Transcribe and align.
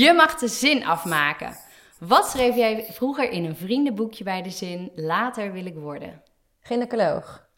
Je 0.00 0.12
mag 0.12 0.34
de 0.34 0.48
zin 0.48 0.84
afmaken. 0.84 1.56
Wat 1.98 2.26
schreef 2.28 2.56
jij 2.56 2.86
vroeger 2.90 3.30
in 3.30 3.44
een 3.44 3.56
vriendenboekje 3.56 4.24
bij 4.24 4.42
de 4.42 4.50
zin 4.50 4.92
later 4.94 5.52
wil 5.52 5.66
ik 5.66 5.74
worden? 5.74 6.22
Gynaecoloog. 6.60 7.48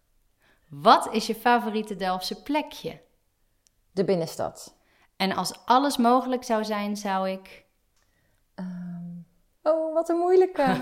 Wat 0.68 1.08
is 1.12 1.26
je 1.26 1.34
favoriete 1.34 1.96
Delftse 1.96 2.42
plekje? 2.42 3.00
De 3.92 4.04
binnenstad. 4.04 4.76
En 5.16 5.32
als 5.32 5.52
alles 5.64 5.96
mogelijk 5.96 6.44
zou 6.44 6.64
zijn, 6.64 6.96
zou 6.96 7.30
ik. 7.30 7.64
Oh, 9.62 9.94
wat 9.94 10.08
een 10.08 10.18
moeilijke. 10.18 10.76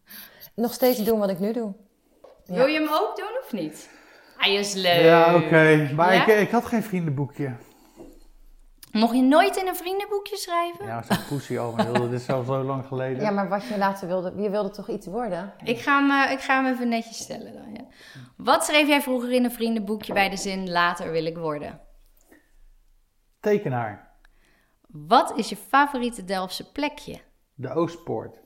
Nog 0.54 0.72
steeds 0.72 1.04
doen 1.04 1.18
wat 1.18 1.30
ik 1.30 1.38
nu 1.38 1.52
doe. 1.52 1.74
Ja. 2.44 2.54
Wil 2.54 2.66
je 2.66 2.78
hem 2.78 2.88
ook 2.92 3.16
doen 3.16 3.38
of 3.44 3.52
niet? 3.52 3.90
Hij 4.36 4.54
is 4.54 4.74
leuk. 4.74 5.02
Ja, 5.02 5.34
oké. 5.34 5.90
Maar 5.94 6.14
Ja? 6.14 6.26
ik, 6.26 6.40
ik 6.40 6.50
had 6.50 6.64
geen 6.64 6.82
vriendenboekje. 6.82 7.56
Mocht 8.96 9.14
je 9.14 9.22
nooit 9.22 9.56
in 9.56 9.66
een 9.66 9.76
vriendenboekje 9.76 10.36
schrijven? 10.36 10.86
Ja, 10.86 11.02
zo'n 11.02 11.26
poesie 11.28 11.58
al. 11.58 11.72
maar 11.72 11.92
Dit 11.92 12.12
is 12.12 12.28
al 12.28 12.42
zo 12.42 12.62
lang 12.62 12.86
geleden. 12.86 13.22
Ja, 13.22 13.30
maar 13.30 13.48
wat 13.48 13.66
je 13.66 13.78
later 13.78 14.06
wilde, 14.06 14.32
je 14.36 14.50
wilde 14.50 14.70
toch 14.70 14.88
iets 14.88 15.06
worden? 15.06 15.52
Ik, 15.64 15.78
ga 15.78 16.00
hem, 16.00 16.10
eh, 16.26 16.32
ik 16.32 16.40
ga 16.40 16.62
hem 16.62 16.72
even 16.74 16.88
netjes 16.88 17.18
stellen 17.18 17.52
dan. 17.52 17.72
Ja. 17.72 17.84
Wat 18.36 18.64
schreef 18.64 18.86
jij 18.86 19.02
vroeger 19.02 19.32
in 19.32 19.44
een 19.44 19.52
vriendenboekje 19.52 20.12
bij 20.12 20.28
de 20.28 20.36
zin 20.36 20.70
later 20.70 21.10
wil 21.10 21.24
ik 21.24 21.36
worden? 21.36 21.80
Tekenaar. 23.40 24.14
Wat 24.86 25.32
is 25.36 25.48
je 25.48 25.56
favoriete 25.56 26.24
Delftse 26.24 26.72
plekje? 26.72 27.20
De 27.54 27.70
Oostpoort. 27.70 28.36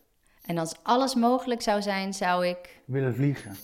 En 0.45 0.59
als 0.59 0.75
alles 0.83 1.15
mogelijk 1.15 1.63
zou 1.63 1.83
zijn, 1.83 2.15
zou 2.15 2.47
ik. 2.47 2.83
Willen 2.87 3.15
vliegen. 3.15 3.57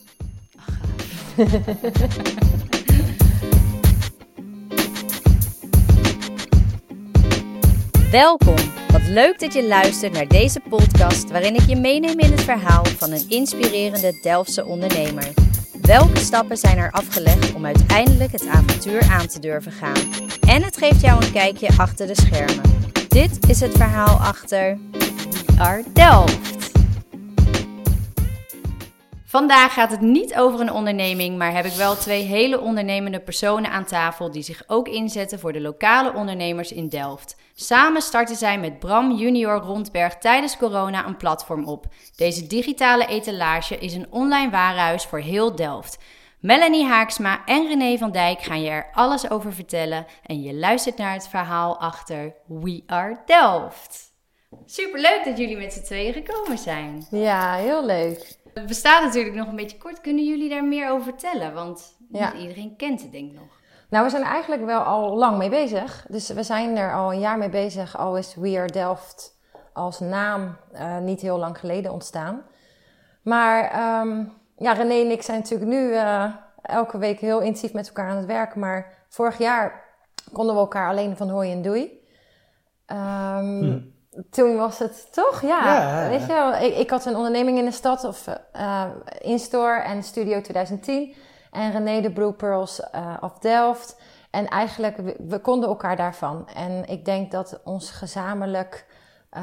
Welkom. 8.11 8.57
Wat 8.93 9.03
leuk 9.03 9.39
dat 9.39 9.53
je 9.53 9.67
luistert 9.67 10.13
naar 10.13 10.27
deze 10.27 10.61
podcast 10.61 11.31
waarin 11.31 11.55
ik 11.55 11.67
je 11.69 11.77
meeneem 11.77 12.19
in 12.19 12.31
het 12.31 12.41
verhaal 12.41 12.85
van 12.85 13.11
een 13.13 13.29
inspirerende 13.29 14.19
Delftse 14.23 14.65
ondernemer. 14.65 15.29
Welke 15.81 16.19
stappen 16.19 16.57
zijn 16.57 16.79
er 16.79 16.91
afgelegd 16.91 17.55
om 17.55 17.67
uiteindelijk 17.67 18.33
het 18.33 18.47
avontuur 18.47 19.11
aan 19.11 19.27
te 19.27 19.41
durven 19.41 19.73
gaan? 19.73 20.13
En 20.49 20.63
het 20.63 20.77
geeft 20.77 21.01
jou 21.01 21.25
een 21.25 21.33
kijkje 21.33 21.69
achter 21.77 22.07
de 22.07 22.15
schermen. 22.15 22.91
Dit 23.09 23.49
is 23.49 23.61
het 23.61 23.77
verhaal 23.77 24.17
achter 24.19 24.79
Are 25.59 25.85
Delft. 25.93 26.71
Vandaag 29.25 29.73
gaat 29.73 29.91
het 29.91 30.01
niet 30.01 30.37
over 30.37 30.61
een 30.61 30.73
onderneming, 30.73 31.39
maar 31.39 31.53
heb 31.53 31.65
ik 31.65 31.73
wel 31.73 31.97
twee 31.97 32.23
hele 32.23 32.61
ondernemende 32.61 33.21
personen 33.21 33.71
aan 33.71 33.85
tafel 33.85 34.31
die 34.31 34.43
zich 34.43 34.63
ook 34.67 34.89
inzetten 34.89 35.39
voor 35.39 35.53
de 35.53 35.61
lokale 35.61 36.15
ondernemers 36.15 36.73
in 36.73 36.89
Delft. 36.89 37.37
Samen 37.59 38.03
starten 38.03 38.37
zij 38.37 38.59
met 38.59 38.79
Bram 38.79 39.13
Junior 39.13 39.61
Rondberg 39.61 40.17
tijdens 40.19 40.57
corona 40.57 41.07
een 41.07 41.17
platform 41.17 41.65
op. 41.65 41.87
Deze 42.17 42.47
digitale 42.47 43.07
etalage 43.07 43.79
is 43.79 43.95
een 43.95 44.07
online 44.11 44.51
warenhuis 44.51 45.05
voor 45.05 45.19
heel 45.19 45.55
Delft. 45.57 45.99
Melanie 46.41 46.85
Haaksma 46.85 47.45
en 47.45 47.67
René 47.67 47.99
van 47.99 48.13
Dijk 48.13 48.43
gaan 48.43 48.63
je 48.63 48.71
er 48.71 48.91
alles 48.93 49.31
over 49.31 49.53
vertellen 49.53 50.07
en 50.23 50.43
je 50.43 50.55
luistert 50.55 50.97
naar 50.97 51.13
het 51.13 51.29
verhaal 51.29 51.81
achter 51.81 52.35
We 52.47 52.83
Are 52.87 53.19
Delft. 53.27 54.15
Superleuk 54.67 55.21
dat 55.25 55.39
jullie 55.39 55.57
met 55.57 55.73
z'n 55.73 55.83
tweeën 55.83 56.13
gekomen 56.13 56.59
zijn. 56.59 57.07
Ja, 57.11 57.55
heel 57.55 57.87
leuk. 57.87 58.37
Het 58.55 58.67
bestaat 58.67 59.03
natuurlijk 59.03 59.35
nog 59.35 59.49
een 59.49 59.57
beetje 59.57 59.79
kort. 59.79 60.01
Kunnen 60.01 60.25
jullie 60.25 60.49
daar 60.49 60.65
meer 60.65 60.91
over 60.91 61.05
vertellen? 61.05 61.55
Want 61.55 61.97
Ja. 62.13 62.33
niet 62.33 62.43
iedereen 62.43 62.77
kent 62.77 63.03
het 63.03 63.13
denk 63.13 63.31
ik 63.33 63.39
nog. 63.39 63.56
Nou, 63.89 64.05
we 64.05 64.11
zijn 64.11 64.23
er 64.23 64.29
eigenlijk 64.29 64.65
wel 64.65 64.81
al 64.81 65.17
lang 65.17 65.39
mee 65.39 65.49
bezig. 65.49 66.07
Dus 66.09 66.29
we 66.29 66.43
zijn 66.43 66.77
er 66.77 66.95
al 66.95 67.13
een 67.13 67.21
jaar 67.21 67.39
mee 67.39 67.49
bezig. 67.49 67.99
Al 67.99 68.17
is 68.17 68.35
We 68.35 68.59
Are 68.59 68.67
Delft 68.73 69.39
als 69.73 70.01
naam 70.01 70.57
eh, 70.73 70.99
niet 70.99 71.21
heel 71.21 71.39
lang 71.39 71.59
geleden 71.59 71.93
ontstaan. 71.93 72.43
Maar 73.23 73.71
ehm, 73.71 74.25
ja, 74.57 74.73
René 74.73 74.95
en 74.95 75.11
ik 75.11 75.23
zijn 75.23 75.39
natuurlijk 75.39 75.71
nu 75.71 75.95
eh, 75.95 76.25
elke 76.63 76.99
week 76.99 77.21
heel 77.21 77.41
intensief 77.41 77.73
met 77.73 77.87
elkaar 77.87 78.11
aan 78.11 78.17
het 78.17 78.27
werk. 78.27 78.55
Maar 78.55 79.05
vorig 79.09 79.39
jaar 79.39 79.85
konden 80.33 80.55
we 80.55 80.61
elkaar 80.61 80.89
alleen 80.89 81.17
van 81.17 81.29
hoi 81.29 81.53
en 81.53 81.63
doei. 81.63 82.05
Ehm, 82.87 83.79
Toen 84.31 84.57
was 84.57 84.79
het 84.79 85.09
toch, 85.13 85.43
ja. 85.43 85.65
Ja, 85.65 86.03
ja, 86.03 86.09
Weet 86.09 86.21
je 86.21 86.27
wel, 86.27 86.55
ik, 86.55 86.77
ik 86.77 86.91
had 86.91 87.05
een 87.05 87.17
onderneming 87.17 87.59
in 87.59 87.65
de 87.65 87.71
stad, 87.71 88.05
of 88.05 88.27
eh 88.53 88.85
in-store 89.21 89.81
en 89.81 90.03
Studio 90.03 90.41
2010. 90.41 91.15
En 91.57 91.73
René 91.73 92.01
de 92.01 92.13
Blue 92.13 92.33
Pearls 92.33 92.81
eh 92.81 93.17
of 93.21 93.39
Delft. 93.39 93.97
En 94.31 94.49
eigenlijk, 94.49 94.97
we, 94.97 95.17
we 95.19 95.39
konden 95.39 95.69
elkaar 95.69 95.97
daarvan. 95.97 96.49
En 96.55 96.89
ik 96.89 97.05
denk 97.05 97.31
dat 97.31 97.61
ons 97.65 97.91
gezamenlijk, 97.91 98.87
eh, 99.31 99.43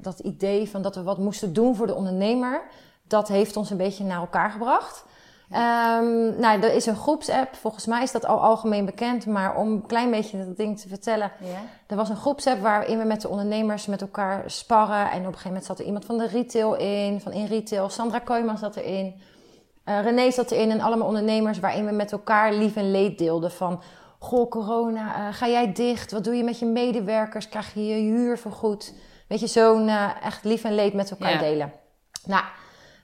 dat 0.00 0.18
idee 0.18 0.70
van 0.70 0.82
dat 0.82 0.94
we 0.94 1.02
wat 1.02 1.18
moesten 1.18 1.52
doen 1.52 1.76
voor 1.76 1.86
de 1.86 1.94
ondernemer, 1.94 2.62
dat 3.02 3.28
heeft 3.28 3.56
ons 3.56 3.70
een 3.70 3.76
beetje 3.76 4.04
naar 4.04 4.20
elkaar 4.20 4.50
gebracht. 4.50 5.04
Ehm, 5.50 6.40
nou, 6.40 6.60
er 6.60 6.74
is 6.74 6.86
een 6.86 6.96
groepsapp. 6.96 7.54
Volgens 7.54 7.86
mij 7.86 8.02
is 8.02 8.12
dat 8.12 8.26
al 8.26 8.40
algemeen 8.40 8.84
bekend. 8.84 9.26
Maar 9.26 9.56
om 9.56 9.68
een 9.68 9.86
klein 9.86 10.10
beetje 10.10 10.44
dat 10.46 10.56
ding 10.56 10.80
te 10.80 10.88
vertellen. 10.88 11.32
Er 11.86 11.96
was 11.96 12.08
een 12.08 12.16
groepsapp 12.16 12.62
waarin 12.62 12.98
we 12.98 13.04
met 13.04 13.20
de 13.20 13.28
ondernemers 13.28 13.86
met 13.86 14.00
elkaar 14.00 14.50
sparren. 14.50 15.10
En 15.10 15.18
op 15.18 15.26
een 15.26 15.32
gegeven 15.32 15.48
moment 15.48 15.64
zat 15.64 15.78
er 15.78 15.84
iemand 15.84 16.04
van 16.04 16.18
de 16.18 16.26
retail 16.26 16.74
in, 16.74 17.20
van 17.20 17.32
in 17.32 17.46
retail. 17.46 17.88
Sandra 17.88 18.18
Kooijman 18.18 18.58
zat 18.58 18.76
erin. 18.76 19.20
Eh 19.84 20.00
René 20.02 20.30
zat 20.30 20.50
erin 20.50 20.70
en 20.70 20.80
allemaal 20.80 21.06
ondernemers 21.06 21.58
waarin 21.60 21.86
we 21.86 21.92
met 21.92 22.12
elkaar 22.12 22.52
lief 22.52 22.76
en 22.76 22.90
leed 22.90 23.18
deelden. 23.18 23.50
Van, 23.50 23.82
goh 24.18 24.50
corona, 24.50 25.14
eh, 25.16 25.34
ga 25.34 25.48
jij 25.48 25.72
dicht? 25.72 26.12
Wat 26.12 26.24
doe 26.24 26.34
je 26.36 26.44
met 26.44 26.58
je 26.58 26.66
medewerkers? 26.66 27.48
Krijg 27.48 27.74
je 27.74 27.86
je 27.86 27.94
huur 27.94 28.38
vergoed? 28.38 28.94
Weet 29.28 29.40
je, 29.40 29.46
zo'n 29.46 29.88
eh, 29.88 30.10
echt 30.24 30.44
lief 30.44 30.64
en 30.64 30.74
leed 30.74 30.92
met 30.94 31.10
elkaar 31.10 31.32
Ja. 31.32 31.38
delen. 31.38 31.72
Nou, 32.26 32.44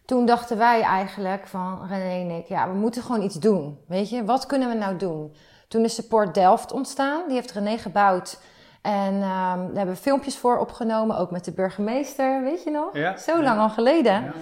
toen 0.05 0.27
dachten 0.27 0.59
wij 0.59 0.81
eigenlijk 0.83 1.47
van 1.47 1.87
René 1.89 2.31
en 2.31 2.39
ik, 2.39 2.47
ja, 2.47 2.69
we 2.69 2.75
moeten 2.75 3.03
gewoon 3.03 3.23
iets 3.23 3.35
doen. 3.35 3.79
Weet 3.89 4.11
je, 4.11 4.25
wat 4.25 4.47
kunnen 4.47 4.69
we 4.69 4.75
nou 4.75 4.97
doen? 4.97 5.35
Toen 5.69 5.85
is 5.85 5.95
Support 5.95 6.35
Delft 6.35 6.73
ontstaan. 6.73 7.23
Die 7.27 7.37
heeft 7.37 7.53
René 7.53 7.79
gebouwd. 7.79 8.39
En 8.83 9.15
ehm, 9.15 9.23
daar 9.23 9.75
hebben 9.75 9.95
we 9.95 10.01
filmpjes 10.01 10.37
voor 10.39 10.59
opgenomen, 10.59 11.19
ook 11.19 11.31
met 11.31 11.45
de 11.45 11.53
burgemeester, 11.53 12.43
weet 12.43 12.63
je 12.63 12.71
nog? 12.71 12.97
Ja. 12.97 13.17
Zo 13.17 13.43
lang 13.43 13.61
al 13.61 13.69
geleden. 13.71 14.33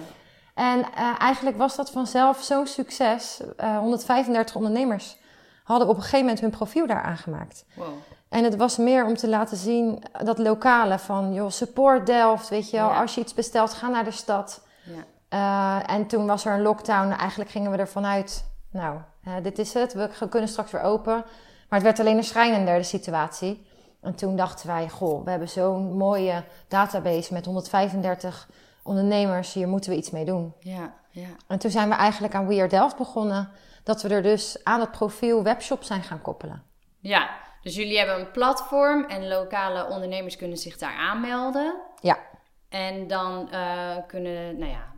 En 0.55 0.83
eh, 0.83 1.15
eigenlijk 1.19 1.57
was 1.57 1.75
dat 1.75 1.91
vanzelf 1.91 2.41
zo'n 2.43 2.67
succes. 2.67 3.41
Eh 3.57 3.77
135 3.77 4.55
ondernemers 4.55 5.17
hadden 5.63 5.87
op 5.87 5.95
een 5.95 6.01
gegeven 6.01 6.19
moment 6.19 6.39
hun 6.39 6.49
profiel 6.49 6.87
daar 6.87 7.01
aangemaakt. 7.01 7.65
Wow. 7.73 7.87
En 8.29 8.43
het 8.43 8.55
was 8.55 8.77
meer 8.77 9.05
om 9.05 9.15
te 9.15 9.29
laten 9.29 9.57
zien 9.57 10.03
dat 10.23 10.37
lokale 10.37 10.99
van, 10.99 11.33
joh, 11.33 11.49
support 11.49 12.05
Delft, 12.05 12.49
weet 12.49 12.69
je 12.69 12.77
wel. 12.77 12.89
Ja. 12.89 13.01
Als 13.01 13.15
je 13.15 13.21
iets 13.21 13.33
bestelt, 13.33 13.73
ga 13.73 13.87
naar 13.87 14.03
de 14.03 14.11
stad. 14.11 14.61
Ja. 14.83 15.03
Eh, 15.29 15.95
en 15.95 16.07
toen 16.07 16.25
was 16.25 16.45
er 16.45 16.53
een 16.53 16.61
lockdown. 16.61 17.11
Eigenlijk 17.11 17.49
gingen 17.49 17.71
we 17.71 17.77
ervan 17.77 18.05
uit, 18.05 18.45
nou, 18.71 18.97
eh, 19.23 19.33
dit 19.43 19.59
is 19.59 19.73
het. 19.73 19.93
We 19.93 20.29
kunnen 20.29 20.49
straks 20.49 20.71
weer 20.71 20.81
open. 20.81 21.13
Maar 21.69 21.79
het 21.79 21.83
werd 21.83 21.99
alleen 21.99 22.17
een 22.17 22.23
schrijnender, 22.23 22.77
de 22.77 22.83
situatie. 22.83 23.67
En 24.01 24.15
toen 24.15 24.35
dachten 24.35 24.67
wij, 24.67 24.89
goh, 24.89 25.23
we 25.23 25.29
hebben 25.29 25.49
zo'n 25.49 25.97
mooie 25.97 26.43
database 26.67 27.33
met 27.33 27.45
135 27.45 28.49
ondernemers. 28.85 29.53
Hier 29.53 29.67
moeten 29.67 29.91
we 29.91 29.97
iets 29.97 30.11
mee 30.11 30.25
doen. 30.25 30.53
Ja, 30.59 30.93
ja. 31.09 31.27
En 31.47 31.59
toen 31.59 31.71
zijn 31.71 31.89
we 31.89 31.95
eigenlijk 31.95 32.33
aan 32.33 32.47
We 32.47 32.59
Are 32.59 32.67
Delft 32.67 32.97
begonnen. 32.97 33.49
Dat 33.83 34.01
we 34.01 34.09
er 34.09 34.23
dus 34.23 34.63
aan 34.63 34.79
het 34.79 34.91
profiel 34.91 35.43
webshop 35.43 35.83
zijn 35.83 36.03
gaan 36.03 36.21
koppelen. 36.21 36.63
Ja, 36.99 37.29
dus 37.61 37.75
jullie 37.75 37.97
hebben 37.97 38.19
een 38.19 38.31
platform 38.31 39.03
en 39.05 39.27
lokale 39.27 39.87
ondernemers 39.87 40.35
kunnen 40.35 40.57
zich 40.57 40.77
daar 40.77 40.95
aanmelden. 40.95 41.75
Ja, 42.01 42.17
En 42.69 43.07
dan 43.07 43.51
eh, 43.51 43.97
kunnen, 44.07 44.57
nou 44.59 44.71
ja, 44.71 44.95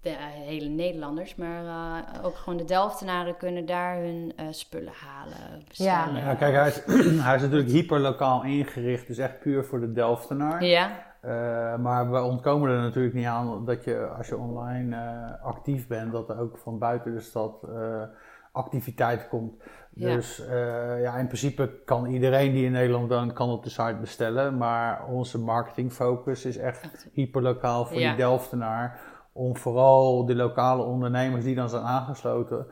de 0.00 0.10
eh, 0.10 0.16
hele 0.20 0.68
Nederlanders, 0.68 1.34
maar 1.34 1.64
eh, 1.64 2.24
ook 2.24 2.36
gewoon 2.36 2.58
de 2.58 2.64
Delftenaren 2.64 3.36
kunnen 3.36 3.66
daar 3.66 3.96
hun 3.96 4.32
eh, 4.36 4.46
spullen 4.50 4.92
halen, 5.06 5.64
bestellen. 5.68 6.16
Ja, 6.16 6.34
kijk, 6.34 6.54
hij 6.54 6.68
is, 6.68 6.82
hij 7.26 7.34
is 7.34 7.42
natuurlijk 7.42 7.70
hyperlokaal 7.70 8.44
ingericht, 8.44 9.06
dus 9.06 9.18
echt 9.18 9.40
puur 9.40 9.64
voor 9.64 9.80
de 9.80 9.92
Delftenaar. 9.92 10.64
Ja, 10.64 11.09
Eh, 11.20 11.76
maar 11.76 12.10
we 12.10 12.22
ontkomen 12.22 12.70
er 12.70 12.80
natuurlijk 12.80 13.14
niet 13.14 13.26
aan 13.26 13.64
dat 13.64 13.84
je, 13.84 14.06
als 14.06 14.28
je 14.28 14.36
online 14.36 14.96
eh, 14.96 15.44
actief 15.44 15.86
bent, 15.86 16.12
dat 16.12 16.28
er 16.30 16.38
ook 16.38 16.58
van 16.58 16.78
buiten 16.78 17.12
de 17.14 17.20
stad 17.20 17.62
eh, 17.62 18.02
activiteit 18.52 19.28
komt. 19.28 19.62
Ja. 19.90 20.14
Dus 20.14 20.42
ja, 21.00 21.16
in 21.16 21.26
principe 21.26 21.82
kan 21.84 22.06
iedereen 22.06 22.52
die 22.52 22.64
in 22.64 22.72
Nederland 22.72 23.08
woont, 23.08 23.32
kan 23.32 23.50
op 23.50 23.62
de 23.62 23.70
site 23.70 23.96
bestellen. 24.00 24.56
Maar 24.56 25.06
onze 25.06 25.38
marketingfocus 25.38 26.44
is 26.44 26.56
echt 26.56 27.08
hyperlokaal 27.12 27.84
voor 27.86 27.98
Ja. 28.00 28.08
die 28.08 28.16
Delftenaar. 28.16 29.00
Om 29.32 29.56
vooral 29.56 30.26
de 30.26 30.34
lokale 30.34 30.82
ondernemers 30.82 31.44
die 31.44 31.54
dan 31.54 31.68
zijn 31.68 31.82
aangesloten, 31.82 32.66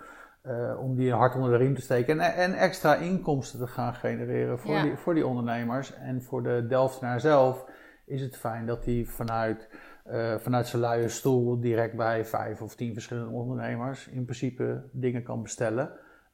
om 0.81 0.95
die 0.97 1.11
een 1.11 1.19
hart 1.19 1.35
onder 1.35 1.51
de 1.51 1.57
riem 1.57 1.75
te 1.75 1.81
steken. 1.81 2.21
En, 2.21 2.35
en 2.35 2.53
extra 2.53 2.95
inkomsten 2.95 3.59
te 3.59 3.67
gaan 3.67 3.95
genereren 3.95 4.59
voor, 4.59 4.71
Ja. 4.75 4.83
die, 4.83 4.97
voor 4.97 5.15
die 5.15 5.27
ondernemers. 5.27 5.95
En 5.95 6.23
voor 6.23 6.43
de 6.43 6.67
Delftenaar 6.69 7.21
zelf 7.21 7.65
is 8.09 8.21
het 8.21 8.37
fijn 8.37 8.67
dat 8.67 8.85
hij 8.85 9.05
vanuit, 9.05 9.69
eh, 10.05 10.35
vanuit 10.39 10.67
zijn 10.67 10.83
luie 10.83 11.09
stoel 11.09 11.61
direct 11.61 11.97
bij 11.97 12.25
vijf 12.25 12.63
of 12.63 12.75
tien 12.75 12.93
verschillende 12.93 13.31
ondernemers 13.31 14.09
in 14.09 14.25
principe 14.25 14.83
dingen 14.93 15.23
kan 15.23 15.43
bestellen. 15.43 15.91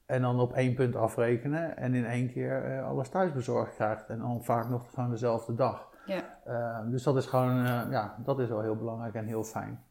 En 0.07 0.23
dan 0.23 0.41
op 0.41 0.53
één 0.53 0.75
punt 0.75 0.97
afrekenen 0.97 1.77
en 1.77 1.95
in 1.95 2.07
één 2.07 2.33
keer 2.33 2.65
eh, 2.65 2.87
alles 2.87 3.09
thuis 3.09 3.33
bezorgd 3.33 3.75
krijgt. 3.75 4.09
En 4.09 4.19
dan 4.19 4.45
vaak 4.45 4.69
nog 4.69 4.91
gewoon 4.95 5.11
dezelfde 5.11 5.55
dag. 5.55 5.93
ja, 6.07 6.85
dus 6.91 7.03
dat 7.03 7.17
is 7.17 7.27
gewoon, 7.27 7.65
ja, 7.91 8.17
dat 8.25 8.39
is 8.39 8.49
wel 8.49 8.61
heel 8.61 8.77
belangrijk 8.77 9.15
en 9.15 9.27
heel 9.27 9.45
fijn. 9.45 9.85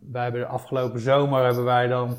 wij 0.00 0.22
hebben 0.22 0.40
de 0.40 0.46
afgelopen 0.46 1.00
zomer 1.00 1.44
hebben 1.44 1.64
wij 1.64 1.86
dan 1.86 2.16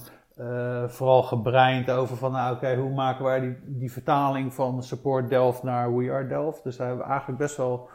vooral 0.87 1.23
gebreind 1.23 1.89
over 1.89 2.17
van, 2.17 2.31
nou 2.31 2.55
oké, 2.55 2.75
hoe 2.75 2.93
maken 2.93 3.25
wij 3.25 3.39
die, 3.39 3.57
die 3.65 3.91
vertaling 3.91 4.53
van 4.53 4.83
Support 4.83 5.29
Delft 5.29 5.63
naar 5.63 5.95
We 5.95 6.11
Are 6.11 6.27
Delft. 6.27 6.63
Dus 6.63 6.77
daar 6.77 6.87
hebben 6.87 7.05
we 7.05 7.11
eigenlijk 7.11 7.41
best 7.41 7.57
wel, 7.57 7.89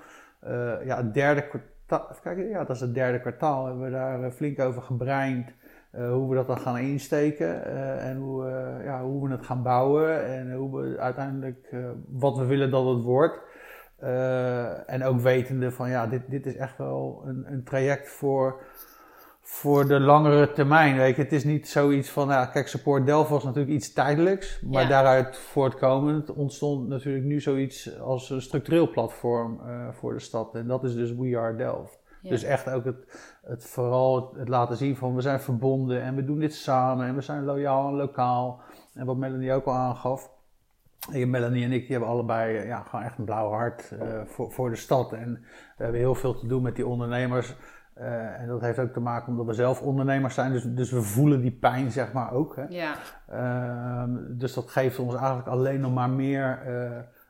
ja, 0.85 0.97
het 0.97 1.15
derde 1.15 1.49
kwartaal, 1.49 2.37
ja, 2.37 2.65
dat 2.65 2.77
is 2.77 2.81
het 2.81 2.95
derde 2.95 3.21
kwartaal, 3.21 3.67
hebben 3.67 3.85
we 3.85 3.91
daar 3.91 4.31
flink 4.31 4.61
over 4.61 4.83
gebreind. 4.83 5.53
Uh, 5.95 6.13
hoe 6.13 6.29
we 6.29 6.35
dat 6.35 6.47
dan 6.47 6.59
gaan 6.59 6.79
insteken 6.79 7.65
en 8.01 8.17
hoe, 8.17 8.45
ja, 8.85 9.03
hoe 9.03 9.29
we 9.29 9.35
het 9.35 9.47
gaan 9.47 9.63
bouwen 9.63 10.27
en 10.27 10.53
hoe 10.53 10.81
we 10.81 10.99
uiteindelijk 10.99 11.75
wat 12.09 12.39
we 12.39 12.45
willen 12.45 12.71
dat 12.71 12.87
het 12.87 13.03
wordt. 13.03 13.41
en 14.87 15.05
ook 15.05 15.21
wetende 15.21 15.71
van 15.71 15.91
ja, 15.91 16.07
dit, 16.07 16.23
dit 16.31 16.47
is 16.47 16.57
echt 16.57 16.79
wel 16.79 17.23
een, 17.27 17.45
een 17.53 17.65
traject 17.65 18.09
voor, 18.09 18.61
voor 19.43 19.89
de 19.89 20.01
langere 20.01 20.53
termijn. 20.53 20.97
Weet 20.97 21.17
je. 21.17 21.23
Het 21.23 21.33
is 21.33 21.45
niet 21.45 21.69
zoiets 21.69 22.11
van, 22.11 22.29
ja, 22.29 22.47
kijk, 22.47 22.69
Support 22.69 23.07
Delft 23.07 23.31
was 23.31 23.45
natuurlijk 23.45 23.73
iets 23.73 23.93
tijdelijks, 23.93 24.61
maar 24.61 24.83
ja. 24.83 24.89
daaruit 24.89 25.37
voortkomend 25.37 26.33
ontstond 26.33 26.89
natuurlijk 26.89 27.25
nu 27.25 27.41
zoiets 27.41 27.99
als 28.01 28.31
een 28.31 28.43
structureel 28.43 28.91
platform 28.91 29.61
voor 29.93 30.13
de 30.13 30.21
stad. 30.21 30.55
En 30.55 30.67
dat 30.67 30.85
is 30.85 30.95
dus 30.95 31.15
We 31.15 31.39
Are 31.39 31.57
Delft. 31.57 32.03
Dus 32.23 32.43
echt 32.43 32.71
ook 32.71 32.85
het, 32.85 33.31
het 33.43 33.65
vooral 33.65 34.35
het, 34.37 34.49
laten 34.49 34.77
zien 34.77 34.97
van 34.97 35.15
we 35.15 35.21
zijn 35.21 35.41
verbonden 35.41 36.03
en 36.03 36.15
we 36.15 36.25
doen 36.25 36.39
dit 36.39 36.55
samen 36.55 37.07
en 37.07 37.15
we 37.15 37.21
zijn 37.21 37.45
loyaal 37.45 37.89
en 37.89 37.95
lokaal. 37.95 38.61
En 38.95 39.07
wat 39.07 39.17
Melanie 39.17 39.53
ook 39.53 39.65
al 39.65 39.75
aangaf. 39.75 40.31
Melanie 41.11 41.65
en 41.65 41.73
ik 41.73 41.81
die 41.81 41.91
hebben 41.91 42.09
allebei 42.09 42.57
eh, 42.57 42.67
ja, 42.67 42.83
gewoon 42.83 43.05
echt 43.05 43.19
een 43.19 43.25
blauw 43.25 43.51
hart 43.51 43.91
uh, 43.93 44.21
voor, 44.25 44.53
voor 44.53 44.71
de 44.71 44.77
stad. 44.77 45.13
En 45.13 45.33
we 45.77 45.83
hebben 45.83 46.01
heel 46.01 46.15
veel 46.15 46.35
te 46.35 46.47
doen 46.47 46.63
met 46.63 46.77
die 46.77 46.87
ondernemers. 46.87 47.55
Uh, 47.99 48.41
en 48.41 48.47
dat 48.47 48.61
heeft 48.61 48.79
ook 48.79 48.93
te 48.93 49.01
maken 49.01 49.29
omdat 49.29 49.47
we 49.47 49.53
zelf 49.53 49.83
ondernemers 49.83 50.35
zijn. 50.35 50.53
Dus, 50.53 50.65
dus 50.65 50.91
we 50.91 51.03
voelen 51.03 51.41
die 51.41 51.53
pijn 51.53 51.91
zeg 51.91 52.13
maar 52.13 52.33
ook. 52.33 52.57
Hè. 52.57 52.65
Ja. 52.69 52.95
Uh, 53.33 54.17
dus 54.29 54.55
dat 54.55 54.71
geeft 54.71 54.99
ons 54.99 55.15
eigenlijk 55.15 55.49
alleen 55.49 55.81
nog 55.81 55.95
maar 55.95 56.11
meer 56.11 56.59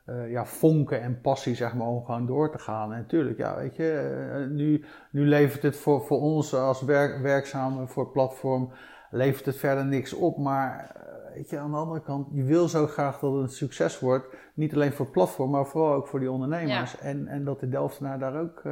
uh, 0.07 0.31
ja, 0.31 0.45
vonken 0.45 1.01
en 1.01 1.21
passie 1.21 1.55
zeg 1.55 1.75
maar, 1.75 1.87
om 1.87 2.05
gewoon 2.05 2.27
door 2.27 2.51
te 2.51 2.59
gaan. 2.59 2.93
En 2.93 2.99
natuurlijk, 2.99 3.39
ja, 3.39 3.57
weet 3.57 3.77
je, 3.77 4.49
nu, 4.51 4.85
nu 5.11 5.27
levert 5.27 5.63
het 5.63 5.77
voor, 5.77 6.03
voor 6.03 6.21
ons 6.21 6.55
als 6.55 6.83
werk, 6.83 7.23
werkzamen 7.23 7.89
voor 7.89 8.03
het 8.03 8.13
platform, 8.13 8.73
levert 9.11 9.47
het 9.47 9.57
verder 9.57 9.87
niks 9.87 10.13
op. 10.13 10.39
Maar 10.39 10.97
weet 11.35 11.51
je, 11.51 11.59
aan 11.59 11.71
de 11.71 11.77
andere 11.77 12.03
kant, 12.03 12.29
je 12.33 12.45
wil 12.45 12.69
zo 12.69 12.87
graag 12.87 13.19
dat 13.19 13.33
het 13.33 13.43
een 13.43 13.49
succes 13.49 14.01
wordt. 14.01 14.37
Niet 14.55 14.75
alleen 14.75 14.93
voor 14.93 15.05
het 15.05 15.15
platform, 15.15 15.51
maar 15.51 15.67
vooral 15.67 15.95
ook 15.95 16.09
voor 16.09 16.21
die 16.21 16.31
ondernemers. 16.31 16.93
Ja. 16.93 16.99
En, 16.99 17.27
en 17.27 17.45
dat 17.45 17.61
de 17.61 17.69
Delftenaar 17.69 18.19
daar 18.19 18.41
ook 18.41 18.63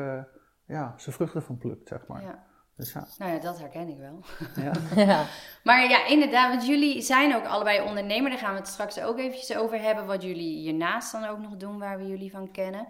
ja, 0.70 0.94
zijn 0.96 1.14
vruchten 1.14 1.42
van 1.42 1.58
plukt, 1.58 1.88
zeg 1.88 2.06
maar. 2.06 2.22
Ja. 2.22 2.48
Dus 2.76 2.92
ja. 2.92 3.06
Nou 3.18 3.32
ja, 3.32 3.38
dat 3.38 3.58
herken 3.58 3.88
ik 3.88 3.98
wel. 3.98 4.24
Ja. 4.64 4.72
ja. 5.04 5.26
Maar 5.64 5.88
ja, 5.88 6.06
inderdaad, 6.06 6.50
want 6.50 6.66
jullie 6.66 7.02
zijn 7.02 7.34
ook 7.34 7.44
allebei 7.44 7.80
ondernemer. 7.80 8.30
Daar 8.30 8.38
gaan 8.38 8.52
we 8.52 8.58
het 8.58 8.68
straks 8.68 9.00
ook 9.00 9.18
eventjes 9.18 9.56
over 9.56 9.80
hebben. 9.80 10.06
Wat 10.06 10.22
jullie 10.22 10.58
hiernaast 10.58 11.12
dan 11.12 11.24
ook 11.24 11.38
nog 11.38 11.56
doen, 11.56 11.78
waar 11.78 11.98
we 11.98 12.06
jullie 12.06 12.30
van 12.30 12.50
kennen. 12.50 12.86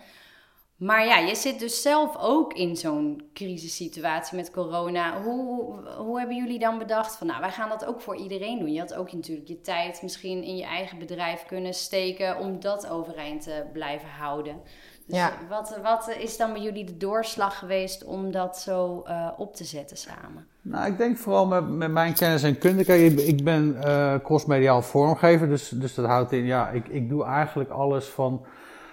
Maar 0.76 1.06
ja, 1.06 1.18
je 1.18 1.34
zit 1.34 1.58
dus 1.58 1.82
zelf 1.82 2.16
ook 2.16 2.52
in 2.52 2.76
zo'n 2.76 3.30
crisissituatie 3.34 4.36
met 4.36 4.50
corona. 4.50 5.22
Hoe, 5.22 5.74
hoe 5.88 6.18
hebben 6.18 6.36
jullie 6.36 6.58
dan 6.58 6.78
bedacht 6.78 7.16
van, 7.16 7.26
nou, 7.26 7.40
wij 7.40 7.50
gaan 7.50 7.68
dat 7.68 7.84
ook 7.84 8.00
voor 8.00 8.16
iedereen 8.16 8.58
doen? 8.58 8.72
Je 8.72 8.80
had 8.80 8.94
ook 8.94 9.12
natuurlijk 9.12 9.48
je 9.48 9.60
tijd 9.60 10.02
misschien 10.02 10.42
in 10.42 10.56
je 10.56 10.64
eigen 10.64 10.98
bedrijf 10.98 11.46
kunnen 11.46 11.74
steken 11.74 12.38
om 12.38 12.60
dat 12.60 12.88
overeind 12.88 13.42
te 13.42 13.66
blijven 13.72 14.08
houden. 14.08 14.62
Dus 15.10 15.18
ja. 15.18 15.32
wat, 15.48 15.78
wat 15.82 16.16
is 16.18 16.36
dan 16.36 16.52
bij 16.52 16.62
jullie 16.62 16.84
de 16.84 16.96
doorslag 16.96 17.58
geweest 17.58 18.04
om 18.04 18.32
dat 18.32 18.58
zo 18.58 19.04
uh, 19.08 19.28
op 19.36 19.54
te 19.54 19.64
zetten 19.64 19.96
samen? 19.96 20.46
Nou, 20.62 20.86
ik 20.86 20.98
denk 20.98 21.16
vooral 21.16 21.46
met, 21.46 21.68
met 21.68 21.90
mijn 21.90 22.14
kennis 22.14 22.42
en 22.42 22.58
kunde. 22.58 22.84
Kijk, 22.84 23.12
ik, 23.12 23.18
ik 23.18 23.44
ben 23.44 23.76
uh, 23.84 24.14
crossmediaal 24.22 24.82
vormgever, 24.82 25.48
dus, 25.48 25.68
dus 25.68 25.94
dat 25.94 26.06
houdt 26.06 26.32
in, 26.32 26.44
ja, 26.44 26.68
ik, 26.68 26.88
ik 26.88 27.08
doe 27.08 27.24
eigenlijk 27.24 27.70
alles 27.70 28.08
van, 28.08 28.46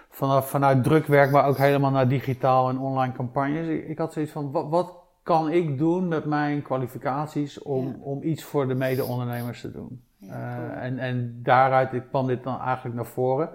vanaf, 0.09 0.49
vanuit 0.49 0.83
drukwerk, 0.83 1.31
maar 1.31 1.45
ook 1.45 1.57
helemaal 1.57 1.91
naar 1.91 2.07
digitaal 2.07 2.69
en 2.69 2.79
online 2.79 3.13
campagnes. 3.13 3.67
Ik, 3.67 3.87
ik 3.87 3.97
had 3.97 4.13
zoiets 4.13 4.31
van, 4.31 4.51
wat, 4.51 4.69
wat 4.69 4.93
kan 5.23 5.49
ik 5.49 5.77
doen 5.77 6.07
met 6.07 6.25
mijn 6.25 6.61
kwalificaties 6.61 7.61
om, 7.61 7.87
ja. 7.87 7.95
om 8.01 8.23
iets 8.23 8.43
voor 8.43 8.67
de 8.67 8.75
mede-ondernemers 8.75 9.61
te 9.61 9.71
doen? 9.71 10.01
Ja, 10.17 10.57
uh, 10.57 10.83
en, 10.83 10.99
en 10.99 11.39
daaruit 11.43 11.89
kwam 12.09 12.27
dit 12.27 12.43
dan 12.43 12.59
eigenlijk 12.61 12.95
naar 12.95 13.05
voren. 13.05 13.49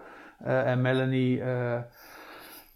Uh, 0.47 0.70
en 0.70 0.81
Melanie 0.81 1.43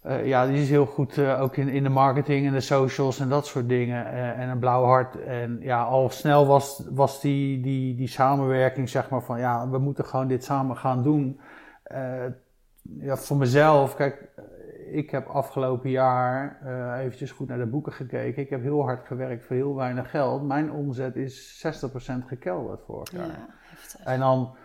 uh, 0.05 0.25
ja, 0.25 0.45
die 0.47 0.61
is 0.61 0.69
heel 0.69 0.85
goed 0.85 1.17
uh, 1.17 1.41
ook 1.41 1.57
in, 1.57 1.67
in 1.67 1.83
de 1.83 1.89
marketing 1.89 2.47
en 2.47 2.53
de 2.53 2.59
socials 2.59 3.19
en 3.19 3.29
dat 3.29 3.45
soort 3.45 3.69
dingen. 3.69 4.05
Uh, 4.05 4.39
en 4.39 4.49
een 4.49 4.59
blauw 4.59 4.83
hart. 4.83 5.23
En 5.23 5.57
ja, 5.61 5.83
al 5.83 6.09
snel 6.09 6.45
was, 6.45 6.83
was 6.89 7.21
die, 7.21 7.61
die, 7.61 7.95
die 7.95 8.07
samenwerking, 8.07 8.89
zeg 8.89 9.09
maar, 9.09 9.21
van 9.21 9.39
ja, 9.39 9.69
we 9.69 9.77
moeten 9.77 10.05
gewoon 10.05 10.27
dit 10.27 10.43
samen 10.43 10.77
gaan 10.77 11.03
doen. 11.03 11.39
ja, 12.81 13.15
voor 13.15 13.37
mezelf, 13.37 13.95
kijk, 13.95 14.29
ik 14.91 15.09
heb 15.09 15.27
afgelopen 15.27 15.89
jaar 15.89 16.59
eventjes 16.99 17.31
goed 17.31 17.47
naar 17.47 17.57
de 17.57 17.65
boeken 17.65 17.93
gekeken. 17.93 18.41
Ik 18.41 18.49
heb 18.49 18.61
heel 18.61 18.83
hard 18.83 19.07
gewerkt 19.07 19.45
voor 19.45 19.55
heel 19.55 19.75
weinig 19.75 20.09
geld. 20.09 20.43
Mijn 20.43 20.71
omzet 20.71 21.15
is 21.15 21.65
60% 21.65 22.25
gekelderd 22.25 22.81
vorig 22.85 23.11
jaar. 23.11 23.27
Ja, 23.27 23.47
en 24.03 24.19
dan 24.19 24.55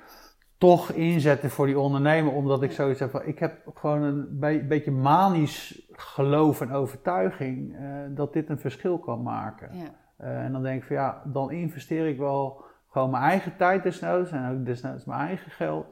toch 0.63 0.91
inzetten 0.91 1.51
voor 1.51 1.67
die 1.67 1.79
ondernemer, 1.79 2.33
omdat 2.33 2.63
ik 2.63 2.73
zoiets 2.73 3.01
heb 3.01 3.11
van, 3.11 3.27
ik 3.27 3.39
heb 3.39 3.71
gewoon 3.75 4.03
een 4.03 4.39
be 4.39 4.65
beetje 4.69 4.91
manisch 4.91 5.89
geloof 5.93 6.61
en 6.61 6.73
overtuiging 6.73 7.73
uh, 7.73 7.81
dat 8.09 8.33
dit 8.33 8.49
een 8.49 8.59
verschil 8.59 8.99
kan 8.99 9.23
maken. 9.23 9.69
Ja. 9.73 9.85
Uh, 10.21 10.45
en 10.45 10.53
dan 10.53 10.63
denk 10.63 10.81
ik 10.81 10.87
van 10.87 10.97
ja, 10.97 11.23
dan 11.25 11.51
investeer 11.51 12.09
ik 12.09 12.19
wel 12.19 12.65
gewoon 12.91 13.11
mijn 13.11 13.23
eigen 13.23 13.57
tijd 13.57 13.83
desnoods 13.83 14.31
en 14.31 14.51
ook 14.51 14.67
desnoods 14.67 15.05
mijn 15.05 15.21
eigen 15.21 15.51
geld 15.51 15.87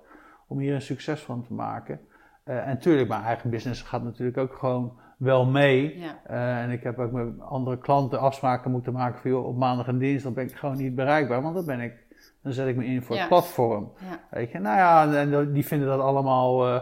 om 0.48 0.58
hier 0.58 0.74
een 0.74 0.82
succes 0.82 1.22
van 1.22 1.44
te 1.44 1.52
maken. 1.52 2.00
Uh, 2.44 2.60
en 2.60 2.68
natuurlijk, 2.68 3.08
mijn 3.08 3.22
eigen 3.22 3.50
business 3.50 3.82
gaat 3.82 4.02
natuurlijk 4.02 4.38
ook 4.38 4.54
gewoon 4.54 4.98
wel 5.18 5.46
mee. 5.46 5.98
Ja. 5.98 6.62
en 6.62 6.70
ik 6.70 6.82
heb 6.82 6.98
ook 6.98 7.12
met 7.12 7.40
andere 7.40 7.78
klanten 7.78 8.20
afspraken 8.20 8.70
moeten 8.70 8.92
maken 8.92 9.20
van 9.20 9.30
joh, 9.30 9.46
op 9.46 9.56
maandag 9.56 9.86
en 9.86 9.98
dinsdag 9.98 10.32
ben 10.32 10.44
ik 10.44 10.54
gewoon 10.54 10.76
niet 10.76 10.94
bereikbaar, 10.94 11.42
want 11.42 11.54
dan 11.54 11.66
ben 11.66 11.80
ik 11.80 12.08
dan 12.42 12.52
zet 12.52 12.68
ik 12.68 12.76
me 12.76 12.84
in 12.84 13.02
voor 13.02 13.16
het 13.16 13.28
platform. 13.28 13.92
Ja. 13.98 14.20
Weet 14.30 14.50
je, 14.50 14.58
nou 14.58 14.76
ja, 14.76 15.14
en 15.14 15.52
die 15.52 15.66
vinden 15.66 15.88
dat 15.88 16.00
allemaal 16.00 16.68
uh, 16.68 16.74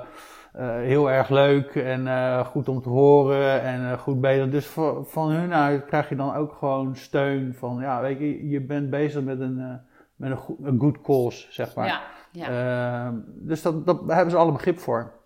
uh, 0.56 0.76
heel 0.76 1.10
erg 1.10 1.28
leuk 1.28 1.74
en 1.74 2.06
uh, 2.06 2.46
goed 2.46 2.68
om 2.68 2.82
te 2.82 2.88
horen 2.88 3.62
en 3.62 3.98
goed 3.98 4.20
bezig. 4.20 4.50
Dus 4.50 4.66
voor, 4.66 5.04
van 5.06 5.30
hun 5.30 5.54
uit 5.54 5.84
krijg 5.84 6.08
je 6.08 6.16
dan 6.16 6.34
ook 6.34 6.52
gewoon 6.52 6.96
steun 6.96 7.54
van, 7.54 7.78
ja, 7.80 8.00
weet 8.00 8.18
je, 8.18 8.48
je 8.48 8.60
bent 8.60 8.90
bezig 8.90 9.22
met 9.22 9.40
een, 9.40 9.80
met 10.16 10.30
een, 10.30 10.36
goed, 10.36 10.56
een 10.62 10.80
good 10.80 11.00
cause, 11.00 11.46
zeg 11.50 11.74
maar. 11.74 11.86
Ja, 11.86 12.00
ja. 12.32 12.48
Ehm, 13.06 13.14
dus 13.26 13.62
dat, 13.62 13.86
dat, 13.86 14.06
daar 14.06 14.16
hebben 14.16 14.34
ze 14.34 14.40
alle 14.40 14.52
begrip 14.52 14.78
voor. 14.78 15.16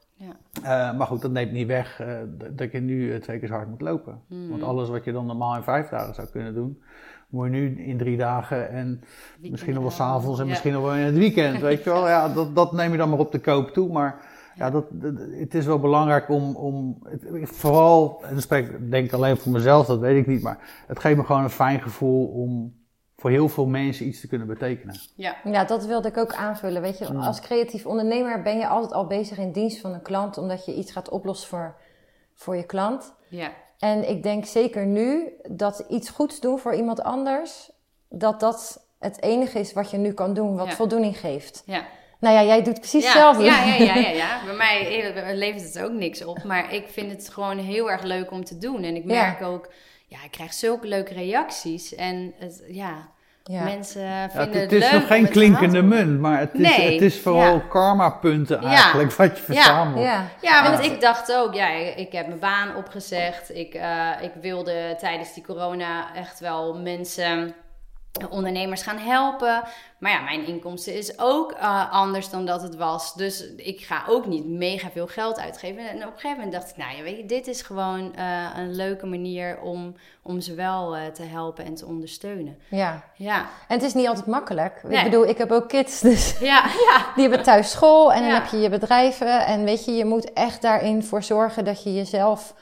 Ja. 0.62 0.92
maar 0.92 1.06
goed, 1.06 1.22
dat 1.22 1.30
neemt 1.30 1.52
niet 1.52 1.66
weg 1.66 2.02
dat 2.50 2.72
je 2.72 2.80
nu 2.80 3.18
twee 3.20 3.38
keer 3.38 3.48
zo 3.48 3.54
hard 3.54 3.68
moet 3.68 3.80
lopen. 3.80 4.22
Mm. 4.28 4.48
Want 4.50 4.62
alles 4.62 4.88
wat 4.88 5.04
je 5.04 5.12
dan 5.12 5.26
normaal 5.26 5.56
in 5.56 5.62
vijf 5.62 5.88
dagen 5.88 6.14
zou 6.14 6.28
kunnen 6.28 6.54
doen, 6.54 6.82
moet 7.32 7.44
je 7.44 7.50
nu 7.50 7.84
in 7.84 7.98
drie 7.98 8.16
dagen 8.16 8.70
en 8.70 9.00
misschien 9.40 9.74
nog 9.74 9.82
wel 9.82 9.92
s'avonds 9.92 10.40
en 10.40 10.46
misschien 10.46 10.72
nog 10.72 10.82
wel 10.82 10.94
in 10.94 11.04
het 11.04 11.14
weekend, 11.14 11.60
weet 11.60 11.84
je 11.84 11.90
wel. 11.90 12.08
Ja, 12.08 12.28
dat, 12.28 12.54
dat 12.54 12.72
neem 12.72 12.90
je 12.90 12.98
dan 12.98 13.10
maar 13.10 13.18
op 13.18 13.32
de 13.32 13.38
koop 13.38 13.70
toe, 13.70 13.92
maar 13.92 14.24
ja, 14.56 14.70
dat, 14.70 14.84
het 15.38 15.54
is 15.54 15.66
wel 15.66 15.78
belangrijk 15.78 16.28
om, 16.28 16.56
om 16.56 16.98
het, 17.08 17.50
vooral, 17.50 18.22
en 18.24 18.56
ik 18.58 18.90
denk 18.90 19.12
alleen 19.12 19.36
voor 19.36 19.52
mezelf, 19.52 19.86
dat 19.86 19.98
weet 19.98 20.16
ik 20.16 20.26
niet, 20.26 20.42
maar 20.42 20.84
het 20.86 20.98
geeft 20.98 21.16
me 21.16 21.24
gewoon 21.24 21.42
een 21.42 21.50
fijn 21.50 21.80
gevoel 21.80 22.26
om 22.26 22.80
voor 23.16 23.30
heel 23.30 23.48
veel 23.48 23.66
mensen 23.66 24.06
iets 24.06 24.20
te 24.20 24.28
kunnen 24.28 24.46
betekenen. 24.46 24.94
Ja, 25.14 25.36
ja 25.44 25.64
dat 25.64 25.86
wilde 25.86 26.08
ik 26.08 26.16
ook 26.16 26.34
aanvullen. 26.34 26.82
Weet 26.82 26.98
je, 26.98 27.14
als 27.14 27.40
creatief 27.40 27.86
ondernemer 27.86 28.42
ben 28.42 28.58
je 28.58 28.66
altijd 28.66 28.92
al 28.92 29.06
bezig 29.06 29.38
in 29.38 29.52
dienst 29.52 29.80
van 29.80 29.92
een 29.92 30.02
klant, 30.02 30.38
omdat 30.38 30.64
je 30.64 30.74
iets 30.74 30.92
gaat 30.92 31.08
oplossen 31.08 31.48
voor, 31.48 31.74
voor 32.34 32.56
je 32.56 32.66
klant. 32.66 33.14
Ja. 33.28 33.50
En 33.82 34.08
ik 34.08 34.22
denk 34.22 34.44
zeker 34.44 34.86
nu 34.86 35.32
dat 35.48 35.84
iets 35.88 36.10
goeds 36.10 36.40
doen 36.40 36.58
voor 36.58 36.74
iemand 36.74 37.02
anders, 37.02 37.70
dat 38.08 38.40
dat 38.40 38.86
het 38.98 39.22
enige 39.22 39.58
is 39.58 39.72
wat 39.72 39.90
je 39.90 39.96
nu 39.96 40.12
kan 40.12 40.34
doen, 40.34 40.56
wat 40.56 40.74
voldoening 40.74 41.18
geeft. 41.18 41.62
Ja. 41.66 41.86
Nou 42.18 42.34
ja, 42.34 42.44
jij 42.44 42.62
doet 42.62 42.78
precies 42.78 43.04
hetzelfde. 43.04 43.44
Ja, 43.44 43.64
ja, 43.64 43.74
ja, 43.74 43.94
ja, 43.94 44.08
ja. 44.24 44.44
Bij 44.44 44.54
mij 44.54 45.34
levert 45.34 45.74
het 45.74 45.82
ook 45.82 45.92
niks 45.92 46.24
op. 46.24 46.42
Maar 46.44 46.72
ik 46.72 46.88
vind 46.88 47.10
het 47.10 47.28
gewoon 47.28 47.58
heel 47.58 47.90
erg 47.90 48.02
leuk 48.02 48.30
om 48.30 48.44
te 48.44 48.58
doen. 48.58 48.82
En 48.82 48.96
ik 48.96 49.04
merk 49.04 49.42
ook, 49.42 49.72
ja, 50.06 50.24
ik 50.24 50.30
krijg 50.30 50.52
zulke 50.52 50.86
leuke 50.86 51.14
reacties. 51.14 51.94
En 51.94 52.34
het, 52.38 52.64
ja, 52.66 53.10
ja. 53.44 53.64
Mensen 53.64 54.30
vinden 54.30 54.61
het, 54.61 54.70
het 54.70 54.82
is 54.82 54.92
nog 54.92 55.06
geen 55.06 55.28
klinkende 55.28 55.82
munt, 55.82 56.20
maar 56.20 56.38
het 56.38 56.54
is, 56.54 56.76
het 56.76 57.00
is 57.00 57.20
vooral 57.20 57.61
karma-punten 57.61 58.62
eigenlijk 58.62 59.12
wat 59.16 59.37
je 59.38 59.42
verzamelt. 59.42 60.04
Ja, 60.04 60.28
ja. 60.40 60.70
want 60.70 60.84
ik 60.84 61.00
dacht 61.00 61.32
ook, 61.32 61.54
ja, 61.54 61.68
ik 61.96 62.12
heb 62.12 62.26
mijn 62.26 62.38
baan 62.38 62.76
opgezegd. 62.76 63.56
Ik, 63.56 63.75
uh, 63.75 64.08
ik 64.20 64.32
wilde 64.40 64.96
tijdens 64.99 65.34
die 65.34 65.44
corona 65.44 66.14
echt 66.14 66.40
wel 66.40 66.78
mensen 66.78 67.54
ondernemers 68.31 68.83
gaan 68.83 68.99
helpen. 68.99 69.62
Maar 69.99 70.11
ja, 70.11 70.21
mijn 70.21 70.47
inkomsten 70.47 70.95
is 70.95 71.19
ook 71.19 71.52
uh, 71.52 71.92
anders 71.92 72.31
dan 72.31 72.47
dat 72.47 72.62
het 72.62 72.76
was. 72.76 73.14
Dus 73.14 73.54
ik 73.57 73.81
ga 73.81 74.04
ook 74.09 74.26
niet 74.26 74.47
mega 74.47 74.90
veel 74.90 75.07
geld 75.07 75.38
uitgeven. 75.38 75.88
En 75.88 75.97
op 75.97 76.02
een 76.02 76.12
gegeven 76.12 76.37
moment 76.37 76.52
dacht 76.52 76.71
ik, 76.71 76.76
nou 76.76 76.97
ja, 76.97 77.02
weet 77.02 77.16
je, 77.16 77.26
dit 77.26 77.47
is 77.47 77.62
gewoon 77.62 78.12
uh, 78.19 78.47
een 78.57 78.75
leuke 78.75 79.07
manier 79.07 79.61
om, 79.61 79.95
om 80.23 80.40
ze 80.40 80.54
wel 80.54 80.97
uh, 80.97 81.07
te 81.07 81.23
helpen 81.23 81.64
en 81.64 81.75
te 81.75 81.87
ondersteunen. 81.87 82.59
Ja. 82.69 83.04
ja. 83.14 83.38
En 83.69 83.76
het 83.76 83.83
is 83.83 83.95
niet 83.95 84.09
altijd 84.09 84.26
makkelijk. 84.26 84.83
Nee. 84.83 84.99
Ik 84.99 85.04
bedoel, 85.04 85.26
ik 85.26 85.38
heb 85.38 85.50
ook 85.50 85.69
kids, 85.69 86.00
dus 86.11 86.38
ja, 86.38 86.64
ja. 86.64 87.12
die 87.14 87.23
hebben 87.28 87.42
thuis 87.42 87.71
school 87.71 88.12
en 88.12 88.23
dan 88.23 88.31
heb 88.31 88.47
je 88.47 88.61
je 88.61 88.69
bedrijven. 88.69 89.47
En 89.47 89.64
weet 89.64 89.85
je, 89.85 89.92
je 89.92 90.04
moet 90.04 90.33
echt 90.33 90.62
daarin 90.62 91.04
voor 91.04 91.23
zorgen 91.23 91.64
dat 91.64 91.83
je 91.83 91.95
jezelf 91.95 92.54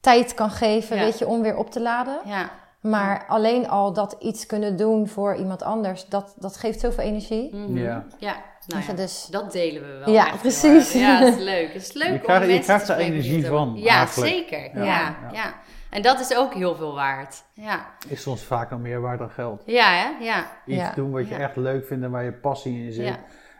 tijd 0.00 0.34
kan 0.34 0.50
geven, 0.50 0.98
weet 0.98 1.18
je, 1.18 1.26
om 1.26 1.42
weer 1.42 1.56
op 1.56 1.70
te 1.70 1.80
laden. 1.80 2.20
Ja. 2.24 2.50
Maar 2.90 3.24
alleen 3.28 3.68
al 3.68 3.92
dat 3.92 4.16
iets 4.18 4.46
kunnen 4.46 4.76
doen 4.76 5.08
voor 5.08 5.34
iemand 5.34 5.62
anders, 5.62 6.06
dat, 6.08 6.34
dat 6.38 6.56
geeft 6.56 6.80
zoveel 6.80 7.04
energie. 7.04 7.54
Mm 7.54 7.64
-hmm. 7.66 7.76
Ja. 7.78 8.04
Ja, 8.18 8.36
nou 8.66 8.82
ja, 8.86 8.92
dus, 8.92 9.26
dat 9.30 9.52
delen 9.52 9.82
we 9.82 9.98
wel. 10.04 10.14
Ja, 10.14 10.36
precies. 10.40 10.92
Ja, 10.92 11.20
dat 11.20 11.28
is 11.34 11.42
leuk. 11.54 11.72
Het 11.72 11.82
is 11.82 11.92
leuk 11.92 12.12
Je 12.12 12.18
krijgt, 12.18 12.44
om 12.44 12.50
je 12.50 12.60
krijgt 12.60 12.88
er 12.88 12.96
energie 12.96 13.46
van. 13.46 13.74
het- 13.74 13.82
Ja, 13.84 13.96
eigenlijk. 13.96 14.30
zeker. 14.32 14.58
Ja. 14.78 14.84
Ja, 14.84 15.16
Ja, 15.22 15.30
ja. 15.32 15.54
En 15.90 16.02
dat 16.02 16.20
is 16.20 16.36
ook 16.36 16.54
heel 16.54 16.74
veel 16.74 16.94
waard. 16.94 17.44
Ja, 17.52 17.86
Is 18.08 18.22
soms 18.22 18.42
vaak 18.42 18.70
nog 18.70 18.80
meer 18.80 19.00
waard 19.00 19.18
dan 19.18 19.30
geld. 19.30 19.62
ja 19.66 19.90
hè? 19.92 20.24
Ja. 20.24 20.46
Iets 20.66 20.76
Ja. 20.80 20.92
doen 20.94 21.10
wat 21.10 21.28
je 21.28 21.34
Ja. 21.34 21.40
echt 21.40 21.56
leuk 21.56 21.86
vindt 21.86 22.04
en 22.04 22.10
waar 22.10 22.24
je 22.24 22.32
passie 22.32 22.84
in 22.86 22.92
zit. 22.92 23.06
Ja. 23.06 23.16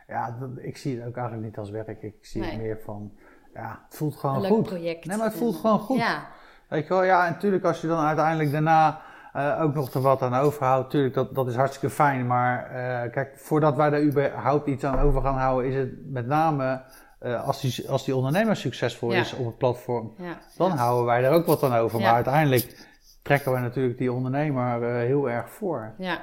Ja, 0.08 0.36
dat, 0.40 0.50
ik 0.56 0.76
zie 0.76 0.98
het 0.98 1.08
ook 1.08 1.16
eigenlijk 1.16 1.46
niet 1.46 1.58
als 1.58 1.70
werk. 1.70 2.02
Ik 2.02 2.14
zie 2.20 2.42
het 2.44 2.56
meer 2.58 2.78
van, 2.84 3.12
ja, 3.54 3.80
het 3.88 3.96
voelt 3.96 4.16
gewoon 4.16 4.34
Een 4.36 4.40
leuk 4.42 4.50
goed. 4.50 4.62
project. 4.66 5.04
Nee, 5.04 5.16
maar 5.16 5.26
het 5.26 5.36
voelt 5.36 5.56
gewoon 5.56 5.78
goed. 5.78 5.98
Ja, 5.98 6.26
Weet 6.68 6.82
je 6.82 6.88
wel, 6.94 7.02
ja, 7.04 7.26
en 7.26 7.32
natuurlijk 7.32 7.64
als 7.64 7.80
je 7.80 7.86
dan 7.86 8.04
uiteindelijk 8.04 8.52
daarna 8.52 9.00
eh, 9.36 9.62
ook 9.62 9.74
nog 9.74 9.94
er 9.94 10.00
wat 10.00 10.22
aan 10.22 10.34
overhoudt, 10.34 10.90
tuurlijk, 10.90 11.14
dat, 11.14 11.34
dat 11.34 11.48
is 11.48 11.56
hartstikke 11.56 11.94
fijn. 11.94 12.26
Maar 12.26 12.70
eh, 12.70 13.12
kijk, 13.12 13.38
voordat 13.38 13.76
wij 13.76 13.90
daar 13.90 14.02
überhaupt 14.02 14.66
iets 14.66 14.84
aan 14.84 14.98
over 14.98 15.22
gaan 15.22 15.38
houden, 15.38 15.70
is 15.70 15.76
het 15.76 15.90
met 16.10 16.26
name 16.26 16.82
eh, 17.18 17.46
als, 17.46 17.60
die, 17.60 17.90
als 17.90 18.04
die 18.04 18.16
ondernemer 18.16 18.56
succesvol 18.56 19.12
Ja. 19.12 19.20
is 19.20 19.34
op 19.34 19.46
het 19.46 19.58
platform, 19.58 20.14
ja. 20.18 20.38
dan 20.56 20.70
houden 20.70 21.06
wij 21.06 21.24
er 21.24 21.32
ook 21.32 21.46
wat 21.46 21.62
aan 21.62 21.74
over. 21.74 22.00
Maar 22.00 22.14
uiteindelijk 22.14 22.88
trekken 23.22 23.52
wij 23.52 23.60
natuurlijk 23.60 23.98
die 23.98 24.12
ondernemer 24.12 24.82
heel 24.82 25.30
erg 25.30 25.50
voor. 25.50 25.94
Ja. 25.98 26.18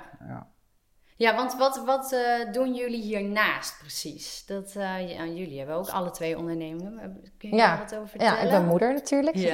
Ja. 1.16 1.30
Ja, 1.30 1.36
want 1.36 1.56
wat, 1.58 1.82
wat 1.86 2.12
eh, 2.12 2.52
doen 2.52 2.74
jullie 2.74 3.02
hiernaast 3.02 3.78
precies? 3.80 4.44
Dat, 4.46 4.68
eh, 4.76 5.10
ja, 5.16 5.24
jullie 5.26 5.58
hebben 5.58 5.76
ook 5.76 5.90
alle 5.90 6.12
twee 6.12 6.38
ondernemingen. 6.38 7.22
Kun 7.38 7.50
je 7.50 7.56
Ja. 7.56 7.68
daar 7.68 7.78
wat 7.90 7.96
over 8.00 8.22
ja, 8.22 8.28
vertellen? 8.30 8.44
ik 8.44 8.50
ben 8.50 8.66
moeder 8.66 8.94
natuurlijk. 8.94 9.36
Ja. 9.36 9.54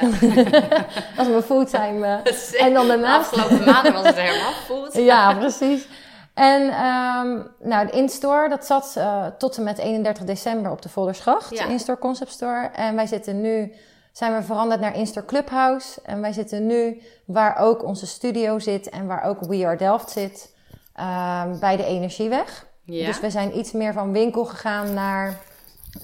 Dat 1.15 1.25
is 1.25 1.27
mijn 1.27 1.41
fulltime. 1.41 2.21
eh, 2.23 2.61
en 2.65 2.73
dan 2.73 2.81
De 2.81 2.87
daarnaast. 2.91 3.31
afgelopen 3.33 3.65
maanden 3.65 3.93
was 3.93 4.05
het 4.05 4.15
helemaal 4.19 4.51
goed. 4.53 4.93
Ja, 5.11 5.33
precies. 5.33 5.87
En 6.33 6.61
ehm, 6.69 7.41
nou, 7.69 7.85
de 7.87 7.91
in-store, 7.91 8.49
dat 8.49 8.65
zat 8.65 8.97
tot 9.37 9.57
en 9.57 9.63
met 9.63 9.77
31 9.77 10.23
december 10.23 10.71
op 10.71 10.81
de 10.81 10.89
Voldersgracht, 10.89 11.49
Ja. 11.57 11.65
de 11.65 11.71
in-store 11.71 11.99
concept 11.99 12.31
store. 12.31 12.69
En 12.73 12.95
wij 12.95 13.07
zitten 13.07 13.41
nu, 13.41 13.73
zijn 14.11 14.35
we 14.35 14.43
veranderd 14.43 14.81
naar 14.81 14.95
in-store 14.95 15.25
clubhouse. 15.25 15.99
En 16.03 16.21
wij 16.21 16.31
zitten 16.33 16.65
nu 16.65 17.01
waar 17.25 17.57
ook 17.57 17.83
onze 17.83 18.07
studio 18.07 18.59
zit 18.59 18.89
en 18.89 19.07
waar 19.07 19.23
ook 19.23 19.39
We 19.41 19.65
Are 19.65 19.77
Delft 19.77 20.09
zit, 20.09 20.53
ehm, 21.00 21.60
bij 21.60 21.77
de 21.77 21.86
Energieweg. 21.86 22.68
Ja. 22.84 23.06
Dus 23.06 23.20
we 23.20 23.29
zijn 23.29 23.58
iets 23.58 23.72
meer 23.72 23.94
van 23.94 24.12
winkel 24.12 24.46
gegaan 24.46 24.94
naar 24.94 25.38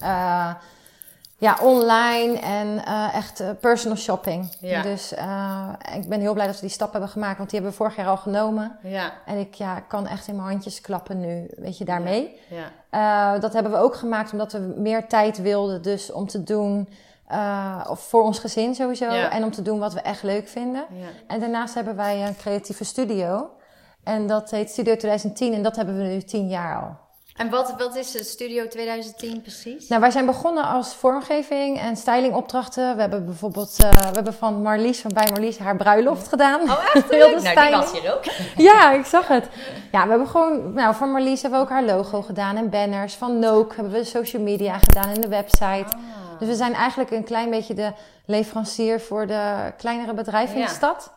eh, 0.00 0.54
ja, 1.38 1.58
online 1.62 2.38
en 2.38 2.84
eh, 2.84 3.14
echt 3.14 3.40
eh, 3.40 3.48
personal 3.60 3.96
shopping. 3.96 4.56
Ja. 4.60 4.82
Dus 4.82 5.12
ik 5.94 6.08
ben 6.08 6.20
heel 6.20 6.32
blij 6.32 6.46
dat 6.46 6.54
we 6.54 6.60
die 6.60 6.70
stap 6.70 6.92
hebben 6.92 7.10
gemaakt, 7.10 7.38
want 7.38 7.50
die 7.50 7.60
hebben 7.60 7.78
we 7.78 7.84
vorig 7.84 7.96
jaar 7.96 8.08
al 8.08 8.16
genomen. 8.16 8.78
ja, 8.82 9.12
En 9.26 9.38
ik 9.38 9.54
ja, 9.54 9.80
kan 9.80 10.06
echt 10.06 10.28
in 10.28 10.36
mijn 10.36 10.48
handjes 10.48 10.80
klappen 10.80 11.20
nu, 11.20 11.46
weet 11.56 11.78
je, 11.78 11.84
daarmee. 11.84 12.40
ja. 12.48 13.38
Dat 13.38 13.52
hebben 13.52 13.72
we 13.72 13.78
ook 13.78 13.94
gemaakt 13.94 14.32
omdat 14.32 14.52
we 14.52 14.58
meer 14.76 15.06
tijd 15.06 15.42
wilden 15.42 15.82
dus 15.82 16.12
om 16.12 16.26
te 16.26 16.42
doen, 16.42 16.88
of 17.88 18.00
voor 18.00 18.22
ons 18.22 18.38
gezin 18.38 18.74
sowieso. 18.74 19.12
Ja. 19.12 19.30
En 19.30 19.44
om 19.44 19.50
te 19.50 19.62
doen 19.62 19.78
wat 19.78 19.92
we 19.92 20.00
echt 20.00 20.22
leuk 20.22 20.48
vinden. 20.48 20.84
ja. 20.90 21.06
En 21.26 21.40
daarnaast 21.40 21.74
hebben 21.74 21.96
wij 21.96 22.26
een 22.26 22.36
creatieve 22.36 22.84
studio. 22.84 23.50
En 24.06 24.26
dat 24.26 24.50
heet 24.50 24.70
Studio 24.70 24.96
2010 24.96 25.52
en 25.52 25.62
dat 25.62 25.76
hebben 25.76 25.96
we 25.96 26.02
nu 26.02 26.22
tien 26.22 26.48
jaar 26.48 26.76
al. 26.76 26.96
En 27.36 27.50
wat, 27.50 27.74
wat 27.78 27.96
is 27.96 28.30
Studio 28.30 28.68
2010 28.68 29.40
precies? 29.42 29.88
Nou, 29.88 30.00
wij 30.00 30.10
zijn 30.10 30.26
begonnen 30.26 30.64
als 30.64 30.94
vormgeving 30.94 31.80
en 31.80 31.96
stylingopdrachten. 31.96 32.94
We 32.94 33.00
hebben 33.00 33.24
bijvoorbeeld 33.24 33.76
eh, 33.84 33.90
we 33.90 34.10
hebben 34.12 34.34
van 34.34 34.62
Marlies, 34.62 35.00
van 35.00 35.12
bij 35.14 35.28
Marlies, 35.30 35.58
haar 35.58 35.76
bruiloft 35.76 36.28
gedaan. 36.28 36.62
Oh, 36.62 36.84
echt? 36.94 37.10
Heel 37.14 37.36
de 37.36 37.42
Nou, 37.42 37.66
die 37.68 37.76
was 37.76 38.00
hier 38.00 38.14
ook. 38.14 38.24
Ja, 38.68 38.92
ik 38.92 39.04
zag 39.04 39.28
het. 39.28 39.48
Ja, 39.92 40.02
we 40.02 40.08
hebben 40.08 40.28
gewoon, 40.28 40.72
nou, 40.72 40.94
voor 40.94 41.08
Marlies 41.08 41.42
hebben 41.42 41.60
we 41.60 41.66
ook 41.66 41.72
haar 41.72 41.84
logo 41.84 42.22
gedaan 42.22 42.56
en 42.56 42.70
banners. 42.70 43.14
Van 43.14 43.38
Nook 43.38 43.74
hebben 43.74 43.92
we 43.92 44.04
social 44.04 44.42
media 44.42 44.78
gedaan 44.78 45.08
en 45.08 45.20
de 45.20 45.28
website. 45.28 45.86
Ah. 45.86 46.38
Dus 46.38 46.48
we 46.48 46.54
zijn 46.54 46.74
eigenlijk 46.74 47.10
een 47.10 47.24
klein 47.24 47.50
beetje 47.50 47.74
de 47.74 47.92
leverancier 48.26 49.00
voor 49.00 49.26
de 49.26 49.72
kleinere 49.76 50.14
bedrijven 50.14 50.56
in 50.56 50.64
de 50.64 50.70
stad. 50.70 51.12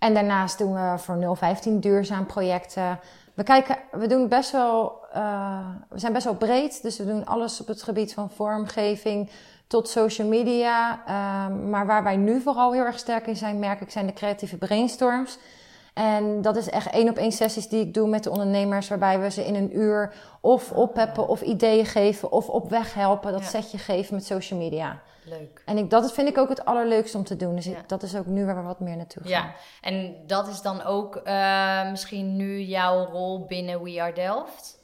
En 0.00 0.14
daarnaast 0.14 0.58
doen 0.58 0.74
we 0.74 0.98
voor 0.98 1.36
015 1.36 1.80
duurzaam 1.80 2.26
projecten. 2.26 2.98
We 3.34 3.42
kijken, 3.42 3.76
we 3.90 4.06
doen 4.06 4.28
best 4.28 4.50
wel, 4.50 4.98
eh, 5.12 5.58
we 5.88 5.98
zijn 5.98 6.12
best 6.12 6.24
wel 6.24 6.34
breed. 6.34 6.82
Dus 6.82 6.98
we 6.98 7.06
doen 7.06 7.26
alles 7.26 7.60
op 7.60 7.66
het 7.66 7.82
gebied 7.82 8.14
van 8.14 8.30
vormgeving 8.30 9.30
tot 9.66 9.88
social 9.88 10.28
media. 10.28 11.00
Ehm, 11.06 11.70
maar 11.70 11.86
waar 11.86 12.02
wij 12.02 12.16
nu 12.16 12.40
vooral 12.40 12.72
heel 12.72 12.84
erg 12.84 12.98
sterk 12.98 13.26
in 13.26 13.36
zijn, 13.36 13.58
merk 13.58 13.80
ik, 13.80 13.90
zijn 13.90 14.06
de 14.06 14.12
creatieve 14.12 14.56
brainstorms. 14.56 15.38
En 16.00 16.42
dat 16.42 16.56
is 16.56 16.70
echt 16.70 16.90
één 16.90 17.08
op 17.08 17.16
één 17.16 17.32
sessies 17.32 17.68
die 17.68 17.80
ik 17.80 17.94
doe 17.94 18.08
met 18.08 18.24
de 18.24 18.30
ondernemers, 18.30 18.88
waarbij 18.88 19.20
we 19.20 19.30
ze 19.30 19.46
in 19.46 19.54
een 19.54 19.78
uur 19.78 20.12
of 20.40 20.72
oppeppen 20.72 21.28
of 21.28 21.40
ideeën 21.40 21.86
geven 21.86 22.32
of 22.32 22.48
op 22.48 22.70
weg 22.70 22.94
helpen, 22.94 23.32
dat 23.32 23.40
Ja. 23.40 23.46
setje 23.46 23.78
geven 23.78 24.14
met 24.14 24.26
social 24.26 24.58
media. 24.58 24.98
Leuk. 25.24 25.62
En 25.64 25.78
ik, 25.78 25.90
dat 25.90 26.12
vind 26.12 26.28
ik 26.28 26.38
ook 26.38 26.48
het 26.48 26.64
allerleukste 26.64 27.16
om 27.16 27.24
te 27.24 27.36
doen. 27.36 27.54
Dus 27.54 27.66
ik- 27.66 27.88
dat 27.88 28.02
is 28.02 28.16
ook 28.16 28.26
nu 28.26 28.44
waar 28.46 28.56
we 28.56 28.62
wat 28.62 28.80
meer 28.80 28.96
naartoe 28.96 29.22
gaan. 29.22 29.30
Ja, 29.30 29.50
en 29.80 30.14
dat 30.26 30.48
is 30.48 30.62
dan 30.62 30.82
ook 30.84 31.16
eh, 31.16 31.90
misschien 31.90 32.36
nu 32.36 32.60
jouw 32.60 33.04
rol 33.04 33.44
binnen 33.46 33.82
We 33.82 34.00
Are 34.02 34.12
Delft? 34.12 34.78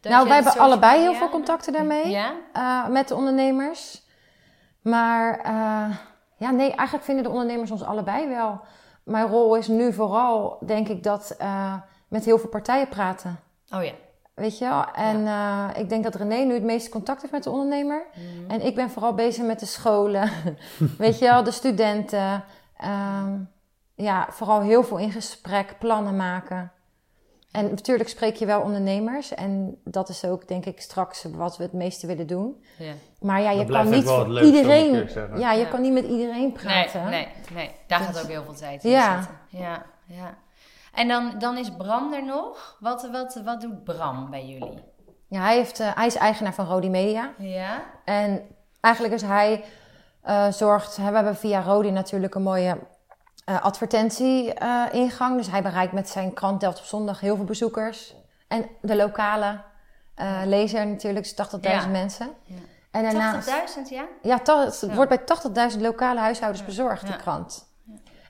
Dat 0.00 0.12
nou, 0.12 0.26
wij 0.28 0.34
hebben 0.42 0.58
allebei 0.62 1.00
heel 1.00 1.14
veel 1.14 1.28
contacten 1.28 1.72
daarmee 1.72 2.08
Ja? 2.10 2.32
eh, 2.52 2.88
met 2.88 3.08
de 3.08 3.14
ondernemers. 3.14 4.02
Maar 4.82 5.38
eh, 5.38 5.96
ja, 6.36 6.50
nee, 6.50 6.70
eigenlijk 6.70 7.04
vinden 7.04 7.24
de 7.24 7.30
ondernemers 7.30 7.70
ons 7.70 7.82
allebei 7.82 8.28
wel. 8.28 8.60
Mijn 9.04 9.26
rol 9.26 9.56
is 9.56 9.68
nu 9.68 9.92
vooral, 9.92 10.58
denk 10.66 10.88
ik, 10.88 11.02
dat 11.02 11.34
eh, 11.38 11.74
met 12.08 12.24
heel 12.24 12.38
veel 12.38 12.48
partijen 12.48 12.88
praten. 12.88 13.38
Oh 13.74 13.84
ja. 13.84 13.92
Weet 14.34 14.58
je 14.58 14.64
wel? 14.64 14.84
En 14.84 15.26
eh, 15.26 15.68
ik 15.76 15.88
denk 15.88 16.04
dat 16.04 16.14
René 16.14 16.36
nu 16.36 16.54
het 16.54 16.62
meeste 16.62 16.90
contact 16.90 17.20
heeft 17.20 17.32
met 17.32 17.42
de 17.42 17.50
ondernemer. 17.50 18.06
Mhm. 18.14 18.50
En 18.50 18.66
ik 18.66 18.74
ben 18.74 18.90
vooral 18.90 19.14
bezig 19.14 19.44
met 19.44 19.60
de 19.60 19.66
scholen. 19.66 20.30
Weet 20.98 21.18
je 21.18 21.24
wel, 21.24 21.44
de 21.44 21.50
studenten. 21.50 22.44
Ehm, 22.76 23.38
ja, 23.94 24.26
vooral 24.30 24.60
heel 24.60 24.84
veel 24.84 24.98
in 24.98 25.12
gesprek, 25.12 25.76
plannen 25.78 26.16
maken. 26.16 26.72
En 27.52 27.70
natuurlijk 27.70 28.08
spreek 28.08 28.36
je 28.36 28.46
wel 28.46 28.60
ondernemers. 28.60 29.34
En 29.34 29.80
dat 29.84 30.08
is 30.08 30.24
ook, 30.24 30.48
denk 30.48 30.64
ik, 30.66 30.80
straks 30.80 31.24
wat 31.34 31.56
we 31.56 31.62
het 31.62 31.72
meeste 31.72 32.06
willen 32.06 32.26
doen. 32.26 32.64
ja. 32.78 32.92
Maar 33.20 33.40
ja, 33.40 33.50
je 33.50 33.56
kan 33.56 33.66
blijft 33.66 33.90
niet 33.90 33.98
ook 33.98 34.04
wel 34.04 34.14
voor 34.14 34.24
het 34.24 34.32
leukste, 34.32 34.52
moet 34.52 34.64
ik 34.70 34.84
iedereen. 34.84 35.40
Ja, 35.40 35.52
je 35.52 35.60
Ja. 35.64 35.68
kan 35.68 35.80
niet 35.80 35.92
met 35.92 36.04
iedereen 36.04 36.40
Nee, 36.40 36.52
praten. 36.52 37.04
nee, 37.10 37.28
nee. 37.54 37.70
Daar 37.86 38.00
gaat 38.00 38.22
ook 38.22 38.28
heel 38.28 38.44
veel 38.44 38.54
tijd 38.54 38.84
in 38.84 38.90
Ja. 38.90 39.16
zitten. 39.20 39.38
Ja, 39.48 39.82
ja. 40.06 40.34
En 40.94 41.08
dan, 41.08 41.32
dan 41.38 41.56
is 41.58 41.70
Bram 41.76 42.12
er 42.12 42.24
nog. 42.24 42.76
Wat, 42.80 43.08
wat, 43.12 43.40
wat 43.44 43.60
doet 43.60 43.84
Bram 43.84 44.30
bij 44.30 44.44
jullie? 44.46 44.78
Ja, 45.28 45.40
hij, 45.40 45.56
heeft, 45.56 45.80
eh, 45.80 45.88
hij 45.94 46.06
is 46.06 46.14
eigenaar 46.16 46.54
van 46.54 46.66
Rodi 46.66 46.88
Media. 46.90 47.32
Ja? 47.38 47.82
En 48.04 48.42
eigenlijk 48.80 49.14
is 49.14 49.22
hij 49.22 49.64
eh, 50.22 50.48
zorgt, 50.52 50.96
hè, 50.96 51.08
we 51.10 51.14
hebben 51.14 51.36
via 51.36 51.60
Rodi 51.62 51.90
natuurlijk 51.90 52.34
een 52.34 52.42
mooie 52.42 52.78
eh, 53.44 53.62
advertentie-ingang. 53.62 55.36
dus 55.36 55.50
hij 55.50 55.62
bereikt 55.62 55.92
met 55.92 56.08
zijn 56.08 56.32
krant 56.32 56.60
Delft 56.60 56.78
op 56.78 56.84
zondag 56.84 57.20
heel 57.20 57.36
veel 57.36 57.44
bezoekers. 57.44 58.14
En 58.48 58.66
de 58.80 58.96
lokale 58.96 59.60
eh, 60.14 60.40
lezer 60.44 60.86
natuurlijk, 60.86 61.24
dus 61.24 61.34
80.000 61.34 61.60
Ja. 61.84 61.86
mensen. 61.86 62.30
Ja. 62.44 62.54
En 62.90 63.02
daarnaast, 63.02 63.48
80.000, 63.48 63.88
ja? 63.88 64.04
ja, 64.22 64.38
het 64.44 64.80
Ja. 64.80 64.94
wordt 64.94 65.08
bij 65.08 65.24
80.000 65.74 65.80
lokale 65.80 66.20
huishoudens 66.20 66.64
bezorgd, 66.64 67.02
Ja. 67.02 67.08
die 67.08 67.16
krant. 67.16 67.70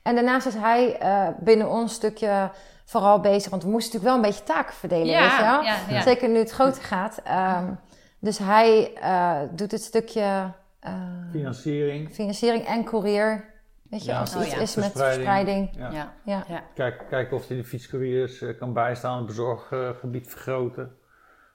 En 0.03 0.15
daarnaast 0.15 0.45
is 0.47 0.53
hij 0.53 0.97
eh, 0.99 1.27
binnen 1.39 1.69
ons 1.69 1.93
stukje 1.93 2.51
vooral 2.85 3.19
bezig, 3.19 3.49
want 3.49 3.63
we 3.63 3.69
moesten 3.69 3.93
natuurlijk 3.99 4.23
wel 4.23 4.31
een 4.31 4.35
beetje 4.37 4.53
taken 4.53 4.73
verdelen, 4.75 5.05
Ja, 5.07 5.21
weet 5.21 5.37
je 5.37 5.43
wel? 5.43 5.61
ja, 5.61 5.75
ja. 5.89 6.01
Zeker 6.01 6.29
nu 6.29 6.37
het 6.37 6.51
groter 6.51 6.83
gaat. 6.83 7.19
Ehm, 7.23 7.71
dus 8.19 8.37
hij 8.37 8.93
eh, 8.95 9.39
doet 9.51 9.71
het 9.71 9.83
stukje 9.83 10.51
eh, 10.79 10.93
Financiering. 11.31 12.13
financiering 12.13 12.65
en 12.65 12.83
courier. 12.83 13.52
Weet 13.93 14.05
je, 14.05 14.11
Ja, 14.11 14.19
als 14.19 14.33
er 14.33 14.39
oh 14.39 14.45
iets 14.45 14.53
ja. 14.55 14.61
is 14.61 14.75
met 14.75 14.85
Verspreiding. 14.85 15.69
verspreiding. 15.69 15.93
Ja. 15.95 16.13
Ja. 16.25 16.43
Ja. 16.47 16.63
Kijk, 16.73 17.05
kijken 17.09 17.37
of 17.37 17.47
hij 17.47 17.57
de 17.57 17.63
fietscouriers 17.63 18.41
eh, 18.41 18.57
kan 18.57 18.73
bijstaan, 18.73 19.17
het 19.17 19.25
bezorggebied 19.25 20.27
vergroten. 20.27 20.95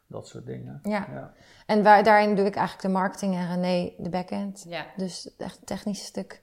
Dat 0.07 0.28
soort 0.28 0.47
dingen. 0.47 0.80
Ja. 0.83 1.07
Ja. 1.12 1.33
En 1.66 1.83
waar, 1.83 2.02
daarin 2.02 2.35
doe 2.35 2.47
ik 2.47 2.54
eigenlijk 2.54 2.87
de 2.87 2.92
marketing 2.92 3.35
en 3.35 3.49
René 3.49 3.92
de 3.99 4.09
backend. 4.09 4.64
ja. 4.68 4.87
Dus 4.97 5.35
echt 5.38 5.57
het 5.57 5.66
technische 5.66 6.04
stuk. 6.04 6.42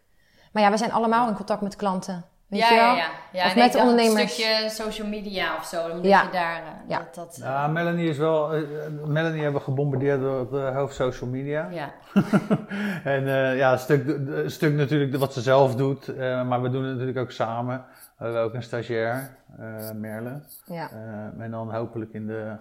Maar 0.52 0.64
ja, 0.64 0.72
we 0.72 0.78
zijn 0.78 0.92
allemaal 0.92 1.28
in 1.30 1.36
contact 1.36 1.62
met 1.62 1.76
klanten. 1.76 2.26
Weet 2.48 2.60
ja, 2.60 2.70
je 2.70 2.76
wel? 2.76 2.86
ja, 2.86 2.96
ja, 2.96 3.10
ja. 3.32 3.46
Of 3.46 3.56
nee, 3.56 3.64
met 3.64 3.76
ondernemers. 3.76 4.22
Een 4.22 4.30
stukje 4.30 4.70
social 4.70 5.08
media 5.08 5.56
of 5.56 5.66
zo. 5.66 5.88
Dan 5.88 6.04
Ja. 6.04 6.22
je 6.24 6.30
daar... 6.32 6.56
eh, 6.56 6.68
Ja. 6.88 6.98
Dat, 6.98 7.16
dat, 7.16 7.38
Ja, 7.42 7.68
Melanie 7.68 8.10
is 8.10 8.18
wel. 8.18 8.54
eh, 8.54 8.62
Melanie 9.06 9.42
hebben 9.44 9.60
we 9.60 9.66
gebombardeerd 9.66 10.22
door 10.22 10.40
het 10.40 10.54
eh, 10.54 10.76
hoofd 10.76 10.96
social 10.96 11.30
media. 11.30 11.68
ja. 11.72 11.92
en 13.04 13.28
eh, 13.28 13.58
ja, 13.58 13.72
een 13.72 13.80
stuk, 13.80 14.08
een 14.08 14.52
stuk 14.52 14.74
natuurlijk 14.74 15.16
wat 15.16 15.34
ze 15.34 15.42
zelf 15.42 15.76
doet, 15.76 16.08
eh, 16.08 16.48
maar 16.48 16.62
we 16.62 16.70
doen 16.70 16.82
het 16.84 16.92
natuurlijk 16.92 17.18
ook 17.20 17.32
samen. 17.32 17.86
We 18.18 18.24
hebben 18.24 18.42
ook 18.44 18.54
een 18.54 18.64
stagiair, 18.64 19.30
eh, 19.60 19.92
Merle. 19.92 20.40
Ja. 20.66 20.90
Eh, 20.92 21.44
en 21.44 21.52
dan 21.52 21.74
hopelijk 21.74 22.14
in 22.14 22.28
de. 22.28 22.56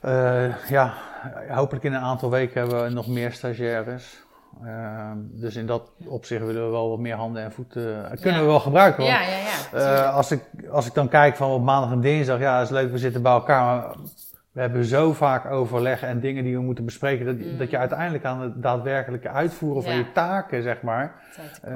eh, 0.00 0.68
ja, 0.68 0.92
hopelijk 1.48 1.84
in 1.84 1.92
een 1.94 2.00
aantal 2.02 2.30
weken 2.30 2.60
hebben 2.60 2.82
we 2.84 2.90
nog 2.90 3.06
meer 3.08 3.32
stagiaires. 3.32 4.26
Eh, 4.64 5.10
dus 5.16 5.56
in 5.56 5.66
dat 5.66 5.90
opzicht 6.06 6.44
willen 6.44 6.64
we 6.64 6.70
wel 6.70 6.88
wat 6.88 6.98
meer 6.98 7.14
handen 7.16 7.42
en 7.42 7.52
voeten. 7.52 8.04
eh, 8.04 8.10
kunnen 8.20 8.32
Ja. 8.34 8.40
we 8.40 8.46
wel 8.46 8.60
gebruiken. 8.60 9.04
want 9.04 9.16
ja, 9.16 9.22
ja, 9.22 9.36
ja. 9.38 10.04
eh, 10.06 10.14
als, 10.14 10.30
ik, 10.30 10.42
als 10.70 10.86
ik 10.86 10.94
dan 10.94 11.08
kijk 11.08 11.36
van 11.36 11.50
op 11.50 11.62
maandag 11.62 11.90
en 11.92 12.00
dinsdag, 12.00 12.38
ja, 12.38 12.60
is 12.60 12.70
leuk, 12.70 12.90
we 12.90 12.98
zitten 12.98 13.22
bij 13.22 13.32
elkaar. 13.32 13.64
Maar 13.76 13.94
we 14.52 14.60
hebben 14.60 14.84
zo 14.84 15.12
vaak 15.12 15.50
overleg 15.50 16.02
en 16.02 16.20
dingen 16.20 16.44
die 16.44 16.56
we 16.56 16.62
moeten 16.62 16.84
bespreken, 16.84 17.26
dat, 17.26 17.34
Mm. 17.36 17.58
dat 17.58 17.70
je 17.70 17.78
uiteindelijk 17.78 18.24
aan 18.24 18.40
het 18.40 18.62
daadwerkelijke 18.62 19.28
uitvoeren 19.28 19.82
van 19.82 19.92
Ja. 19.92 19.98
je 19.98 20.12
taken, 20.12 20.62
zeg 20.62 20.82
maar. 20.82 21.14
Eh, 21.62 21.72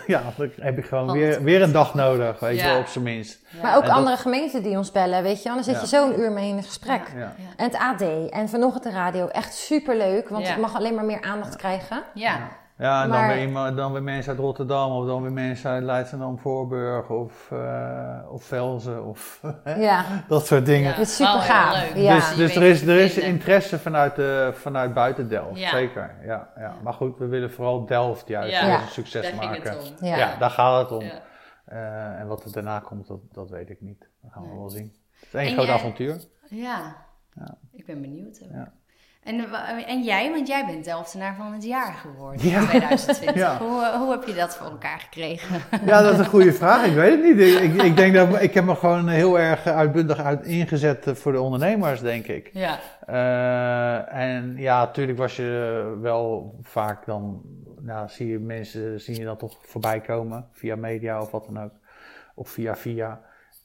ja, 0.14 0.22
dan 0.36 0.50
heb 0.60 0.76
je 0.76 0.82
gewoon 0.82 1.12
weer, 1.12 1.42
weer 1.42 1.62
een 1.62 1.72
dag 1.72 1.94
nodig, 1.94 2.40
weet 2.40 2.56
je 2.58 2.64
Ja. 2.64 2.70
wel, 2.72 2.80
op 2.80 2.86
zijn 2.86 3.04
minst. 3.04 3.40
Ja. 3.50 3.62
Maar 3.62 3.76
ook 3.76 3.82
En 3.82 3.88
dat- 3.88 3.96
andere 3.96 4.16
gemeenten 4.16 4.62
die 4.62 4.76
ons 4.76 4.90
bellen, 4.92 5.22
weet 5.22 5.42
je. 5.42 5.48
Dan 5.48 5.64
zit 5.64 5.80
je 5.80 5.86
zo'n 5.86 6.20
uur 6.20 6.32
mee 6.32 6.48
in 6.48 6.56
een 6.56 6.62
gesprek. 6.62 7.02
Ja. 7.14 7.20
Ja. 7.20 7.32
En 7.56 7.64
het 7.64 7.76
AD 7.76 8.30
en 8.30 8.48
vanochtend 8.48 8.84
de 8.84 8.90
radio. 8.90 9.26
Echt 9.28 9.54
superleuk, 9.54 10.28
want 10.28 10.44
Ja. 10.46 10.50
het 10.52 10.60
mag 10.60 10.74
alleen 10.76 10.94
maar 10.94 11.04
meer 11.04 11.22
aandacht 11.22 11.56
krijgen. 11.56 12.02
Ja. 12.14 12.38
Ja, 12.82 13.02
en 13.02 13.10
dan, 13.10 13.26
weer 13.26 13.40
iemand, 13.42 13.76
dan 13.76 13.92
weer 13.92 14.02
mensen 14.02 14.30
uit 14.32 14.40
Rotterdam, 14.40 14.90
of 14.92 15.06
dan 15.06 15.22
weer 15.22 15.32
mensen 15.32 15.70
uit 15.70 15.82
Leidschendam, 15.82 16.38
Voorburg, 16.38 17.08
of, 17.10 17.50
eh, 17.50 18.18
of 18.28 18.44
Velzen, 18.44 19.04
of 19.04 19.40
Ja, 19.76 20.04
dat 20.28 20.46
soort 20.46 20.66
dingen. 20.66 20.90
Ja. 20.90 20.96
dat 20.96 21.06
is 21.06 21.16
super 21.16 21.32
Wel 21.32 21.40
gaaf. 21.40 21.94
Ja. 21.96 22.14
Dus, 22.14 22.34
dus 22.34 22.56
er 22.56 22.62
is, 22.62 22.82
er 22.86 22.98
is 22.98 23.18
interesse 23.18 23.78
vanuit, 23.78 24.16
de, 24.16 24.50
vanuit 24.54 24.94
buiten 24.94 25.28
Delft, 25.28 25.58
Ja. 25.58 25.68
zeker. 25.70 26.16
Ja, 26.24 26.48
ja. 26.56 26.74
Maar 26.82 26.92
goed, 26.94 27.18
we 27.18 27.26
willen 27.26 27.52
vooral 27.52 27.86
Delft 27.86 28.28
juist 28.28 28.62
een 28.62 28.88
succes 28.88 29.22
Daar 29.22 29.30
ging 29.32 29.44
maken. 29.44 29.70
het 29.78 29.96
om. 30.00 30.06
Ja. 30.06 30.16
Ja. 30.16 30.36
daar 30.38 30.50
gaat 30.50 30.90
het 30.90 30.98
om. 30.98 31.04
Ja. 31.04 31.20
Eh, 31.64 32.20
en 32.20 32.26
wat 32.26 32.44
er 32.44 32.52
daarna 32.52 32.78
komt, 32.78 33.06
dat, 33.06 33.20
dat 33.32 33.50
weet 33.50 33.70
ik 33.70 33.80
niet. 33.80 34.08
Dat 34.22 34.32
gaan 34.32 34.42
we 34.42 34.48
Nee. 34.48 34.58
wel 34.58 34.70
zien. 34.70 34.92
Het 35.20 35.28
is 35.28 35.34
één 35.34 35.52
groot 35.52 35.66
jij- 35.66 35.74
avontuur. 35.74 36.16
Ja. 36.48 36.96
Ja. 37.34 37.54
Ik 37.72 37.86
ben 37.86 38.00
benieuwd. 38.00 38.40
ook. 38.44 38.50
Ja. 38.52 38.72
En, 39.22 39.44
en 39.86 40.02
jij, 40.02 40.30
want 40.30 40.48
jij 40.48 40.66
bent 40.66 40.84
Delftenaar 40.84 41.34
van 41.34 41.52
het 41.52 41.64
jaar 41.64 41.92
geworden 41.92 42.48
Ja. 42.48 42.60
in 42.60 42.66
2020. 42.66 43.34
Ja. 43.34 43.58
Hoe, 43.58 43.82
eh, 43.82 43.94
hoe 43.94 44.10
heb 44.10 44.24
je 44.26 44.34
dat 44.34 44.56
voor 44.56 44.66
elkaar 44.66 45.00
gekregen? 45.00 45.60
Ja, 45.86 46.02
dat 46.02 46.12
is 46.12 46.18
een 46.18 46.26
goede 46.26 46.52
vraag. 46.52 46.86
Ik 46.86 46.94
weet 46.94 47.10
het 47.10 47.22
niet. 47.22 47.40
Ik, 47.40 47.58
ik, 47.60 47.82
ik 47.82 47.96
denk 47.96 48.14
dat 48.14 48.42
ik 48.42 48.54
heb 48.54 48.64
me 48.64 48.74
gewoon 48.74 49.08
heel 49.08 49.38
erg 49.38 49.66
uitbundig 49.66 50.18
uit 50.18 50.46
ingezet 50.46 51.06
eh, 51.06 51.14
voor 51.14 51.32
de 51.32 51.40
ondernemers, 51.40 52.00
denk 52.00 52.26
ik. 52.26 52.50
Ja. 52.52 52.78
Eh, 53.06 54.20
en 54.22 54.54
ja, 54.56 54.84
natuurlijk 54.84 55.18
was 55.18 55.36
je 55.36 55.98
wel 56.00 56.54
vaak 56.62 57.06
dan, 57.06 57.42
nou, 57.80 58.08
zie 58.08 58.26
je 58.28 58.38
mensen, 58.38 59.00
zie 59.00 59.18
je 59.18 59.24
dan 59.24 59.36
toch 59.36 59.58
voorbij 59.62 60.00
komen 60.00 60.48
via 60.52 60.76
media 60.76 61.20
of 61.20 61.30
wat 61.30 61.44
dan 61.52 61.64
ook, 61.64 61.72
of 62.34 62.48
via 62.50 62.76
via. 62.76 63.20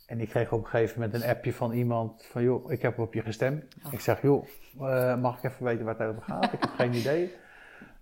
En 0.05 0.19
ik 0.19 0.29
kreeg 0.29 0.51
op 0.51 0.63
een 0.63 0.69
gegeven 0.69 1.01
moment 1.01 1.23
een 1.23 1.29
appje 1.29 1.53
van 1.53 1.71
iemand 1.71 2.25
van, 2.31 2.43
joh, 2.43 2.71
ik 2.71 2.81
heb 2.81 2.99
op 2.99 3.13
je 3.13 3.21
gestemd. 3.21 3.63
Ik 3.91 3.99
zeg, 3.99 4.21
joh, 4.21 4.45
mag 5.19 5.37
ik 5.37 5.51
even 5.51 5.65
weten 5.65 5.85
waar 5.85 5.95
het 5.97 6.07
over 6.07 6.21
gaat? 6.21 6.53
Ik 6.53 6.61
heb 6.61 6.69
geen 6.75 6.93
idee. 6.93 7.33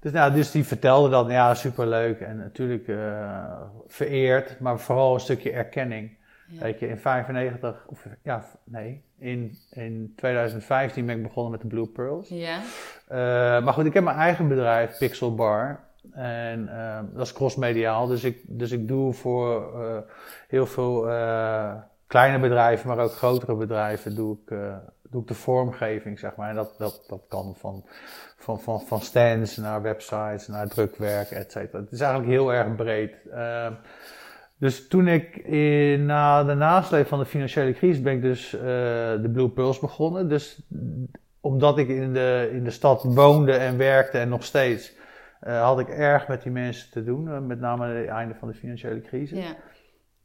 Dus, 0.06 0.14
nou, 0.14 0.34
dus 0.34 0.52
die 0.52 0.66
vertelde 0.66 1.10
dat, 1.10 1.30
ja, 1.30 1.54
superleuk 1.54 2.20
en 2.20 2.38
natuurlijk 2.38 2.88
eh, 2.88 3.62
vereerd, 3.88 4.60
maar 4.60 4.80
vooral 4.80 5.14
een 5.14 5.20
stukje 5.20 5.52
erkenning. 5.52 6.18
Ja. 6.48 6.62
Weet 6.62 6.80
je, 6.80 6.88
in 6.88 6.98
95, 6.98 7.86
of 7.88 8.06
ja, 8.24 8.44
nee, 8.64 9.04
in, 9.18 9.58
in 9.72 10.14
2015 10.16 11.06
ben 11.06 11.18
ik 11.18 11.24
begonnen 11.24 11.52
met 11.52 11.62
de 11.62 11.68
Blue 11.68 11.88
Pearls. 11.88 12.30
Ja. 12.30 12.60
Eh, 13.08 13.64
maar 13.64 13.74
goed, 13.74 13.86
ik 13.86 13.94
heb 13.94 14.04
mijn 14.04 14.18
eigen 14.18 14.48
bedrijf, 14.48 14.98
Pixel 14.98 15.36
Bar. 15.36 15.80
En 16.12 16.68
eh, 16.68 17.00
dat 17.14 17.26
is 17.26 17.34
crossmediaal, 17.34 18.08
dus 18.08 18.24
ik, 18.24 18.42
dus 18.48 18.72
ik 18.72 18.88
doe 18.88 19.14
voor 19.14 19.82
eh, 19.82 19.98
heel 20.48 20.66
veel 20.66 21.10
eh, 21.10 21.74
kleine 22.08 22.40
bedrijven, 22.40 22.88
maar 22.88 23.00
ook 23.00 23.12
grotere 23.12 23.56
bedrijven, 23.56 24.16
doe 24.16 24.38
ik, 24.44 24.52
eh, 24.52 24.76
ik 25.22 25.28
de 25.28 25.34
vormgeving, 25.34 26.20
zeg 26.20 26.36
maar. 26.36 26.50
En 26.50 26.56
dat, 26.56 26.76
dat, 26.78 27.04
dat 27.08 27.26
kan 27.28 27.56
van, 27.58 27.84
van, 28.38 28.60
van, 28.60 28.82
van 28.82 29.02
stands 29.02 29.58
naar 29.58 29.82
websites, 29.82 30.48
naar 30.48 30.68
drukwerk, 30.68 31.32
et 31.32 31.52
cetera. 31.52 31.80
Het 31.80 31.92
is 31.92 32.00
eigenlijk 32.00 32.32
heel 32.32 32.54
erg 32.54 32.76
breed. 32.76 33.16
Eh, 33.32 33.68
dus 34.58 34.88
toen 34.88 35.08
ik 35.08 35.36
in, 35.36 36.06
na 36.06 36.44
de 36.44 36.54
nasleep 36.54 37.08
van 37.08 37.20
de 37.20 37.26
financiële 37.26 37.74
crisis 37.74 38.02
ben 38.02 38.14
ik 38.14 38.22
dus 38.22 38.54
eh, 38.54 38.62
de 39.22 39.30
Blue 39.34 39.50
Pulse 39.50 39.80
begonnen. 39.80 40.30
Dus 40.30 40.62
omdat 41.40 41.78
ik 41.78 41.88
in 41.88 42.14
de, 42.14 42.50
in 42.52 42.64
de 42.64 42.72
stad 42.72 43.04
woonde 43.04 43.54
en 43.54 43.78
werkte 43.78 44.18
en 44.18 44.30
nog 44.30 44.44
steeds, 44.44 44.94
eh, 45.40 45.62
had 45.62 45.80
ik 45.80 45.90
erg 45.90 46.28
met 46.28 46.42
die 46.42 46.52
mensen 46.52 46.92
te 46.92 47.04
doen. 47.04 47.28
eh, 47.28 47.40
met 47.40 47.60
name 47.60 47.88
het 47.88 48.08
einde 48.08 48.36
van 48.40 48.48
de 48.48 48.54
financiële 48.54 49.02
crisis. 49.02 49.38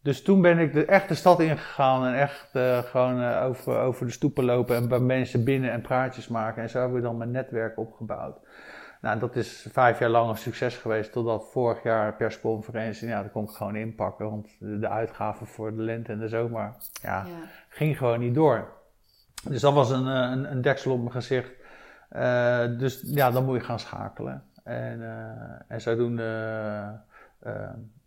Dus 0.02 0.22
toen 0.22 0.42
ben 0.42 0.58
ik 0.58 0.72
de, 0.72 0.84
echt 0.84 1.08
de 1.08 1.14
stad 1.14 1.40
ingegaan 1.40 2.06
en 2.06 2.14
echt 2.14 2.48
eh, 2.52 2.78
gewoon 2.78 3.22
eh, 3.22 3.44
over, 3.44 3.78
over 3.78 4.06
de 4.06 4.12
stoepen 4.12 4.44
lopen 4.44 4.76
en 4.76 4.88
bij 4.88 4.98
mensen 4.98 5.44
binnen 5.44 5.70
en 5.70 5.80
praatjes 5.80 6.28
maken. 6.28 6.62
En 6.62 6.68
zo 6.68 6.78
hebben 6.78 6.96
we 6.96 7.02
dan 7.02 7.16
mijn 7.16 7.30
netwerk 7.30 7.78
opgebouwd. 7.78 8.38
Nou, 9.00 9.18
dat 9.18 9.36
is 9.36 9.66
vijf 9.72 9.98
jaar 9.98 10.08
lang 10.08 10.30
een 10.30 10.36
succes 10.36 10.76
geweest, 10.76 11.12
totdat 11.12 11.50
vorig 11.50 11.82
jaar 11.82 12.14
persconferentie, 12.16 13.08
ja, 13.08 13.20
daar 13.20 13.30
kon 13.30 13.44
ik 13.44 13.50
gewoon 13.50 13.76
inpakken, 13.76 14.30
want 14.30 14.48
de, 14.58 14.88
uitgaven 14.88 15.46
voor 15.46 15.76
de 15.76 15.82
lente 15.82 16.12
en 16.12 16.18
de 16.18 16.28
zomer, 16.28 16.74
ja, 17.02 17.24
Ja. 17.26 17.26
ging 17.68 17.98
gewoon 17.98 18.20
niet 18.20 18.34
door. 18.34 18.68
Dus 19.48 19.60
dat 19.60 19.72
was 19.72 19.90
een, 19.90 20.06
eh, 20.06 20.30
een, 20.30 20.50
een 20.50 20.62
deksel 20.62 20.92
op 20.92 20.98
mijn 20.98 21.12
gezicht. 21.12 21.50
Dus 22.78 23.02
ja, 23.04 23.30
dan 23.30 23.44
moet 23.44 23.56
je 23.56 23.64
gaan 23.64 23.78
schakelen. 23.78 24.44
En, 24.64 25.02
en 25.68 25.80
zodoende 25.80 27.00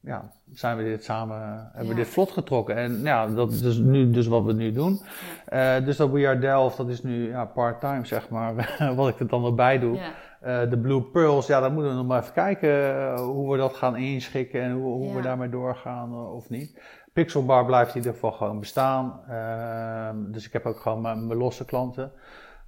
ja, 0.06 0.32
zijn 0.52 0.78
we 0.78 0.84
dit 0.84 1.04
samen, 1.04 1.70
hebben 1.72 1.90
we 1.90 1.96
dit 1.96 2.08
vlot 2.08 2.32
getrokken. 2.32 2.76
En 2.76 3.02
ja, 3.02 3.28
dat 3.28 3.52
is 3.52 3.78
nu 3.78 4.10
dus 4.10 4.28
wat 4.28 4.44
we 4.44 4.54
nu 4.54 4.72
doen. 4.72 5.02
Eh, 5.46 5.86
dus 5.86 5.98
dat 5.98 6.10
We 6.10 6.28
Are 6.28 6.40
Delft, 6.40 6.78
dat 6.78 6.90
is 6.90 7.04
nu 7.04 7.30
ja, 7.30 7.46
part-time 7.46 8.06
zeg 8.06 8.30
maar, 8.30 8.76
wat 8.96 9.10
ik 9.10 9.20
er 9.20 9.28
dan 9.28 9.42
nog 9.42 9.56
bij 9.56 9.80
doe. 9.80 9.96
Ja. 9.96 10.12
Eh, 10.42 10.70
de 10.70 10.78
Blue 10.78 11.02
Pearls, 11.02 11.48
ja, 11.48 11.60
dan 11.60 11.74
moeten 11.74 11.92
we 11.92 11.98
nog 11.98 12.08
maar 12.08 12.22
even 12.22 12.34
kijken 12.34 12.70
eh, 12.70 13.16
hoe 13.20 13.52
we 13.52 13.58
dat 13.58 13.74
gaan 13.74 13.96
inschikken 13.96 14.62
en 14.62 14.72
hoe, 14.72 14.94
hoe 14.94 15.16
we 15.16 15.22
daarmee 15.22 15.50
doorgaan 15.50 16.28
of 16.28 16.50
niet. 16.50 16.82
Pixelbar 17.14 17.66
blijft 17.66 17.90
in 17.90 17.98
ieder 17.98 18.14
geval 18.14 18.32
gewoon 18.32 18.60
bestaan. 18.60 19.20
Ehm, 19.30 20.32
dus 20.32 20.46
ik 20.46 20.54
heb 20.54 20.66
ook 20.66 20.80
gewoon 20.80 21.02
mijn, 21.02 21.28
mijn 21.28 21.40
losse 21.40 21.66
klanten. 21.66 22.12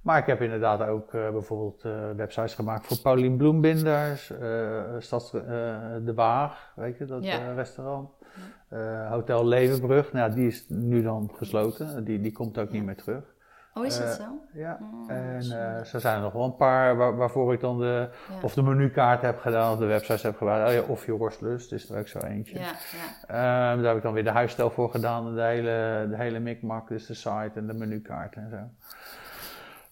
Maar 0.06 0.18
ik 0.18 0.26
heb 0.26 0.42
inderdaad 0.42 0.80
ook 0.82 1.14
eh, 1.14 1.30
bijvoorbeeld 1.30 1.84
eh, 1.84 1.92
websites 2.16 2.54
gemaakt 2.54 2.86
voor 2.86 2.98
Paulien 3.00 3.36
Bloembinders, 3.36 4.30
eh 4.30 4.82
Stads, 4.98 5.34
eh, 5.34 5.42
De 6.04 6.12
Waag, 6.14 6.72
weet 6.76 6.98
je, 6.98 7.04
dat 7.04 7.24
Ja. 7.24 7.52
restaurant. 7.52 8.10
Hotel 9.10 9.46
Levenbrug, 9.46 10.12
nou, 10.12 10.32
die 10.34 10.46
is 10.46 10.64
nu 10.68 11.02
dan 11.02 11.30
gesloten. 11.36 12.04
Die, 12.04 12.20
die 12.20 12.32
komt 12.32 12.58
ook 12.58 12.70
niet 12.70 12.84
meer 12.84 12.96
terug. 12.96 13.34
Oh, 13.74 13.84
is 13.86 13.98
dat 13.98 14.08
zo? 14.08 14.22
Ja, 14.52 14.78
Oh, 14.82 15.10
en 15.10 15.42
zo 15.86 15.98
zijn 15.98 16.16
er 16.16 16.22
nog 16.22 16.32
wel 16.32 16.44
een 16.44 16.56
paar 16.56 16.96
waar, 16.96 17.16
waarvoor 17.16 17.52
ik 17.52 17.60
dan 17.60 17.78
de, 17.78 18.08
Ja. 18.28 18.34
of 18.42 18.54
de 18.54 18.62
menukaart 18.62 19.22
heb 19.22 19.38
gedaan 19.38 19.72
of 19.72 19.78
de 19.78 19.86
websites 19.86 20.22
heb 20.22 20.36
gebruikt. 20.36 20.68
Oh 20.68 20.74
ja, 20.86 20.92
of 20.92 21.06
je 21.06 21.12
worstlust 21.12 21.72
is 21.72 21.90
er 21.90 21.98
ook 21.98 22.08
zo 22.08 22.18
eentje. 22.18 22.58
Ja, 22.58 22.64
ja. 22.64 23.28
Ehm, 23.72 23.76
daar 23.78 23.86
heb 23.86 23.96
ik 23.96 24.02
dan 24.02 24.12
weer 24.12 24.24
de 24.24 24.30
huisstijl 24.30 24.70
voor 24.70 24.90
gedaan, 24.90 25.34
de 25.34 25.42
hele, 25.42 26.06
de 26.10 26.16
hele 26.16 26.38
mikmak, 26.38 26.88
dus 26.88 27.06
de 27.06 27.14
site 27.14 27.50
en 27.54 27.66
de 27.66 27.74
menukaart 27.74 28.34
en 28.34 28.48
zo. 28.50 28.58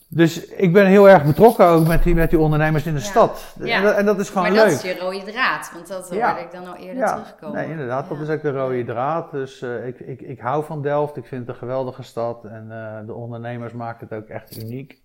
Dus 0.08 0.46
ik 0.46 0.72
ben 0.72 0.86
heel 0.86 1.08
erg 1.08 1.24
betrokken 1.24 1.66
ook 1.66 1.86
met 1.86 2.02
die, 2.02 2.14
met 2.14 2.30
die 2.30 2.38
ondernemers 2.38 2.86
in 2.86 2.94
de 2.94 3.00
Ja. 3.00 3.04
stad. 3.06 3.54
Ja. 3.58 3.76
En, 3.76 3.82
dat, 3.82 3.94
en 3.96 4.04
dat 4.04 4.18
is 4.20 4.28
gewoon 4.28 4.42
maar 4.42 4.52
leuk. 4.52 4.62
dat 4.64 4.72
is 4.72 4.82
je 4.82 4.98
rode 4.98 5.22
draad, 5.22 5.70
want 5.74 5.88
dat 5.88 6.08
Ja. 6.12 6.26
hoorde 6.28 6.44
ik 6.44 6.52
dan 6.52 6.66
al 6.66 6.76
eerder 6.76 7.06
terugkomen. 7.06 7.56
Nee, 7.60 7.70
inderdaad, 7.70 8.08
dat 8.08 8.20
is 8.20 8.28
ook 8.28 8.42
de 8.42 8.50
rode 8.52 8.84
draad. 8.84 9.30
Dus 9.30 9.62
eh, 9.62 9.86
ik, 9.86 10.00
ik, 10.00 10.20
ik 10.20 10.40
hou 10.40 10.64
van 10.64 10.82
Delft, 10.82 11.16
ik 11.16 11.24
vind 11.26 11.40
het 11.40 11.50
een 11.50 11.56
geweldige 11.56 12.02
stad 12.02 12.44
en 12.44 12.66
eh, 12.70 13.06
de 13.06 13.14
ondernemers 13.14 13.72
maken 13.72 14.06
het 14.08 14.18
ook 14.18 14.28
echt 14.28 14.56
uniek. 14.62 15.02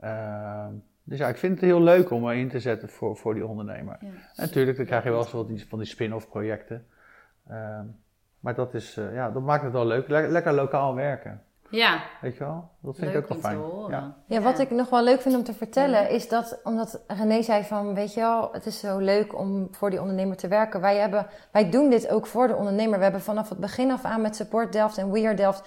Ehm, 0.00 0.70
dus 1.04 1.18
ja, 1.18 1.28
ik 1.28 1.36
vind 1.36 1.52
het 1.52 1.60
heel 1.64 1.80
leuk 1.82 2.10
om 2.10 2.22
me 2.22 2.36
in 2.36 2.48
te 2.48 2.60
zetten 2.60 2.88
voor, 2.88 3.16
voor 3.16 3.34
die 3.34 3.46
ondernemer. 3.46 3.96
En 4.00 4.14
natuurlijk, 4.36 4.76
dan 4.76 4.86
krijg 4.86 5.04
je 5.04 5.10
wel 5.10 5.18
eens 5.18 5.32
wat 5.32 5.46
van 5.68 5.78
die 5.78 5.86
spin-off 5.88 6.28
projecten. 6.28 6.86
Ehm, 7.48 7.84
maar 8.40 8.54
dat, 8.54 8.74
is, 8.74 8.96
eh, 8.96 9.14
ja, 9.14 9.30
dat 9.30 9.42
maakt 9.42 9.62
het 9.62 9.72
wel 9.72 9.86
leuk. 9.86 10.08
Le- 10.08 10.26
lekker 10.28 10.52
lokaal 10.52 10.94
werken, 10.94 11.42
Ja, 11.70 12.00
weet 12.20 12.36
je 12.36 12.44
wel? 12.44 12.68
Dat 12.80 12.94
vind 12.96 13.06
leuk 13.12 13.16
ik 13.16 13.22
ook 13.22 13.28
wel 13.28 13.38
te 13.38 13.42
fijn. 13.44 13.56
horen. 13.58 13.90
Ja. 13.90 14.14
Ja, 14.26 14.40
wat 14.40 14.58
ik 14.58 14.70
nog 14.70 14.90
wel 14.90 15.02
leuk 15.02 15.20
vind 15.20 15.34
om 15.34 15.42
te 15.44 15.52
vertellen 15.54 16.10
is 16.10 16.28
dat, 16.28 16.58
omdat 16.64 17.00
René 17.06 17.42
zei 17.42 17.64
van, 17.64 17.94
weet 17.94 18.14
je 18.14 18.20
wel, 18.20 18.48
het 18.52 18.66
is 18.66 18.78
zo 18.80 18.98
leuk 18.98 19.38
om 19.38 19.68
voor 19.70 19.90
die 19.90 20.00
ondernemer 20.00 20.36
te 20.36 20.48
werken. 20.48 20.80
Wij, 20.80 20.96
hebben, 20.96 21.26
wij 21.52 21.70
doen 21.70 21.90
dit 21.90 22.08
ook 22.08 22.26
voor 22.26 22.48
de 22.48 22.56
ondernemer. 22.56 22.96
We 22.96 23.02
hebben 23.02 23.20
vanaf 23.22 23.48
het 23.48 23.58
begin 23.58 23.90
af 23.90 24.04
aan 24.04 24.20
met 24.20 24.36
Support 24.36 24.72
Delft 24.72 24.98
en 24.98 25.10
We 25.12 25.26
Are 25.26 25.34
Delft 25.34 25.62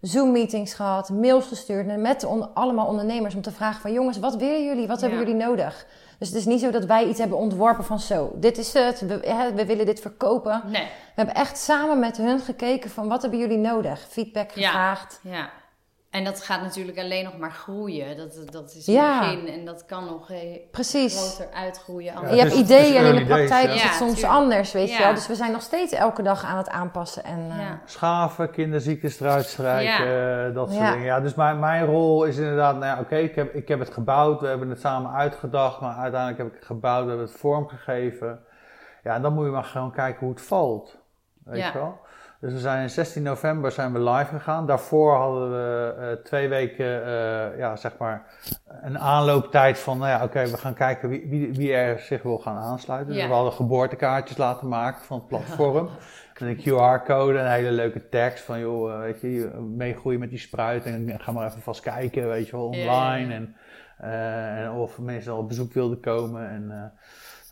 Zoom-meetings 0.00 0.74
gehad, 0.74 1.10
mails 1.10 1.46
gestuurd 1.46 1.88
en 1.88 2.00
met 2.00 2.24
on- 2.24 2.54
allemaal 2.54 2.86
ondernemers 2.86 3.34
om 3.34 3.42
te 3.42 3.52
vragen 3.52 3.80
van, 3.80 3.92
jongens, 3.92 4.18
wat 4.18 4.36
willen 4.36 4.64
jullie? 4.64 4.86
Wat 4.86 5.00
hebben 5.00 5.18
jullie 5.18 5.34
nodig? 5.34 5.86
Dus 6.24 6.32
het 6.32 6.42
is 6.42 6.52
niet 6.52 6.60
zo 6.60 6.70
dat 6.70 6.84
wij 6.84 7.06
iets 7.06 7.18
hebben 7.18 7.38
ontworpen 7.38 7.84
van 7.84 8.00
zo, 8.00 8.32
dit 8.34 8.58
is 8.58 8.72
het, 8.72 9.00
we, 9.00 9.18
hè, 9.22 9.52
we 9.54 9.66
willen 9.66 9.86
dit 9.86 10.00
verkopen. 10.00 10.62
Nee. 10.66 10.82
We 10.82 10.88
hebben 11.14 11.34
echt 11.34 11.58
samen 11.58 11.98
met 11.98 12.16
hun 12.16 12.40
gekeken 12.40 12.90
van 12.90 13.08
wat 13.08 13.22
hebben 13.22 13.40
jullie 13.40 13.58
nodig? 13.58 14.06
Feedback 14.08 14.50
Ja. 14.50 14.66
gevraagd. 14.66 15.20
Ja. 15.22 15.50
En 16.14 16.24
dat 16.24 16.42
gaat 16.42 16.62
natuurlijk 16.62 16.98
alleen 16.98 17.24
nog 17.24 17.38
maar 17.38 17.50
groeien. 17.52 18.16
Dat, 18.16 18.52
dat 18.52 18.74
is 18.74 18.86
Ja. 18.86 19.20
het 19.24 19.34
begin 19.34 19.54
en 19.54 19.64
dat 19.64 19.84
kan 19.86 20.04
nog 20.04 20.30
eh, 20.30 20.38
Precies. 20.70 21.16
groter 21.36 21.54
uitgroeien. 21.54 22.12
Ja, 22.22 22.28
je 22.34 22.40
hebt 22.40 22.54
ideeën 22.54 22.96
en 22.96 23.04
in 23.06 23.14
de 23.14 23.24
days, 23.24 23.48
praktijk 23.48 23.68
ja. 23.68 23.74
is 23.74 23.82
het 23.82 23.90
Ja, 23.90 23.96
soms 23.96 24.12
tuurlijk. 24.14 24.32
anders, 24.34 24.72
weet 24.72 24.92
je 24.92 24.98
wel. 24.98 25.14
Dus 25.14 25.26
we 25.26 25.34
zijn 25.34 25.52
nog 25.52 25.62
steeds 25.62 25.92
elke 25.92 26.22
dag 26.22 26.44
aan 26.44 26.56
het 26.56 26.68
aanpassen. 26.68 27.24
En, 27.24 27.46
eh. 27.50 27.70
Schaven, 27.84 28.50
kinderziektes 28.50 29.20
eruit 29.20 29.44
strijken, 29.46 30.46
eh, 30.48 30.54
dat 30.54 30.68
soort 30.68 30.80
Ja. 30.80 30.90
dingen. 30.92 31.04
Ja, 31.06 31.20
dus 31.20 31.34
mijn, 31.34 31.58
mijn 31.58 31.84
rol 31.86 32.24
is 32.24 32.36
inderdaad, 32.36 32.74
nou 32.78 32.86
ja, 32.96 33.00
oké, 33.00 33.16
ik, 33.16 33.34
heb, 33.34 33.54
ik 33.54 33.68
heb 33.68 33.78
het 33.78 33.90
gebouwd, 33.92 34.40
we 34.40 34.46
hebben 34.46 34.70
het 34.70 34.80
samen 34.80 35.10
uitgedacht, 35.12 35.80
maar 35.80 35.96
uiteindelijk 35.96 36.38
heb 36.38 36.46
ik 36.48 36.54
het 36.54 36.64
gebouwd, 36.66 37.02
we 37.02 37.08
hebben 37.08 37.26
het 37.26 37.36
vormgegeven. 37.36 38.40
Ja, 39.02 39.14
en 39.14 39.22
dan 39.22 39.32
moet 39.32 39.44
je 39.44 39.50
maar 39.50 39.64
gewoon 39.64 39.92
kijken 39.92 40.20
hoe 40.20 40.30
het 40.34 40.42
valt, 40.42 40.98
weet 41.44 41.58
Ja. 41.58 41.66
je 41.66 41.72
wel. 41.78 41.98
Dus 42.44 42.52
we 42.52 42.58
zijn 42.58 42.90
16 42.90 43.22
november 43.22 43.72
zijn 43.72 43.92
we 43.92 44.10
live 44.10 44.34
gegaan. 44.34 44.66
Daarvoor 44.66 45.14
hadden 45.14 45.50
we 45.50 45.94
eh, 45.98 46.24
twee 46.24 46.48
weken, 46.48 47.04
eh, 47.04 47.58
ja, 47.58 47.76
zeg 47.76 47.92
maar, 47.98 48.24
een 48.82 48.98
aanlooptijd 48.98 49.78
van, 49.78 49.98
nou 49.98 50.10
ja, 50.10 50.24
oké, 50.24 50.46
we 50.46 50.56
gaan 50.56 50.74
kijken 50.74 51.08
wie, 51.08 51.26
wie, 51.28 51.52
wie 51.52 51.72
er 51.72 51.98
zich 51.98 52.22
wil 52.22 52.38
gaan 52.38 52.56
aansluiten. 52.56 53.14
Dus 53.14 53.26
we 53.26 53.32
hadden 53.32 53.52
geboortekaartjes 53.52 54.36
laten 54.36 54.68
maken 54.68 55.04
van 55.04 55.18
het 55.18 55.28
platform. 55.28 55.88
Met 56.38 56.48
een 56.48 56.58
QR-code 56.58 57.38
en 57.38 57.44
een 57.44 57.50
hele 57.50 57.72
leuke 57.72 58.08
tekst 58.08 58.44
van, 58.44 58.60
joh, 58.60 58.92
eh, 58.92 59.00
weet 59.00 59.20
je, 59.20 59.50
meegroeien 59.76 60.20
met 60.20 60.30
die 60.30 60.38
spruit 60.38 60.84
en 60.84 61.20
ga 61.20 61.32
maar 61.32 61.46
even 61.46 61.62
vast 61.62 61.80
kijken, 61.80 62.28
weet 62.28 62.46
je 62.46 62.56
wel, 62.56 62.66
online. 62.66 63.34
En, 63.34 63.56
en 63.98 64.70
of 64.70 64.98
mensen 64.98 65.32
al 65.32 65.38
op 65.38 65.48
bezoek 65.48 65.72
wilden 65.72 66.00
komen. 66.00 66.48
En, 66.50 66.92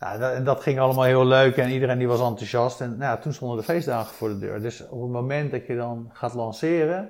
nou, 0.03 0.19
dat, 0.19 0.33
en 0.33 0.43
dat 0.43 0.61
ging 0.61 0.79
allemaal 0.79 1.03
heel 1.03 1.25
leuk 1.25 1.57
en 1.57 1.69
iedereen 1.69 1.97
die 1.97 2.07
was 2.07 2.21
enthousiast. 2.21 2.81
En 2.81 2.97
nou, 2.97 3.19
toen 3.21 3.33
stonden 3.33 3.57
de 3.57 3.63
feestdagen 3.63 4.13
voor 4.15 4.29
de 4.29 4.39
deur. 4.39 4.61
Dus 4.61 4.87
op 4.89 5.01
het 5.01 5.11
moment 5.11 5.51
dat 5.51 5.67
je 5.67 5.75
dan 5.75 6.09
gaat 6.13 6.33
lanceren, 6.33 7.09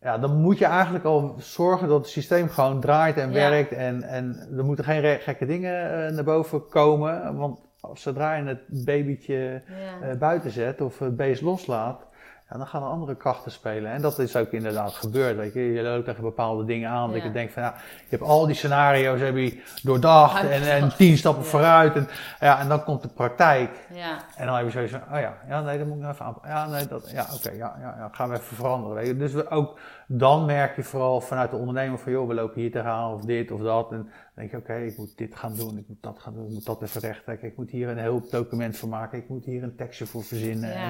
ja, 0.00 0.18
dan 0.18 0.36
moet 0.40 0.58
je 0.58 0.64
eigenlijk 0.64 1.04
al 1.04 1.34
zorgen 1.38 1.88
dat 1.88 1.98
het 2.00 2.08
systeem 2.08 2.48
gewoon 2.48 2.80
draait 2.80 3.16
en 3.16 3.28
Ja. 3.32 3.34
werkt. 3.50 3.72
En, 3.72 4.02
en 4.02 4.48
er 4.56 4.64
moeten 4.64 4.84
geen 4.84 5.20
gekke 5.20 5.46
dingen 5.46 6.06
eh, 6.06 6.12
naar 6.14 6.24
boven 6.24 6.68
komen. 6.68 7.36
Want 7.36 7.60
zodra 7.92 8.34
je 8.34 8.44
het 8.44 8.84
babytje 8.84 9.62
Ja. 9.66 10.08
eh, 10.08 10.18
buiten 10.18 10.50
zet 10.50 10.80
of 10.80 10.98
het 10.98 11.16
beest 11.16 11.42
loslaat, 11.42 12.06
ja, 12.52 12.58
dan 12.58 12.66
gaan 12.66 12.82
er 12.82 12.88
andere 12.88 13.14
krachten 13.14 13.50
spelen. 13.52 13.90
En 13.92 14.02
dat 14.02 14.18
is 14.18 14.36
ook 14.36 14.50
inderdaad 14.50 14.92
gebeurd. 14.92 15.36
Weet 15.36 15.54
je. 15.54 15.72
je 15.72 15.82
loopt 15.82 16.04
tegen 16.04 16.22
bepaalde 16.22 16.64
dingen 16.64 16.90
aan. 16.90 17.12
Dat 17.12 17.22
je 17.22 17.32
denkt 17.32 17.52
van 17.52 17.62
ja, 17.62 17.74
je 17.98 18.16
hebt 18.16 18.22
al 18.22 18.46
die 18.46 18.54
scenario's 18.54 19.20
heb 19.20 19.36
je 19.36 19.62
doordacht 19.82 20.44
en, 20.48 20.62
en 20.62 20.96
tien 20.96 21.16
stappen 21.16 21.42
Ja. 21.42 21.48
vooruit. 21.48 21.94
En, 21.96 22.08
ja, 22.40 22.58
en 22.58 22.68
dan 22.68 22.84
komt 22.84 23.02
de 23.02 23.08
praktijk. 23.08 23.70
ja. 23.92 24.16
En 24.36 24.46
dan 24.46 24.56
heb 24.56 24.70
je 24.70 24.88
van, 24.88 25.00
oh 25.12 25.20
ja, 25.20 25.34
ja 25.48 25.60
nee, 25.60 25.78
dat 25.78 25.86
moet 25.86 25.96
ik 25.96 26.02
nou 26.02 26.12
even 26.14 26.24
aanpassen. 26.26 26.50
Ja, 26.50 26.66
nee, 26.66 26.86
dat, 26.86 27.10
ja, 27.10 27.26
oké, 27.34 27.50
ja, 27.50 27.76
ja, 27.80 27.94
ja, 27.98 28.08
gaan 28.12 28.28
we 28.28 28.34
even 28.36 28.56
veranderen. 28.56 28.96
Weet 28.96 29.06
je. 29.06 29.16
Dus 29.16 29.32
we 29.32 29.50
ook 29.50 29.78
dan 30.06 30.44
merk 30.44 30.76
je 30.76 30.82
vooral 30.82 31.20
vanuit 31.20 31.50
de 31.50 31.56
ondernemer 31.56 31.98
van, 31.98 32.12
joh, 32.12 32.28
we 32.28 32.34
lopen 32.34 32.60
hier 32.60 32.70
tegenaan 32.70 33.14
of 33.14 33.24
dit 33.24 33.50
of 33.50 33.60
dat. 33.60 33.92
En 33.92 33.96
dan 33.96 34.08
denk 34.34 34.50
je, 34.50 34.56
oké, 34.56 34.76
ik 34.76 34.96
moet 34.96 35.18
dit 35.18 35.34
gaan 35.36 35.54
doen, 35.56 35.78
ik 35.78 35.88
moet 35.88 36.02
dat 36.02 36.18
gaan 36.18 36.34
doen, 36.34 36.46
ik 36.46 36.52
moet 36.52 36.66
dat 36.66 36.82
even 36.82 37.00
rechttrekken. 37.00 37.48
Ik 37.48 37.56
moet 37.56 37.70
hier 37.70 37.88
een 37.88 37.98
hulpdocument 37.98 38.76
voor 38.76 38.88
maken, 38.88 39.18
ik 39.18 39.28
moet 39.28 39.44
hier 39.44 39.62
een 39.62 39.76
tekstje 39.76 40.06
voor 40.06 40.24
verzinnen. 40.24 40.72
En, 40.72 40.80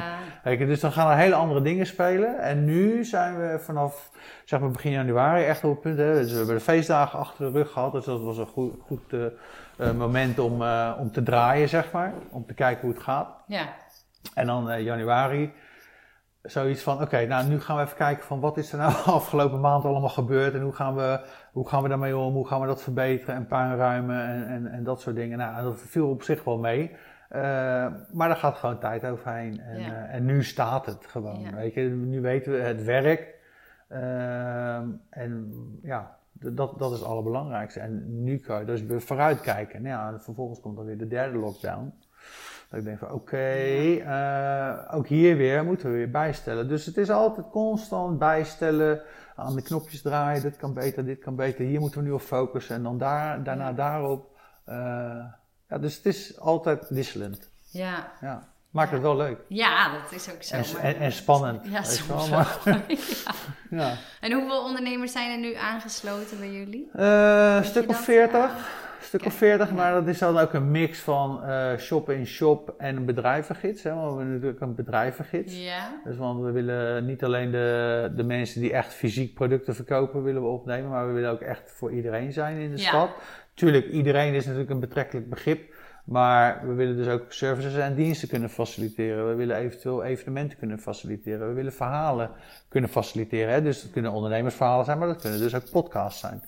ja. 0.45 0.51
Je, 0.51 0.67
dus 0.67 0.81
dan 0.81 0.93
gaan 0.93 1.11
er 1.11 1.17
hele 1.17 1.35
andere 1.35 1.63
dingen 1.63 1.87
spelen. 1.87 2.39
En 2.39 2.65
nu 2.65 3.05
zijn 3.05 3.39
we 3.39 3.59
vanaf 3.59 4.11
zeg 4.45 4.61
maar 4.61 4.71
begin 4.71 4.93
januari 4.93 5.45
echt 5.45 5.65
op 5.65 5.71
het 5.71 5.81
punt. 5.81 5.99
Hè, 5.99 6.15
dus 6.15 6.31
we 6.31 6.37
hebben 6.37 6.55
de 6.55 6.61
feestdagen 6.61 7.19
achter 7.19 7.53
de 7.53 7.59
rug 7.59 7.71
gehad. 7.71 7.93
Dus 7.93 8.05
dat 8.05 8.21
was 8.21 8.39
een 8.39 8.47
goed, 8.47 8.75
goed 8.81 9.13
eh, 9.13 9.27
eh, 9.79 9.95
moment 9.97 10.39
om, 10.39 10.63
eh, 10.63 10.97
om 10.99 11.13
te 11.13 11.23
draaien, 11.23 11.69
zeg 11.69 11.93
maar. 11.93 12.13
Om 12.31 12.47
te 12.47 12.55
kijken 12.55 12.81
hoe 12.81 12.95
het 12.95 13.03
gaat. 13.03 13.29
ja. 13.47 13.81
En 14.35 14.47
dan 14.47 14.83
januari 14.83 15.53
zoiets 16.43 16.83
van, 16.83 17.03
oké, 17.03 17.27
nou 17.27 17.49
nu 17.49 17.61
gaan 17.61 17.77
we 17.77 17.83
even 17.83 17.97
kijken 17.97 18.25
van 18.25 18.41
wat 18.41 18.57
is 18.57 18.73
er 18.73 18.79
nou 18.79 18.93
afgelopen 19.19 19.61
maand 19.61 19.85
allemaal 19.85 20.09
gebeurd. 20.09 20.55
En 20.55 20.61
hoe 20.63 20.73
gaan 20.73 20.95
we, 20.95 21.21
hoe 21.53 21.69
gaan 21.69 21.83
we 21.83 21.89
daarmee 21.89 22.17
om? 22.17 22.35
Hoe 22.35 22.47
gaan 22.47 22.61
we 22.61 22.67
dat 22.67 22.83
verbeteren 22.83 23.35
en 23.35 23.47
puinruimen 23.47 24.27
en, 24.27 24.47
en, 24.47 24.67
en 24.67 24.85
dat 24.85 25.01
soort 25.01 25.17
dingen. 25.17 25.39
Nou, 25.39 25.63
dat 25.63 25.81
viel 25.81 26.09
op 26.09 26.23
zich 26.23 26.45
wel 26.45 26.59
mee. 26.59 26.97
Eh, 27.29 27.41
maar 28.13 28.29
daar 28.29 28.37
gaat 28.37 28.57
gewoon 28.57 28.79
tijd 28.79 29.05
overheen. 29.05 29.61
En, 29.61 29.81
Ja. 29.81 29.87
eh, 30.07 30.15
en 30.15 30.25
nu 30.25 30.45
staat 30.45 30.87
het 30.87 31.07
gewoon. 31.07 31.41
Ja. 31.41 31.55
Weet 31.55 31.75
je, 31.75 31.81
nu 31.83 32.21
weten 32.21 32.53
we 32.53 32.59
het 32.59 32.85
werkt. 32.85 33.35
Ehm, 33.89 34.89
en 35.11 35.53
ja, 35.83 36.17
dat, 36.33 36.79
dat 36.79 36.93
is 36.93 36.99
het 36.99 37.09
allerbelangrijkste. 37.09 37.81
En 37.81 38.23
nu 38.23 38.39
kan 38.39 38.59
je 38.61 38.65
dus 38.67 38.83
weer 38.83 39.01
vooruitkijken. 39.03 39.83
Nou 39.83 39.95
ja, 39.95 40.13
en 40.13 40.23
vervolgens 40.23 40.61
komt 40.61 40.77
dan 40.77 40.85
weer 40.85 40.99
de 40.99 41.07
derde 41.09 41.39
lockdown. 41.39 41.93
Dat 42.73 42.81
ik 42.81 42.87
denk 42.87 42.99
van 42.99 43.13
oké, 43.13 43.37
eh, 43.37 44.95
ook 44.97 45.07
hier 45.07 45.37
weer 45.37 45.65
moeten 45.65 45.91
we 45.91 45.97
weer 45.97 46.11
bijstellen. 46.11 46.69
Dus 46.69 46.87
het 46.87 46.97
is 46.97 47.11
altijd 47.11 47.47
constant 47.51 48.19
bijstellen, 48.19 49.03
aan 49.37 49.55
de 49.55 49.63
knopjes 49.63 50.03
draaien, 50.03 50.43
dit 50.43 50.57
kan 50.57 50.75
beter, 50.75 51.05
dit 51.05 51.19
kan 51.19 51.37
beter, 51.37 51.65
hier 51.65 51.81
moeten 51.81 52.01
we 52.01 52.07
nu 52.07 52.13
op 52.13 52.21
focussen 52.21 52.77
en 52.77 52.83
dan 52.83 52.99
daar, 52.99 53.43
daarna 53.43 53.73
daarop. 53.73 54.39
Eh, 54.65 54.77
ja, 55.69 55.79
dus 55.81 55.97
het 55.97 56.07
is 56.07 56.41
altijd 56.41 56.89
wisselend. 56.89 57.51
ja. 57.71 58.13
Ja. 58.21 58.51
Maakt 58.71 58.93
het 58.93 59.03
wel 59.03 59.17
leuk. 59.17 59.39
Ja, 59.49 60.01
dat 60.01 60.13
is 60.13 60.31
ook 60.33 60.43
zo. 60.43 60.55
En, 60.55 60.65
en, 60.81 60.97
en 60.97 61.13
spannend. 61.13 61.67
Ja, 61.67 61.83
soms 61.83 62.29
wel, 62.29 62.45
ja. 63.81 63.95
En 64.21 64.33
hoeveel 64.33 64.65
ondernemers 64.65 65.13
zijn 65.13 65.31
er 65.31 65.39
nu 65.39 65.55
aangesloten 65.55 66.39
bij 66.39 66.53
jullie? 66.53 66.91
Eh, 66.93 67.57
een 67.57 67.65
stuk 67.65 67.89
of 67.89 68.05
dat? 68.05 68.51
40. 69.03 69.27
Een 69.27 69.33
stuk 69.33 69.33
of 69.33 69.35
40, 69.35 69.69
ja. 69.69 69.75
maar 69.75 69.93
dat 69.93 70.07
is 70.07 70.19
dan 70.19 70.39
ook 70.39 70.53
een 70.53 70.71
mix 70.71 70.99
van 70.99 71.45
eh 71.45 71.77
shop-in-shop 71.79 72.75
en 72.79 72.97
een 72.97 73.05
bedrijvengids. 73.05 73.83
Hè? 73.83 73.95
Want 73.95 74.03
we 74.03 74.17
hebben 74.17 74.33
natuurlijk 74.33 74.61
een 74.61 74.75
bedrijvengids. 74.75 75.65
Ja. 75.65 76.01
Dus 76.05 76.17
want 76.17 76.43
we 76.43 76.51
willen 76.51 77.07
niet 77.07 77.25
alleen 77.25 77.51
de, 77.51 78.13
de 78.17 78.25
mensen 78.25 78.61
die 78.61 78.73
echt 78.73 78.93
fysiek 78.95 79.35
producten 79.35 79.75
verkopen 79.75 80.23
willen 80.23 80.43
we 80.43 80.49
opnemen, 80.49 80.91
maar 80.91 81.07
we 81.07 81.13
willen 81.13 81.31
ook 81.31 81.41
echt 81.41 81.73
voor 81.75 81.93
iedereen 81.93 82.33
zijn 82.33 82.57
in 82.57 82.71
de 82.71 82.83
Ja. 82.83 82.89
stad. 82.89 83.11
Tuurlijk, 83.55 83.87
iedereen 83.87 84.35
is 84.35 84.45
natuurlijk 84.45 84.71
een 84.71 84.81
betrekkelijk 84.81 85.29
begrip. 85.31 85.75
Maar 86.05 86.61
we 86.67 86.73
willen 86.73 86.97
dus 86.97 87.09
ook 87.09 87.25
services 87.29 87.77
en 87.77 87.95
diensten 87.95 88.29
kunnen 88.29 88.51
faciliteren. 88.51 89.29
We 89.29 89.35
willen 89.35 89.57
eventueel 89.57 90.05
evenementen 90.05 90.59
kunnen 90.59 90.79
faciliteren. 90.79 91.49
We 91.49 91.55
willen 91.55 91.73
verhalen 91.73 92.31
kunnen 92.69 92.91
faciliteren. 92.91 93.53
Hè? 93.53 93.63
Dus 93.63 93.83
het 93.83 93.91
kunnen 93.93 94.13
ondernemersverhalen 94.13 94.85
zijn, 94.85 94.99
maar 94.99 95.09
dat 95.09 95.21
kunnen 95.21 95.39
dus 95.41 95.55
ook 95.55 95.71
podcasts 95.71 96.21
zijn. 96.21 96.43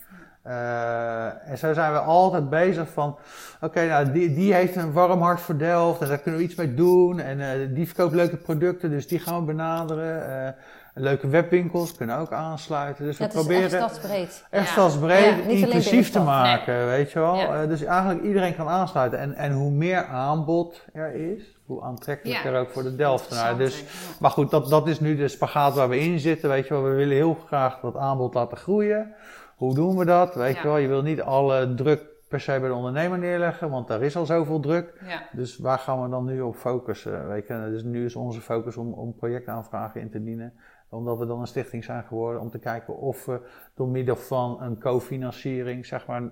Eh, 0.44 1.50
en 1.50 1.58
zo 1.58 1.72
zijn 1.72 1.92
we 1.92 1.98
altijd 1.98 2.50
bezig 2.50 2.88
van, 2.92 3.16
oké, 3.60 3.86
nou, 3.86 4.12
die, 4.12 4.34
die 4.34 4.54
heeft 4.54 4.76
een 4.76 4.92
warm 4.92 5.22
hart 5.22 5.40
voor 5.40 5.56
Delft 5.58 6.00
en 6.00 6.08
daar 6.08 6.18
kunnen 6.18 6.40
we 6.40 6.46
iets 6.46 6.54
mee 6.54 6.74
doen. 6.74 7.20
En 7.20 7.40
eh, 7.40 7.68
die 7.74 7.86
verkoopt 7.86 8.14
leuke 8.14 8.36
producten, 8.36 8.90
dus 8.90 9.06
die 9.08 9.18
gaan 9.18 9.38
we 9.38 9.44
benaderen. 9.44 10.46
Eh, 10.46 10.52
leuke 10.94 11.28
webwinkels 11.28 11.96
kunnen 11.96 12.18
ook 12.18 12.32
aansluiten. 12.32 13.04
Dus 13.04 13.18
we 13.18 13.28
proberen 13.28 13.62
echt 13.62 13.72
stadsbreed. 13.72 14.44
echt 14.50 14.66
Ja. 14.66 14.72
stadsbreed, 14.72 15.44
Ja, 15.44 15.50
inclusief 15.50 16.10
te 16.10 16.20
maken, 16.20 16.86
weet 16.86 17.12
je 17.12 17.18
wel. 17.18 17.34
Ja. 17.36 17.62
Eh, 17.62 17.68
dus 17.68 17.84
eigenlijk 17.84 18.22
iedereen 18.24 18.56
kan 18.56 18.68
aansluiten. 18.68 19.18
En, 19.18 19.34
en 19.34 19.52
hoe 19.52 19.70
meer 19.70 20.04
aanbod 20.06 20.84
er 20.92 21.14
is, 21.14 21.56
hoe 21.66 21.82
aantrekkelijker 21.82 22.52
Ja. 22.52 22.58
ook 22.58 22.70
voor 22.70 22.82
de 22.82 22.96
Delftenaar. 22.96 23.56
Dus, 23.56 23.84
maar 24.20 24.30
goed, 24.30 24.50
dat, 24.50 24.68
dat 24.70 24.88
is 24.88 25.00
nu 25.00 25.16
de 25.16 25.28
spagaat 25.28 25.74
waar 25.74 25.88
we 25.88 25.98
in 26.00 26.18
zitten, 26.18 26.48
weet 26.48 26.66
je 26.68 26.74
wel. 26.74 26.82
We 26.82 26.90
willen 26.94 27.16
heel 27.16 27.38
graag 27.46 27.80
dat 27.80 27.96
aanbod 27.96 28.34
laten 28.34 28.56
groeien. 28.56 29.14
Hoe 29.56 29.74
doen 29.74 29.96
we 29.98 30.04
dat? 30.04 30.34
Weet 30.34 30.54
Ja. 30.54 30.60
je 30.62 30.68
wel, 30.68 30.76
je 30.76 30.88
wil 30.88 31.02
niet 31.02 31.22
alle 31.22 31.74
druk 31.74 32.12
per 32.28 32.40
se 32.40 32.60
bij 32.60 32.68
de 32.68 32.74
ondernemer 32.74 33.18
neerleggen, 33.18 33.70
want 33.70 33.88
daar 33.88 34.02
is 34.02 34.16
al 34.16 34.26
zoveel 34.26 34.60
druk. 34.60 35.00
Ja. 35.06 35.22
Dus 35.32 35.58
waar 35.58 35.78
gaan 35.78 36.02
we 36.02 36.08
dan 36.08 36.24
nu 36.24 36.40
op 36.40 36.56
focussen? 36.56 37.28
Weet 37.28 37.46
je? 37.46 37.66
Dus 37.70 37.82
nu 37.82 38.04
is 38.04 38.16
onze 38.16 38.40
focus 38.40 38.76
om, 38.76 38.92
om 38.92 39.14
projectaanvragen 39.14 40.00
in 40.00 40.10
te 40.10 40.22
dienen. 40.22 40.52
Omdat 40.88 41.18
we 41.18 41.26
dan 41.26 41.40
een 41.40 41.46
stichting 41.46 41.84
zijn 41.84 42.04
geworden 42.04 42.40
om 42.40 42.50
te 42.50 42.58
kijken 42.58 42.96
of 42.96 43.24
we 43.24 43.40
door 43.74 43.88
middel 43.88 44.16
van 44.16 44.62
een 44.62 44.80
cofinanciering, 44.80 45.86
zeg 45.86 46.06
maar, 46.06 46.22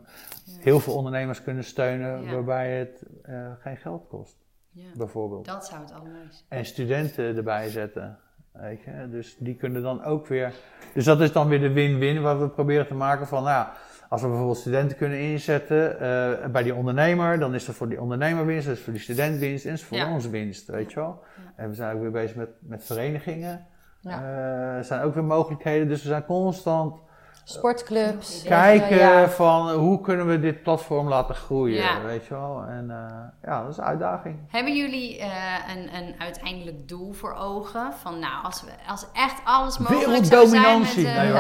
heel 0.60 0.80
veel 0.80 0.94
ondernemers 0.94 1.42
kunnen 1.42 1.64
steunen, 1.64 2.22
Ja. 2.22 2.32
waarbij 2.32 2.78
het 2.78 3.06
eh, 3.22 3.52
geen 3.58 3.76
geld 3.76 4.06
kost, 4.08 4.36
ja. 4.70 4.88
bijvoorbeeld. 4.96 5.44
Dat 5.44 5.66
zou 5.66 5.80
het 5.80 5.92
allemaal 5.92 6.12
zijn. 6.30 6.44
En 6.48 6.64
studenten 6.64 7.36
erbij 7.36 7.68
zetten. 7.68 8.18
Weet 8.52 8.82
je? 8.82 9.08
Dus 9.10 9.36
die 9.38 9.54
kunnen 9.56 9.82
dan 9.82 10.04
ook 10.04 10.26
weer. 10.26 10.52
Dus 10.94 11.04
dat 11.04 11.20
is 11.20 11.32
dan 11.32 11.48
weer 11.48 11.60
de 11.60 11.72
win-win 11.72 12.22
wat 12.22 12.38
we 12.38 12.48
proberen 12.48 12.86
te 12.86 12.94
maken 12.94 13.26
van. 13.26 13.42
Nou, 13.42 13.54
ja, 13.54 13.72
als 14.08 14.20
we 14.22 14.26
bijvoorbeeld 14.28 14.58
studenten 14.58 14.96
kunnen 14.96 15.18
inzetten 15.18 16.00
eh, 16.00 16.46
bij 16.50 16.62
die 16.62 16.74
ondernemer, 16.74 17.38
dan 17.38 17.54
is 17.54 17.68
er 17.68 17.74
voor 17.74 17.88
die 17.88 18.00
ondernemer 18.00 18.46
winst, 18.46 18.66
dat 18.66 18.76
is 18.76 18.82
voor 18.82 18.92
die 18.92 19.02
student 19.02 19.38
winst 19.38 19.66
en 19.66 19.72
is 19.72 19.84
voor 19.84 19.96
Ja. 19.96 20.12
ons 20.12 20.28
winst, 20.28 20.66
weet 20.68 20.92
je 20.92 21.00
wel. 21.00 21.22
Ja. 21.36 21.52
En 21.56 21.68
we 21.68 21.74
zijn 21.74 21.94
ook 21.94 22.00
weer 22.02 22.10
bezig 22.10 22.36
met, 22.36 22.48
met 22.60 22.84
verenigingen. 22.84 23.66
Ja. 24.00 24.22
Eh, 24.22 24.76
er 24.76 24.84
zijn 24.84 25.02
ook 25.02 25.14
weer 25.14 25.24
mogelijkheden, 25.24 25.88
dus 25.88 26.02
we 26.02 26.08
zijn 26.08 26.24
constant 26.24 27.00
Sportclubs. 27.44 28.42
kijken 28.42 28.96
Ja. 28.96 29.28
van 29.28 29.70
hoe 29.70 30.00
kunnen 30.00 30.26
we 30.26 30.40
dit 30.40 30.62
platform 30.62 31.08
laten 31.08 31.34
groeien, 31.34 31.82
Ja. 31.82 32.00
weet 32.02 32.26
je 32.26 32.34
wel. 32.34 32.64
En 32.68 32.90
eh, 32.90 33.50
ja, 33.50 33.60
dat 33.62 33.70
is 33.70 33.76
een 33.76 33.84
uitdaging. 33.84 34.38
Hebben 34.48 34.76
jullie 34.76 35.18
eh, 35.18 35.30
een, 35.76 35.94
een 35.94 36.14
uiteindelijk 36.18 36.88
doel 36.88 37.12
voor 37.12 37.34
ogen? 37.34 37.92
Van 37.92 38.18
nou, 38.18 38.44
als, 38.44 38.62
we, 38.62 38.70
als 38.88 39.06
echt 39.12 39.40
alles 39.44 39.78
mogelijk 39.78 40.24
zou 40.24 40.46
zijn 40.48 40.78
met 40.80 40.88
eh, 40.96 41.04
Nee, 41.04 41.32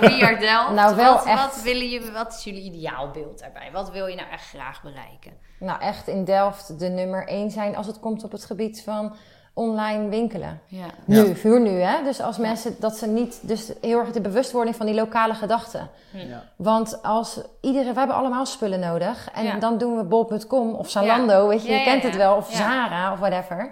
We 0.00 0.24
Are 0.26 0.38
Delft. 0.48 0.70
Nou, 0.74 0.96
wel 0.96 1.14
wat, 1.14 1.24
echt. 1.26 1.54
Wat, 1.54 1.62
willen 1.62 1.88
jullie, 1.88 2.10
wat 2.10 2.32
is 2.32 2.44
jullie 2.44 2.62
ideaalbeeld 2.62 3.38
daarbij? 3.38 3.70
Wat 3.72 3.90
wil 3.90 4.06
je 4.06 4.16
nou 4.16 4.28
echt 4.30 4.48
graag 4.48 4.82
bereiken? 4.82 5.32
Nou, 5.58 5.80
echt 5.80 6.08
in 6.08 6.24
Delft 6.24 6.78
de 6.78 6.88
nummer 6.88 7.26
één 7.28 7.50
zijn 7.50 7.76
als 7.76 7.86
het 7.86 8.00
komt 8.00 8.24
op 8.24 8.32
het 8.32 8.44
gebied 8.44 8.82
van 8.82 9.16
online 9.60 10.08
winkelen. 10.08 10.60
Ja. 10.66 10.84
Nu, 11.04 11.26
Ja. 11.28 11.34
voor 11.34 11.60
nu, 11.60 11.70
hè. 11.80 12.04
Dus 12.04 12.20
als 12.20 12.38
mensen, 12.38 12.74
dat 12.78 12.96
ze 12.96 13.06
niet, 13.06 13.38
dus 13.42 13.72
heel 13.80 13.98
erg 13.98 14.10
de 14.10 14.20
bewustwording 14.20 14.76
van 14.76 14.86
die 14.86 14.94
lokale 14.94 15.34
gedachten. 15.34 15.88
Ja. 16.12 16.42
Want 16.56 17.02
als 17.02 17.40
iedereen, 17.60 17.92
we 17.92 17.98
hebben 17.98 18.16
allemaal 18.16 18.46
spullen 18.46 18.80
nodig. 18.80 19.28
En 19.34 19.44
Ja. 19.44 19.56
dan 19.58 19.78
doen 19.78 19.96
we 19.96 20.04
bol.com 20.04 20.74
of 20.74 20.90
Zalando, 20.90 21.48
weet 21.48 21.62
je, 21.62 21.70
Ja, 21.72 21.78
je 21.78 21.84
kent 21.84 22.02
ja. 22.02 22.08
het 22.08 22.16
wel. 22.16 22.36
Of 22.36 22.50
Ja. 22.50 22.56
Zara 22.56 23.12
of 23.12 23.18
whatever. 23.18 23.70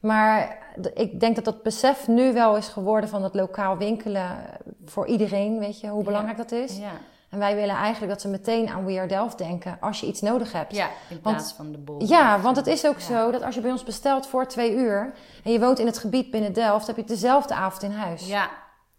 Maar 0.00 0.56
ik 0.94 1.20
denk 1.20 1.34
dat 1.34 1.44
dat 1.44 1.62
besef 1.62 2.08
nu 2.08 2.32
wel 2.32 2.56
is 2.56 2.68
geworden 2.68 3.08
van 3.10 3.22
dat 3.22 3.34
lokaal 3.34 3.76
winkelen 3.76 4.36
voor 4.84 5.06
iedereen, 5.06 5.58
weet 5.58 5.80
je, 5.80 5.88
hoe 5.88 6.04
belangrijk 6.04 6.36
dat 6.36 6.52
is. 6.52 6.78
Ja. 6.78 6.90
En 7.30 7.38
wij 7.38 7.54
willen 7.54 7.74
eigenlijk 7.76 8.12
dat 8.12 8.20
ze 8.20 8.28
meteen 8.28 8.68
aan 8.68 8.84
We 8.84 8.98
Are 8.98 9.06
Delft 9.06 9.38
denken 9.38 9.76
als 9.80 10.00
je 10.00 10.06
iets 10.06 10.20
nodig 10.20 10.52
hebt. 10.52 10.74
ja, 10.74 10.86
in 10.86 11.18
Want- 11.22 11.36
plaats 11.36 11.52
van 11.52 11.72
de 11.72 11.78
bol. 11.78 12.02
Ja, 12.06 12.40
want 12.40 12.56
het 12.56 12.66
is 12.66 12.86
ook 12.86 12.98
Ja. 12.98 13.04
zo 13.04 13.30
dat 13.30 13.42
als 13.42 13.54
je 13.54 13.60
bij 13.60 13.70
ons 13.70 13.84
bestelt 13.84 14.26
voor 14.26 14.46
twee 14.46 14.74
uur 14.74 15.14
en 15.44 15.52
je 15.52 15.60
woont 15.60 15.78
in 15.78 15.86
het 15.86 15.98
gebied 15.98 16.30
binnen 16.30 16.52
Delft, 16.52 16.86
heb 16.86 16.96
je 16.96 17.02
het 17.02 17.10
dezelfde 17.10 17.54
avond 17.54 17.82
in 17.82 17.90
huis. 17.92 18.26
Ja, 18.26 18.50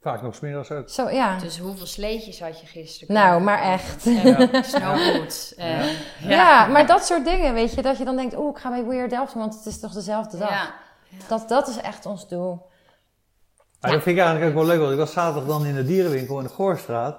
Vaak 0.01 0.21
nog 0.21 0.35
smiddags 0.35 0.71
ook. 0.71 0.89
Zo, 0.89 1.09
ja. 1.09 1.37
dus 1.37 1.57
hoeveel 1.57 1.85
sleetjes 1.85 2.39
had 2.41 2.59
je 2.59 2.65
gisteren? 2.65 3.15
Nou, 3.15 3.41
maar 3.41 3.79
kopen? 4.03 4.51
En 4.51 4.63
snowboots. 4.63 5.55
en- 5.55 5.87
Ja. 6.19 6.29
ja. 6.29 6.65
maar 6.65 6.85
dat 6.87 7.05
soort 7.05 7.25
dingen, 7.25 7.53
weet 7.53 7.73
je, 7.73 7.81
dat 7.81 7.97
je 7.97 8.05
dan 8.05 8.15
denkt, 8.15 8.37
oeh, 8.37 8.49
ik 8.49 8.57
ga 8.61 8.69
bij 8.69 8.85
Weird 8.85 9.09
Delft, 9.09 9.33
want 9.33 9.55
het 9.55 9.65
is 9.65 9.79
toch 9.79 9.91
dezelfde 9.91 10.37
dag. 10.37 10.49
Ja. 10.49 10.73
Dat, 11.27 11.49
dat 11.49 11.67
is 11.67 11.77
echt 11.77 12.05
ons 12.05 12.27
doel. 12.27 12.67
Maar 13.81 13.91
dat 13.91 14.03
vind 14.03 14.17
ik 14.17 14.23
eigenlijk 14.23 14.51
ook 14.51 14.57
wel 14.57 14.67
leuk, 14.67 14.79
want 14.79 14.91
ik 14.91 14.97
was 14.97 15.11
zaterdag 15.13 15.45
dan 15.49 15.65
in 15.65 15.75
de 15.75 15.85
dierenwinkel 15.85 16.37
in 16.37 16.43
de 16.43 16.49
Goorstraat. 16.49 17.17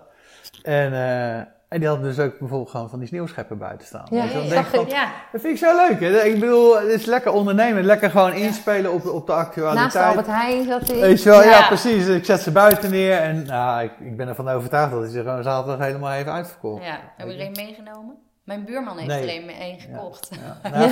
En, 0.62 0.92
eh, 0.92 1.36
en 1.68 1.78
die 1.78 1.88
hadden 1.88 2.06
dus 2.06 2.18
ook 2.18 2.38
bijvoorbeeld 2.38 2.70
gewoon 2.70 2.88
van 2.90 2.98
die 2.98 3.08
sneeuwscheppen 3.08 3.58
buiten 3.58 3.86
staan. 3.86 4.06
Ja, 4.10 4.26
dan 4.26 4.48
denk 4.48 4.66
ik 4.66 4.72
ik. 4.72 4.80
van, 4.80 4.86
Ja. 4.88 5.12
Dat 5.32 5.40
vind 5.40 5.52
ik 5.52 5.58
zo 5.66 5.76
leuk. 5.76 6.00
Hè? 6.00 6.22
Ik 6.22 6.40
bedoel, 6.40 6.78
het 6.80 6.88
is 6.88 7.04
lekker 7.04 7.32
ondernemen, 7.32 7.84
lekker 7.84 8.10
gewoon 8.10 8.32
inspelen 8.32 8.92
op, 8.92 9.06
op 9.06 9.26
de 9.26 9.32
Naast 9.32 9.48
actualiteit. 9.48 10.04
Albert 10.04 10.26
Heijn 10.26 10.64
zat 10.64 10.88
hij. 10.88 11.00
Weet 11.00 11.22
je 11.22 11.28
wel, 11.28 11.42
ja. 11.42 11.48
Ja. 11.50 11.66
precies. 11.66 12.06
Ik 12.06 12.24
zet 12.24 12.40
ze 12.40 12.50
buiten 12.52 12.90
neer 12.90 13.18
en 13.18 13.46
nou, 13.46 13.82
ik, 13.82 13.92
ik 14.00 14.16
ben 14.16 14.28
ervan 14.28 14.48
overtuigd 14.48 14.90
dat 14.92 15.00
hij 15.00 15.10
ze 15.10 15.22
gewoon 15.22 15.42
zaterdag 15.42 15.86
helemaal 15.86 16.10
heeft 16.10 16.28
uitverkocht. 16.28 16.84
Ja, 16.84 16.98
hebben 17.16 17.36
we 17.36 17.40
er 17.42 17.46
een 17.48 17.64
meegenomen? 17.66 18.16
Mijn 18.44 18.64
buurman 18.64 18.96
heeft 18.98 19.08
Nee. 19.08 19.36
er 19.42 19.42
een, 19.42 19.62
een 19.62 19.80
gekocht. 19.80 20.28
Ja. 20.62 20.70
Nou, 20.70 20.90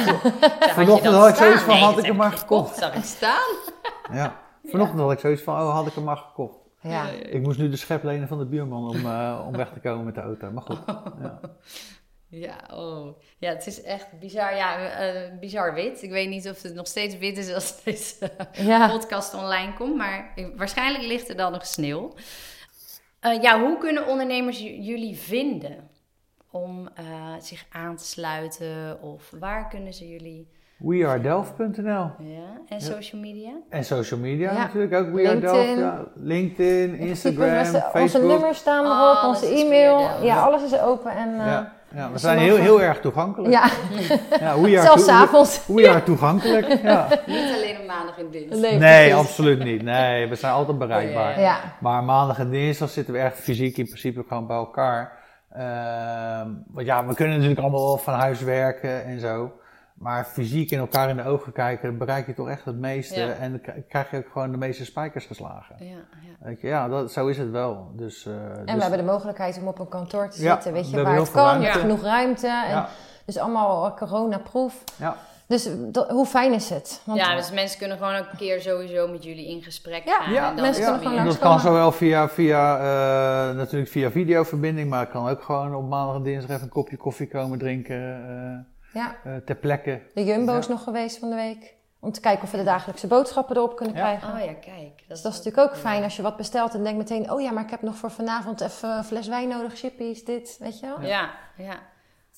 Vanochtend 0.70 1.14
had 1.14 1.28
ik 1.28 1.34
zoiets 1.34 1.62
van, 1.62 1.74
Nee, 1.74 1.82
had 1.82 1.98
ik 1.98 2.04
hem 2.04 2.16
maar 2.16 2.32
gekocht. 2.32 2.76
Zag 2.76 2.94
ik 2.94 3.04
staan? 3.04 3.54
ja. 4.18 4.34
Vanochtend 4.64 5.00
had 5.00 5.12
ik 5.12 5.18
zoiets 5.18 5.42
van, 5.42 5.54
oh, 5.54 5.74
had 5.74 5.86
ik 5.86 5.92
hem 5.94 6.04
maar 6.04 6.16
gekocht. 6.16 6.56
Ja. 6.80 7.08
Ik 7.08 7.42
moest 7.42 7.58
nu 7.58 7.68
de 7.70 7.76
schep 7.76 8.02
lenen 8.02 8.28
van 8.28 8.38
de 8.38 8.46
buurman 8.46 8.88
om, 8.88 8.96
eh, 9.06 9.44
om 9.46 9.56
weg 9.56 9.72
te 9.72 9.80
komen 9.80 10.04
met 10.04 10.14
de 10.14 10.20
auto. 10.20 10.50
Maar 10.50 10.62
goed. 10.62 10.78
Ja. 11.20 11.40
Ja, 12.30 12.56
oh. 12.72 13.18
Ja, 13.38 13.48
het 13.50 13.66
is 13.66 13.82
echt 13.82 14.18
bizar. 14.18 14.56
Ja, 14.56 14.88
eh, 14.90 15.38
bizar 15.40 15.74
wit. 15.74 16.02
Ik 16.02 16.10
weet 16.10 16.28
niet 16.28 16.48
of 16.48 16.62
het 16.62 16.74
nog 16.74 16.86
steeds 16.86 17.18
wit 17.18 17.36
is 17.38 17.52
als 17.54 17.82
deze 17.84 18.30
Ja. 18.52 18.88
podcast 18.88 19.34
online 19.34 19.72
komt, 19.74 19.96
maar 19.96 20.34
waarschijnlijk 20.56 21.04
ligt 21.04 21.28
er 21.28 21.36
dan 21.36 21.52
nog 21.52 21.66
sneeuw. 21.66 22.12
Eh, 23.20 23.42
ja, 23.42 23.60
hoe 23.60 23.78
kunnen 23.78 24.06
ondernemers 24.06 24.58
jullie 24.58 25.16
vinden 25.16 25.90
om 26.50 26.88
eh, 26.94 27.34
zich 27.40 27.66
aan 27.70 27.96
te 27.96 28.04
sluiten? 28.04 29.02
Of 29.02 29.30
waar 29.38 29.68
kunnen 29.68 29.94
ze 29.94 30.08
jullie... 30.08 30.48
WeAreDelft.nl 30.78 32.10
Ja, 32.18 32.40
en 32.68 32.80
social 32.80 33.20
media? 33.20 33.50
En 33.70 33.84
social 33.84 34.20
media 34.20 34.52
Ja. 34.52 34.58
natuurlijk 34.58 34.94
ook. 34.94 35.12
We 35.14 35.28
Are 35.28 35.38
Delft. 35.38 35.56
LinkedIn. 35.56 35.78
Ja. 35.84 36.04
LinkedIn, 36.14 36.94
Instagram, 36.98 37.58
Onze, 37.58 37.74
onze 37.74 37.88
Facebook. 37.92 38.22
nummers 38.30 38.58
staan 38.58 38.84
erop, 38.84 39.16
Alles 39.16 39.42
onze 39.42 39.54
e-mail. 39.54 40.08
Ja, 40.22 40.40
alles 40.40 40.62
is 40.62 40.80
open 40.80 41.10
en 41.10 41.28
eh, 41.40 41.46
Ja. 41.46 41.76
Ja, 41.94 42.10
we 42.12 42.18
zijn 42.18 42.38
heel, 42.38 42.56
heel 42.56 42.82
erg 42.82 43.00
toegankelijk. 43.00 43.52
ja, 43.52 43.62
Ja, 44.40 44.60
we 44.60 44.66
are 44.68 44.80
zelfs 44.80 45.08
avonds. 45.08 45.66
We 45.66 45.88
are 45.90 46.02
toegankelijk. 46.02 46.66
Ja. 46.82 47.08
Niet 47.26 47.52
alleen 47.54 47.76
op 47.80 47.86
maandag 47.86 48.18
en 48.18 48.30
dinsdag. 48.30 48.78
Nee, 48.78 49.14
absoluut 49.14 49.64
niet. 49.64 49.82
Nee, 49.82 50.26
we 50.28 50.34
zijn 50.34 50.52
altijd 50.52 50.78
bereikbaar. 50.78 51.30
Ja, 51.34 51.40
Ja, 51.40 51.56
Maar 51.80 52.04
maandag 52.04 52.38
en 52.38 52.50
dinsdag 52.50 52.90
zitten 52.90 53.14
we 53.14 53.20
echt 53.20 53.36
fysiek 53.38 53.76
in 53.76 53.84
principe 53.84 54.24
gewoon 54.28 54.46
bij 54.46 54.56
elkaar. 54.56 55.12
Ehm, 55.52 56.48
want 56.72 56.86
ja, 56.86 57.06
we 57.06 57.14
kunnen 57.14 57.34
natuurlijk 57.34 57.60
allemaal 57.60 57.86
wel 57.86 57.96
van 57.98 58.14
huis 58.14 58.40
werken 58.42 59.04
en 59.04 59.20
zo. 59.20 59.52
Maar 59.98 60.24
fysiek 60.24 60.70
in 60.70 60.78
elkaar 60.78 61.08
in 61.08 61.16
de 61.16 61.24
ogen 61.24 61.52
kijken, 61.52 61.88
dan 61.88 61.98
bereik 61.98 62.26
je 62.26 62.34
toch 62.34 62.48
echt 62.48 62.64
het 62.64 62.76
meeste. 62.78 63.20
Ja. 63.20 63.32
En 63.32 63.50
dan 63.50 63.84
krijg 63.88 64.10
je 64.10 64.16
ook 64.16 64.28
gewoon 64.32 64.50
de 64.50 64.56
meeste 64.56 64.84
spijkers 64.84 65.26
geslagen. 65.26 65.76
Ja, 65.78 65.86
ja. 65.86 66.36
Weet 66.40 66.60
je, 66.60 66.66
ja, 66.66 66.88
dat, 66.88 67.12
zo 67.12 67.26
is 67.26 67.38
het 67.38 67.50
wel. 67.50 67.92
Dus, 67.96 68.26
eh, 68.26 68.32
en 68.34 68.64
dus- 68.66 68.74
we 68.74 68.80
hebben 68.80 68.98
de 68.98 69.04
mogelijkheid 69.12 69.58
om 69.60 69.68
op 69.68 69.78
een 69.78 69.88
kantoor 69.88 70.28
te 70.30 70.42
Ja, 70.42 70.52
zitten, 70.54 70.72
weet 70.72 70.90
we 70.90 70.96
je, 70.96 71.02
waar 71.02 71.16
het 71.16 71.30
kan, 71.30 71.44
ruimte. 71.62 71.78
genoeg 71.78 72.02
ruimte. 72.02 72.46
En 72.46 72.68
Ja, 72.70 72.88
Dus 73.24 73.38
allemaal 73.38 73.86
eh, 73.86 73.96
coronaproof. 73.96 74.84
ja. 74.96 75.16
Dus 75.46 75.68
dat, 75.78 76.10
hoe 76.10 76.26
fijn 76.26 76.52
is 76.52 76.70
het? 76.70 77.00
Want 77.04 77.18
ja, 77.18 77.36
dus 77.36 77.52
mensen 77.52 77.78
kunnen 77.78 77.96
gewoon 77.96 78.14
een 78.14 78.26
keer 78.36 78.60
sowieso 78.60 79.08
met 79.08 79.24
jullie 79.24 79.48
in 79.48 79.62
gesprek 79.62 80.04
Ja, 80.04 80.20
gaan. 80.20 80.32
Ja, 80.32 80.48
en 80.48 80.54
dan 80.54 80.64
mensen 80.64 80.84
kunnen 80.84 81.02
gewoon 81.02 81.24
dat 81.24 81.38
kan 81.38 81.60
zowel 81.60 81.92
via, 81.92 82.28
via 82.28 82.76
eh, 82.78 83.56
natuurlijk 83.56 83.90
via 83.90 84.10
videoverbinding, 84.10 84.88
maar 84.90 85.00
het 85.00 85.10
kan 85.10 85.28
ook 85.28 85.42
gewoon 85.42 85.74
op 85.74 85.88
maandag 85.88 86.16
en 86.16 86.22
dinsdag 86.22 86.50
even 86.50 86.62
een 86.62 86.68
kopje 86.68 86.96
koffie 86.96 87.28
komen 87.28 87.58
drinken 87.58 88.66
ja, 88.92 89.16
eh, 89.24 89.36
ter 89.36 89.56
plekke. 89.56 90.00
de 90.14 90.24
Jumbo 90.24 90.56
is 90.58 90.66
Ja. 90.66 90.72
nog 90.72 90.82
geweest 90.82 91.18
van 91.18 91.28
de 91.30 91.34
week. 91.36 91.76
Om 92.00 92.12
te 92.12 92.20
kijken 92.20 92.42
of 92.44 92.50
we 92.50 92.56
de 92.56 92.64
dagelijkse 92.64 93.06
boodschappen 93.06 93.56
erop 93.56 93.76
kunnen 93.76 93.94
Ja. 93.96 94.00
krijgen. 94.00 94.32
Oh 94.32 94.44
ja, 94.44 94.52
kijk. 94.52 95.04
Dus 95.08 95.22
dat 95.22 95.32
is 95.32 95.38
natuurlijk 95.38 95.70
ook 95.70 95.76
fijn 95.76 96.02
als 96.02 96.16
je 96.16 96.22
wat 96.22 96.36
bestelt 96.36 96.74
en 96.74 96.82
denkt 96.82 96.98
meteen... 96.98 97.30
oh 97.32 97.40
ja, 97.40 97.50
maar 97.50 97.64
ik 97.64 97.70
heb 97.70 97.82
nog 97.82 97.94
voor 97.96 98.10
vanavond 98.10 98.60
even 98.60 98.96
een 98.96 99.04
fles 99.04 99.28
wijn 99.28 99.48
nodig, 99.48 99.74
chippies, 99.78 100.24
dit, 100.24 100.56
weet 100.60 100.80
je 100.80 100.86
wel? 100.86 101.00
Ja, 101.00 101.30
ja. 101.56 101.76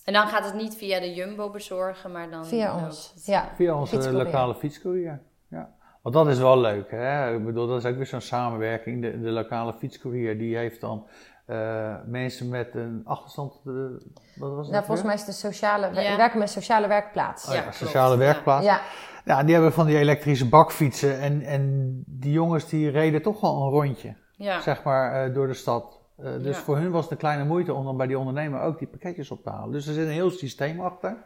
En 0.04 0.12
dan 0.12 0.26
gaat 0.26 0.44
het 0.44 0.54
niet 0.54 0.74
via 0.76 1.00
de 1.00 1.14
Jumbo 1.14 1.50
bezorgen, 1.50 2.12
maar 2.12 2.30
dan... 2.30 2.46
Via 2.46 2.84
ons, 2.84 3.12
het- 3.14 3.26
ja. 3.26 3.48
Via 3.54 3.74
onze 3.74 3.92
Fietscourier. 3.94 4.24
lokale 4.24 4.54
fietscourier. 4.54 5.20
Ja. 5.50 5.70
Want 6.02 6.14
dat 6.14 6.28
is 6.28 6.38
wel 6.38 6.58
leuk. 6.60 6.90
Hè? 6.90 7.34
Ik 7.36 7.44
bedoel, 7.44 7.66
dat 7.66 7.84
is 7.84 7.90
ook 7.90 7.96
weer 7.96 8.06
zo'n 8.06 8.20
samenwerking. 8.20 9.02
De, 9.02 9.20
de 9.20 9.30
lokale 9.30 9.74
fietscourier 9.78 10.38
die 10.38 10.56
heeft 10.56 10.80
dan 10.80 11.06
eh, 11.50 11.94
mensen 12.06 12.48
met 12.48 12.74
een 12.74 13.00
achterstand. 13.04 13.60
wat 13.64 14.50
was 14.54 14.66
het? 14.66 14.70
Nou, 14.74 14.84
volgens 14.84 15.02
mij 15.06 15.14
is 15.14 15.20
het 15.20 15.28
de 15.30 15.36
sociale... 15.36 15.90
we 15.90 16.00
Ja. 16.00 16.16
werken 16.16 16.38
met 16.38 16.48
een 16.48 16.54
sociale 16.54 16.88
werkplaats. 16.88 17.48
Oh 17.48 17.54
ja, 17.54 17.70
sociale 17.72 18.16
werkplaats. 18.16 18.66
Ja. 18.66 18.80
Ja, 19.24 19.42
die 19.42 19.52
hebben 19.54 19.72
van 19.72 19.86
die 19.86 19.98
elektrische 19.98 20.48
bakfietsen. 20.48 21.20
En, 21.20 21.42
en 21.42 21.92
die 22.06 22.32
jongens 22.32 22.68
die 22.68 22.90
reden 22.90 23.22
toch 23.22 23.40
wel 23.40 23.62
een 23.62 23.70
rondje, 23.70 24.14
Ja. 24.32 24.60
zeg 24.60 24.82
maar, 24.82 25.24
eh, 25.26 25.34
door 25.34 25.46
de 25.46 25.54
stad. 25.54 25.98
Eh, 26.16 26.32
dus 26.32 26.56
Ja. 26.56 26.62
voor 26.62 26.76
hun 26.76 26.90
was 26.90 27.02
het 27.02 27.12
een 27.12 27.18
kleine 27.18 27.44
moeite 27.44 27.74
om 27.74 27.84
dan 27.84 27.96
bij 27.96 28.06
die 28.06 28.18
ondernemer 28.18 28.60
ook 28.60 28.78
die 28.78 28.88
pakketjes 28.88 29.30
op 29.30 29.42
te 29.42 29.50
halen. 29.50 29.72
Dus 29.72 29.86
er 29.86 29.94
zit 29.94 30.06
een 30.06 30.12
heel 30.12 30.30
systeem 30.30 30.80
achter. 30.80 31.16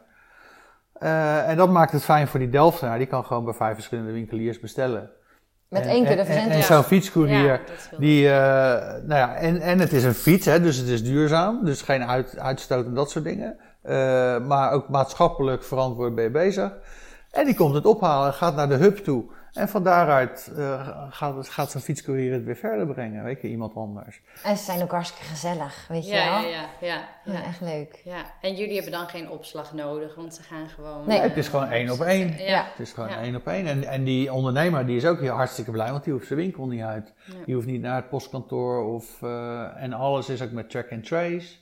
Eh, 0.93 1.49
en 1.49 1.57
dat 1.57 1.69
maakt 1.69 1.91
het 1.91 2.03
fijn 2.03 2.27
voor 2.27 2.39
die 2.39 2.49
Delftenaar. 2.49 2.97
Die 2.97 3.07
kan 3.07 3.25
gewoon 3.25 3.45
bij 3.45 3.53
vijf 3.53 3.73
verschillende 3.73 4.11
winkeliers 4.11 4.59
bestellen. 4.59 5.09
Met 5.75 5.83
En- 5.83 5.89
één 5.89 6.05
keer 6.05 6.15
de 6.15 6.21
en- 6.21 6.49
En, 6.49 6.63
zo'n 6.63 6.83
fietscourier, 6.83 7.43
Ja, 7.43 7.59
die, 7.97 8.27
eh, 8.27 8.33
nou 9.03 9.19
ja, 9.19 9.35
en, 9.35 9.61
en 9.61 9.79
het 9.79 9.93
is 9.93 10.03
een 10.03 10.13
fiets, 10.13 10.45
hè, 10.45 10.61
dus 10.61 10.77
het 10.77 10.87
is 10.87 11.03
duurzaam. 11.03 11.65
Dus 11.65 11.81
geen 11.81 12.03
uit, 12.03 12.37
uitstoot 12.39 12.85
en 12.85 12.93
dat 12.93 13.09
soort 13.11 13.25
dingen. 13.25 13.55
Eh, 13.81 14.37
maar 14.39 14.71
ook 14.71 14.89
maatschappelijk 14.89 15.63
verantwoord 15.63 16.15
ben 16.15 16.23
je 16.23 16.29
bezig. 16.29 16.71
En 17.31 17.45
die 17.45 17.55
komt 17.55 17.73
het 17.75 17.85
ophalen, 17.85 18.33
gaat 18.33 18.55
naar 18.55 18.69
de 18.69 18.75
hub 18.75 18.97
toe. 18.97 19.23
En 19.55 19.69
van 19.69 19.83
daaruit 19.83 20.51
eh, 20.57 20.87
gaat, 21.09 21.49
gaat 21.49 21.71
zo'n 21.71 21.81
fietscourier 21.81 22.33
het 22.33 22.43
weer 22.43 22.55
verder 22.55 22.87
brengen, 22.87 23.23
weet 23.23 23.41
je, 23.41 23.47
iemand 23.47 23.75
anders. 23.75 24.21
En 24.43 24.57
ze 24.57 24.63
zijn 24.63 24.81
ook 24.81 24.91
hartstikke 24.91 25.25
gezellig, 25.25 25.85
weet 25.87 26.05
je 26.05 26.13
Ja, 26.13 26.41
wel? 26.41 26.49
ja, 26.49 26.57
ja, 26.57 26.87
ja, 26.87 27.03
Ja, 27.25 27.33
ja. 27.33 27.43
echt 27.43 27.61
leuk. 27.61 28.01
Ja, 28.03 28.23
en 28.41 28.55
jullie 28.55 28.73
hebben 28.73 28.91
dan 28.91 29.07
geen 29.07 29.29
opslag 29.29 29.73
nodig, 29.73 30.15
want 30.15 30.35
ze 30.35 30.43
gaan 30.43 30.69
gewoon... 30.69 31.07
Nee. 31.07 31.19
Het 31.19 31.37
is 31.37 31.47
gewoon 31.47 31.69
één 31.69 31.89
op 31.89 31.99
één. 32.01 32.37
Ja. 32.37 32.63
Het 32.63 32.79
is 32.79 32.93
gewoon 32.93 33.09
Ja. 33.09 33.19
één 33.21 33.35
op 33.35 33.47
één. 33.47 33.67
En, 33.67 33.83
en 33.83 34.03
die 34.03 34.33
ondernemer 34.33 34.85
die 34.85 34.95
is 34.97 35.05
ook 35.05 35.19
heel 35.19 35.35
hartstikke 35.35 35.71
blij, 35.71 35.91
want 35.91 36.03
die 36.03 36.13
hoeft 36.13 36.27
zijn 36.27 36.39
winkel 36.39 36.67
niet 36.67 36.81
uit. 36.81 37.13
Ja. 37.25 37.33
Die 37.45 37.55
hoeft 37.55 37.67
niet 37.67 37.81
naar 37.81 37.95
het 37.95 38.09
postkantoor 38.09 38.93
of, 38.93 39.21
eh, 39.21 39.83
en 39.83 39.93
alles 39.93 40.29
is 40.29 40.41
ook 40.41 40.51
met 40.51 40.69
track 40.69 40.91
and 40.91 41.03
trace. 41.05 41.55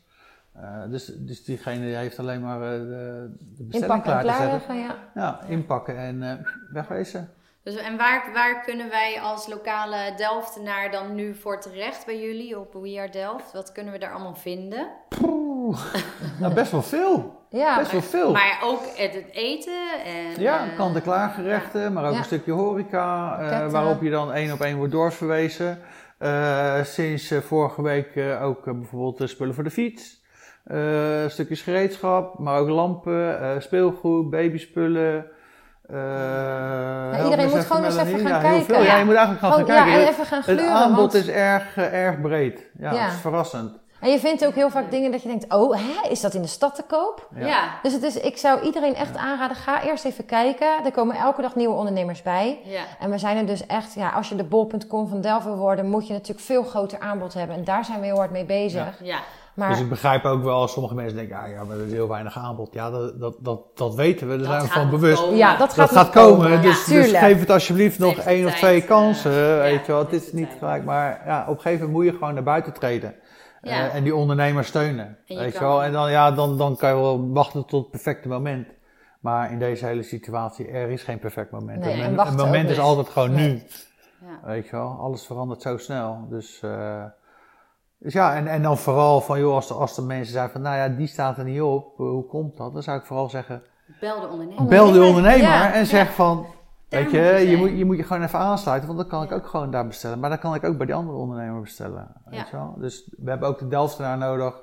Eh, 0.53 0.84
dus, 0.89 1.06
dus 1.17 1.43
diegene 1.43 1.86
die 1.86 1.95
heeft 1.95 2.19
alleen 2.19 2.41
maar 2.41 2.62
eh, 2.62 2.79
de, 2.79 3.29
bestelling 3.58 3.73
Inpakken 3.93 4.13
en 4.13 4.19
klaar 4.21 4.39
te 4.39 4.49
zetten. 4.51 4.75
ja. 4.77 4.95
Ja, 5.15 5.39
inpakken 5.47 5.97
en 5.97 6.23
eh, 6.23 6.45
wegwezen. 6.71 7.29
Dus, 7.63 7.76
en 7.76 7.97
waar, 7.97 8.30
waar 8.34 8.63
kunnen 8.63 8.89
wij 8.89 9.19
als 9.21 9.47
lokale 9.47 10.13
Delftenaar 10.17 10.91
dan 10.91 11.15
nu 11.15 11.36
voor 11.36 11.62
terecht 11.62 12.06
bij 12.06 12.19
jullie 12.19 12.60
op 12.60 12.73
We 12.73 12.99
Are 12.99 13.10
Delft? 13.10 13.52
Wat 13.54 13.71
kunnen 13.71 13.93
we 13.93 13.99
daar 13.99 14.13
allemaal 14.13 14.36
vinden? 14.36 14.88
Nou 16.39 16.54
best 16.54 16.71
wel 16.71 16.82
veel. 16.82 17.41
Ja, 17.49 17.78
Best 17.78 17.91
wel 17.91 18.02
veel. 18.02 18.32
Maar 18.32 18.60
ook 18.63 18.82
het, 18.95 19.13
het 19.13 19.30
eten 19.32 20.04
en... 20.06 20.41
Ja, 20.41 20.65
eh, 20.65 20.76
kant-en-klaar 20.76 21.30
gerechten, 21.30 21.93
maar 21.93 22.06
ook 22.06 22.12
Ja. 22.12 22.17
een 22.17 22.23
stukje 22.23 22.52
horeca, 22.52 23.39
eh, 23.39 23.71
waarop 23.71 24.02
je 24.02 24.10
dan 24.10 24.34
één 24.34 24.54
op 24.54 24.62
één 24.62 24.78
wordt 24.78 24.91
doorverwezen. 24.91 25.80
Eh, 26.17 26.84
sinds 26.84 27.34
vorige 27.41 27.82
week 27.82 28.38
ook 28.41 28.63
bijvoorbeeld 28.63 29.30
spullen 29.30 29.54
voor 29.54 29.63
de 29.63 29.71
fiets, 29.71 30.21
stukjes 31.28 31.62
gereedschap, 31.62 32.39
maar 32.39 32.60
ook 32.60 32.69
lampen, 32.69 33.62
speelgoed, 33.62 34.30
babyspullen. 34.30 35.26
Eh, 35.89 37.23
iedereen 37.23 37.49
moet 37.49 37.65
gewoon 37.65 37.83
eens 37.83 37.97
even 37.97 38.19
gaan 38.19 38.27
ja, 38.27 38.39
heel 38.39 38.49
kijken. 38.49 38.65
veel. 38.65 38.83
Ja, 38.83 38.91
Ja. 38.91 38.97
je 38.97 39.05
moet 39.05 39.15
eigenlijk 39.15 39.45
gaan, 39.45 39.51
Gewoon, 39.53 39.67
gaan 39.67 39.75
kijken. 39.77 39.99
ja, 40.01 40.05
en 40.07 40.13
even 40.13 40.25
gaan 40.25 40.41
het 40.45 40.47
gluren. 40.57 40.73
aanbod 40.73 40.97
want- 40.97 41.13
is 41.13 41.27
erg, 41.27 41.77
eh, 41.77 42.05
erg 42.05 42.21
breed. 42.21 42.59
Ja, 42.79 42.91
Ja. 42.93 43.03
het 43.03 43.13
is 43.13 43.19
verrassend. 43.19 43.81
En 43.99 44.09
je 44.11 44.19
vindt 44.19 44.45
ook 44.45 44.53
heel 44.55 44.69
vaak 44.69 44.91
dingen 44.91 45.11
dat 45.11 45.21
je 45.21 45.27
denkt, 45.27 45.53
oh, 45.53 45.75
hè, 45.75 46.09
is 46.09 46.21
dat 46.21 46.33
in 46.33 46.41
de 46.41 46.47
stad 46.47 46.75
te 46.75 46.83
koop? 46.87 47.27
Ja. 47.35 47.47
Ja. 47.47 47.63
Dus 47.83 47.93
het 47.93 48.03
is, 48.03 48.15
ik 48.19 48.37
zou 48.37 48.61
iedereen 48.61 48.95
echt 48.95 49.17
aanraden, 49.17 49.55
ga 49.55 49.83
eerst 49.83 50.05
even 50.05 50.25
kijken. 50.25 50.67
Er 50.85 50.91
komen 50.91 51.15
elke 51.15 51.41
dag 51.41 51.55
nieuwe 51.55 51.75
ondernemers 51.75 52.21
bij. 52.21 52.59
Ja. 52.63 52.81
En 52.99 53.09
we 53.09 53.17
zijn 53.17 53.37
er 53.37 53.45
dus 53.45 53.65
echt, 53.65 53.93
ja, 53.93 54.09
als 54.09 54.29
je 54.29 54.35
de 54.35 54.43
bol.com 54.43 55.07
van 55.07 55.21
Delft 55.21 55.45
wil 55.45 55.55
worden, 55.57 55.89
moet 55.89 56.07
je 56.07 56.13
natuurlijk 56.13 56.45
veel 56.45 56.63
groter 56.63 56.99
aanbod 56.99 57.33
hebben. 57.33 57.55
En 57.55 57.63
daar 57.63 57.85
zijn 57.85 57.99
we 57.99 58.05
heel 58.05 58.17
hard 58.17 58.31
mee 58.31 58.45
bezig. 58.45 58.99
Ja. 59.01 59.17
Maar 59.53 59.69
Dus 59.69 59.79
ik 59.79 59.89
begrijp 59.89 60.25
ook 60.25 60.43
wel 60.43 60.55
als 60.61 60.71
sommige 60.73 60.95
mensen 60.95 61.15
denken, 61.17 61.37
ah, 61.37 61.49
ja, 61.49 61.63
maar 61.63 61.77
er 61.77 61.85
is 61.85 61.91
heel 61.91 62.07
weinig 62.07 62.37
aanbod. 62.37 62.73
Ja, 62.73 62.89
dat, 62.91 63.19
dat, 63.19 63.35
dat, 63.39 63.61
dat 63.77 63.95
weten 63.95 64.29
we, 64.29 64.37
daar 64.37 64.45
zijn 64.45 64.61
we 64.61 64.67
van 64.67 64.89
bewust. 64.89 65.21
komen. 65.21 65.37
ja, 65.37 65.57
dat 65.57 65.67
gaat, 65.73 65.75
Dat 65.75 65.91
nog 65.91 66.03
gaat 66.03 66.13
komen, 66.13 66.61
dus, 66.61 66.85
dus 66.85 67.11
geef 67.17 67.39
het 67.39 67.49
alsjeblieft 67.49 67.99
nog 67.99 68.17
één 68.17 68.45
of 68.45 68.55
twee 68.55 68.81
eh, 68.81 68.87
kansen. 68.87 69.31
ja, 69.31 69.57
weet 69.57 69.85
je 69.85 69.91
wel, 69.91 70.01
het 70.01 70.13
is 70.13 70.31
niet 70.33 70.49
gelijk, 70.59 70.83
maar 70.83 71.21
ja, 71.25 71.41
op 71.41 71.55
een 71.55 71.61
gegeven 71.61 71.85
moment 71.85 71.91
moet 72.03 72.05
je 72.13 72.17
gewoon 72.19 72.33
naar 72.33 72.43
buiten 72.43 72.73
treden. 72.73 73.15
Ja. 73.61 73.71
Eh, 73.89 73.95
en 73.95 74.03
die 74.03 74.15
ondernemers 74.15 74.67
steunen. 74.67 75.05
En 75.05 75.17
je 75.25 75.35
Weet 75.37 75.53
je 75.53 75.59
kan- 75.59 75.67
wel, 75.67 75.83
en 75.83 75.91
dan, 75.91 76.11
ja, 76.11 76.31
dan, 76.31 76.57
dan 76.57 76.75
kan 76.75 76.89
je 76.89 76.95
wel 76.95 77.29
wachten 77.31 77.65
tot 77.65 77.81
het 77.81 77.91
perfecte 77.91 78.27
moment. 78.27 78.67
Maar 79.19 79.51
in 79.51 79.59
deze 79.59 79.85
hele 79.85 80.03
situatie, 80.03 80.67
er 80.67 80.89
is 80.89 81.03
geen 81.03 81.19
perfect 81.19 81.51
moment. 81.51 81.79
Nee, 81.79 81.93
Een- 81.93 82.01
en 82.01 82.09
een, 82.09 82.15
wachten 82.15 82.37
moment 82.37 82.69
is 82.69 82.75
niet. 82.75 82.85
altijd 82.85 83.09
gewoon 83.09 83.31
Nee. 83.33 83.47
nu. 83.53 83.61
Ja. 84.21 84.47
Weet 84.47 84.65
je 84.65 84.71
wel, 84.71 84.97
alles 85.01 85.25
verandert 85.25 85.61
zo 85.61 85.77
snel. 85.77 86.25
Dus, 86.29 86.59
eh, 86.61 87.03
dus 88.03 88.13
ja, 88.13 88.35
en, 88.35 88.47
en 88.47 88.61
dan 88.61 88.77
vooral 88.77 89.21
van, 89.21 89.39
joh, 89.39 89.53
als, 89.55 89.67
de, 89.67 89.73
als 89.73 89.95
de 89.95 90.01
mensen 90.01 90.33
zeggen 90.33 90.51
van, 90.51 90.61
nou 90.61 90.75
ja, 90.75 90.87
die 90.89 91.07
staat 91.07 91.37
er 91.37 91.43
niet 91.43 91.61
op, 91.61 91.99
eh, 91.99 92.05
hoe 92.05 92.25
komt 92.25 92.57
dat? 92.57 92.73
Dan 92.73 92.83
zou 92.83 92.99
ik 92.99 93.05
vooral 93.05 93.29
zeggen, 93.29 93.63
Bel 93.99 94.19
de 94.21 94.27
ondernemer. 94.27 94.65
bel 94.65 94.91
de 94.91 95.01
ondernemer 95.03 95.41
Ja, 95.41 95.73
en 95.73 95.85
zeg 95.85 96.13
van, 96.13 96.45
Daar 96.89 97.01
weet 97.03 97.03
moet 97.03 97.11
je, 97.11 97.17
je 97.27 97.39
je 97.39 97.45
zijn. 97.47 97.57
moet, 97.59 97.77
je 97.77 97.85
moet 97.85 97.97
je 97.97 98.03
gewoon 98.03 98.23
even 98.23 98.39
aansluiten, 98.39 98.87
want 98.87 98.99
dan 98.99 99.09
kan 99.09 99.23
ik 99.23 99.31
ook 99.31 99.47
gewoon 99.47 99.71
daar 99.71 99.87
bestellen. 99.87 100.19
Maar 100.19 100.29
dan 100.29 100.39
kan 100.39 100.55
ik 100.55 100.63
ook 100.63 100.77
bij 100.77 100.85
die 100.85 100.95
andere 100.95 101.17
ondernemer 101.17 101.61
bestellen, 101.61 102.07
weet 102.25 102.49
je 102.49 102.55
wel. 102.55 102.75
Dus 102.77 103.09
we 103.17 103.29
hebben 103.29 103.47
ook 103.49 103.59
de 103.59 103.67
Delftenaar 103.67 104.17
nodig 104.17 104.61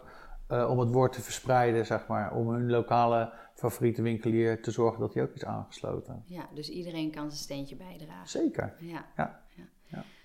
eh, 0.48 0.70
om 0.70 0.78
het 0.78 0.90
woord 0.92 1.12
te 1.12 1.22
verspreiden, 1.22 1.86
zeg 1.86 2.06
maar. 2.06 2.32
Om 2.34 2.48
hun 2.48 2.70
lokale 2.70 3.32
favoriete 3.54 4.02
winkelier 4.02 4.62
te 4.62 4.70
zorgen 4.70 5.00
dat 5.00 5.14
hij 5.14 5.22
ook 5.22 5.34
is 5.34 5.44
aangesloten. 5.44 6.22
Ja, 6.26 6.42
dus 6.54 6.68
iedereen 6.70 7.10
kan 7.10 7.22
zijn 7.30 7.42
steentje 7.42 7.76
bijdragen. 7.76 8.28
Zeker. 8.28 8.74
Ja. 9.16 9.39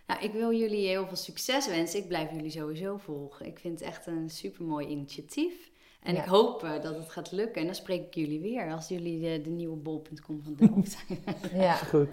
Nou, 0.07 0.21
ik 0.23 0.31
wil 0.33 0.53
jullie 0.53 0.87
heel 0.87 1.07
veel 1.07 1.17
succes 1.17 1.67
wensen. 1.67 1.99
Ik 1.99 2.07
blijf 2.07 2.31
jullie 2.31 2.51
sowieso 2.51 2.97
volgen. 2.97 3.45
Ik 3.45 3.59
vind 3.59 3.79
het 3.79 3.87
echt 3.89 4.07
een 4.07 4.29
supermooi 4.29 4.87
initiatief. 4.87 5.53
En 6.03 6.13
Ja. 6.15 6.21
ik 6.21 6.27
hoop 6.27 6.63
eh, 6.63 6.69
dat 6.81 6.95
het 6.95 7.09
gaat 7.09 7.31
lukken. 7.31 7.59
En 7.61 7.65
dan 7.67 7.75
spreek 7.75 8.05
ik 8.05 8.13
jullie 8.15 8.39
weer 8.41 8.71
als 8.71 8.87
jullie 8.87 9.19
de, 9.21 9.41
de 9.41 9.49
nieuwe 9.49 9.75
bol.com 9.75 10.41
van 10.43 10.55
Delft 10.55 10.97
zijn. 11.07 11.19
Ja. 11.61 11.73
Goed. 11.73 12.07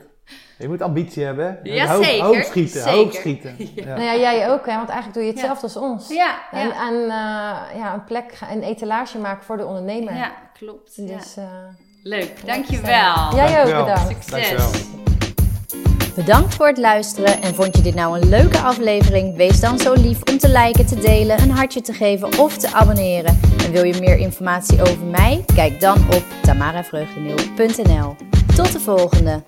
Je 0.59 0.69
moet 0.69 0.83
ambitie 0.83 1.25
hebben. 1.25 1.47
hè? 1.63 1.71
Ja, 1.75 1.95
hoog, 1.95 2.05
zeker. 2.05 2.25
Hoog 2.25 2.45
schieten, 2.45 2.83
Zeker. 2.83 2.93
hoog 2.93 3.15
schieten. 3.15 3.57
Ja. 3.75 3.85
Nou 3.85 4.01
ja, 4.03 4.17
jij 4.17 4.51
ook, 4.51 4.67
hè? 4.67 4.77
want 4.77 4.89
eigenlijk 4.89 5.15
doe 5.15 5.23
je 5.23 5.29
Ja. 5.29 5.35
hetzelfde 5.35 5.63
als 5.63 5.77
ons. 5.77 6.09
ja, 6.09 6.51
En, 6.51 6.67
ja. 6.69 6.89
en 6.89 6.95
eh, 7.03 7.79
ja, 7.81 7.95
een 7.95 8.05
plek, 8.05 8.39
een 8.51 8.63
etalage 8.63 9.19
maken 9.19 9.45
voor 9.45 9.57
de 9.57 9.67
ondernemer. 9.67 10.15
ja, 10.15 10.33
klopt. 10.53 10.93
Ja. 10.97 11.17
Dus, 11.17 11.37
eh, 11.37 11.65
Leuk, 12.03 12.47
dankjewel. 12.47 13.35
Jij 13.35 13.61
ook 13.61 13.65
bedankt. 13.87 14.09
Succes. 14.09 14.31
Dankjewel. 14.51 15.02
Bedankt 16.15 16.55
voor 16.55 16.67
het 16.67 16.79
luisteren 16.79 17.43
en 17.43 17.55
vond 17.55 17.77
je 17.77 17.83
dit 17.83 17.95
nou 17.95 18.21
een 18.21 18.29
leuke 18.29 18.59
aflevering? 18.59 19.37
Wees 19.37 19.61
dan 19.61 19.79
zo 19.79 19.93
lief 19.93 20.23
om 20.31 20.39
te 20.39 20.49
liken, 20.49 20.87
te 20.87 20.99
delen, 20.99 21.41
een 21.41 21.51
hartje 21.51 21.81
te 21.81 21.93
geven 21.93 22.39
of 22.39 22.57
te 22.57 22.73
abonneren. 22.73 23.39
En 23.65 23.73
wil 23.73 23.85
je 23.85 24.01
meer 24.01 24.17
informatie 24.17 24.81
over 24.81 25.05
mij? 25.05 25.45
Kijk 25.55 25.81
dan 25.81 25.97
op 25.97 26.25
tamaravreugdeneel.nl. 26.43 28.17
Tot 28.55 28.73
de 28.73 28.81
volgende! 28.81 29.43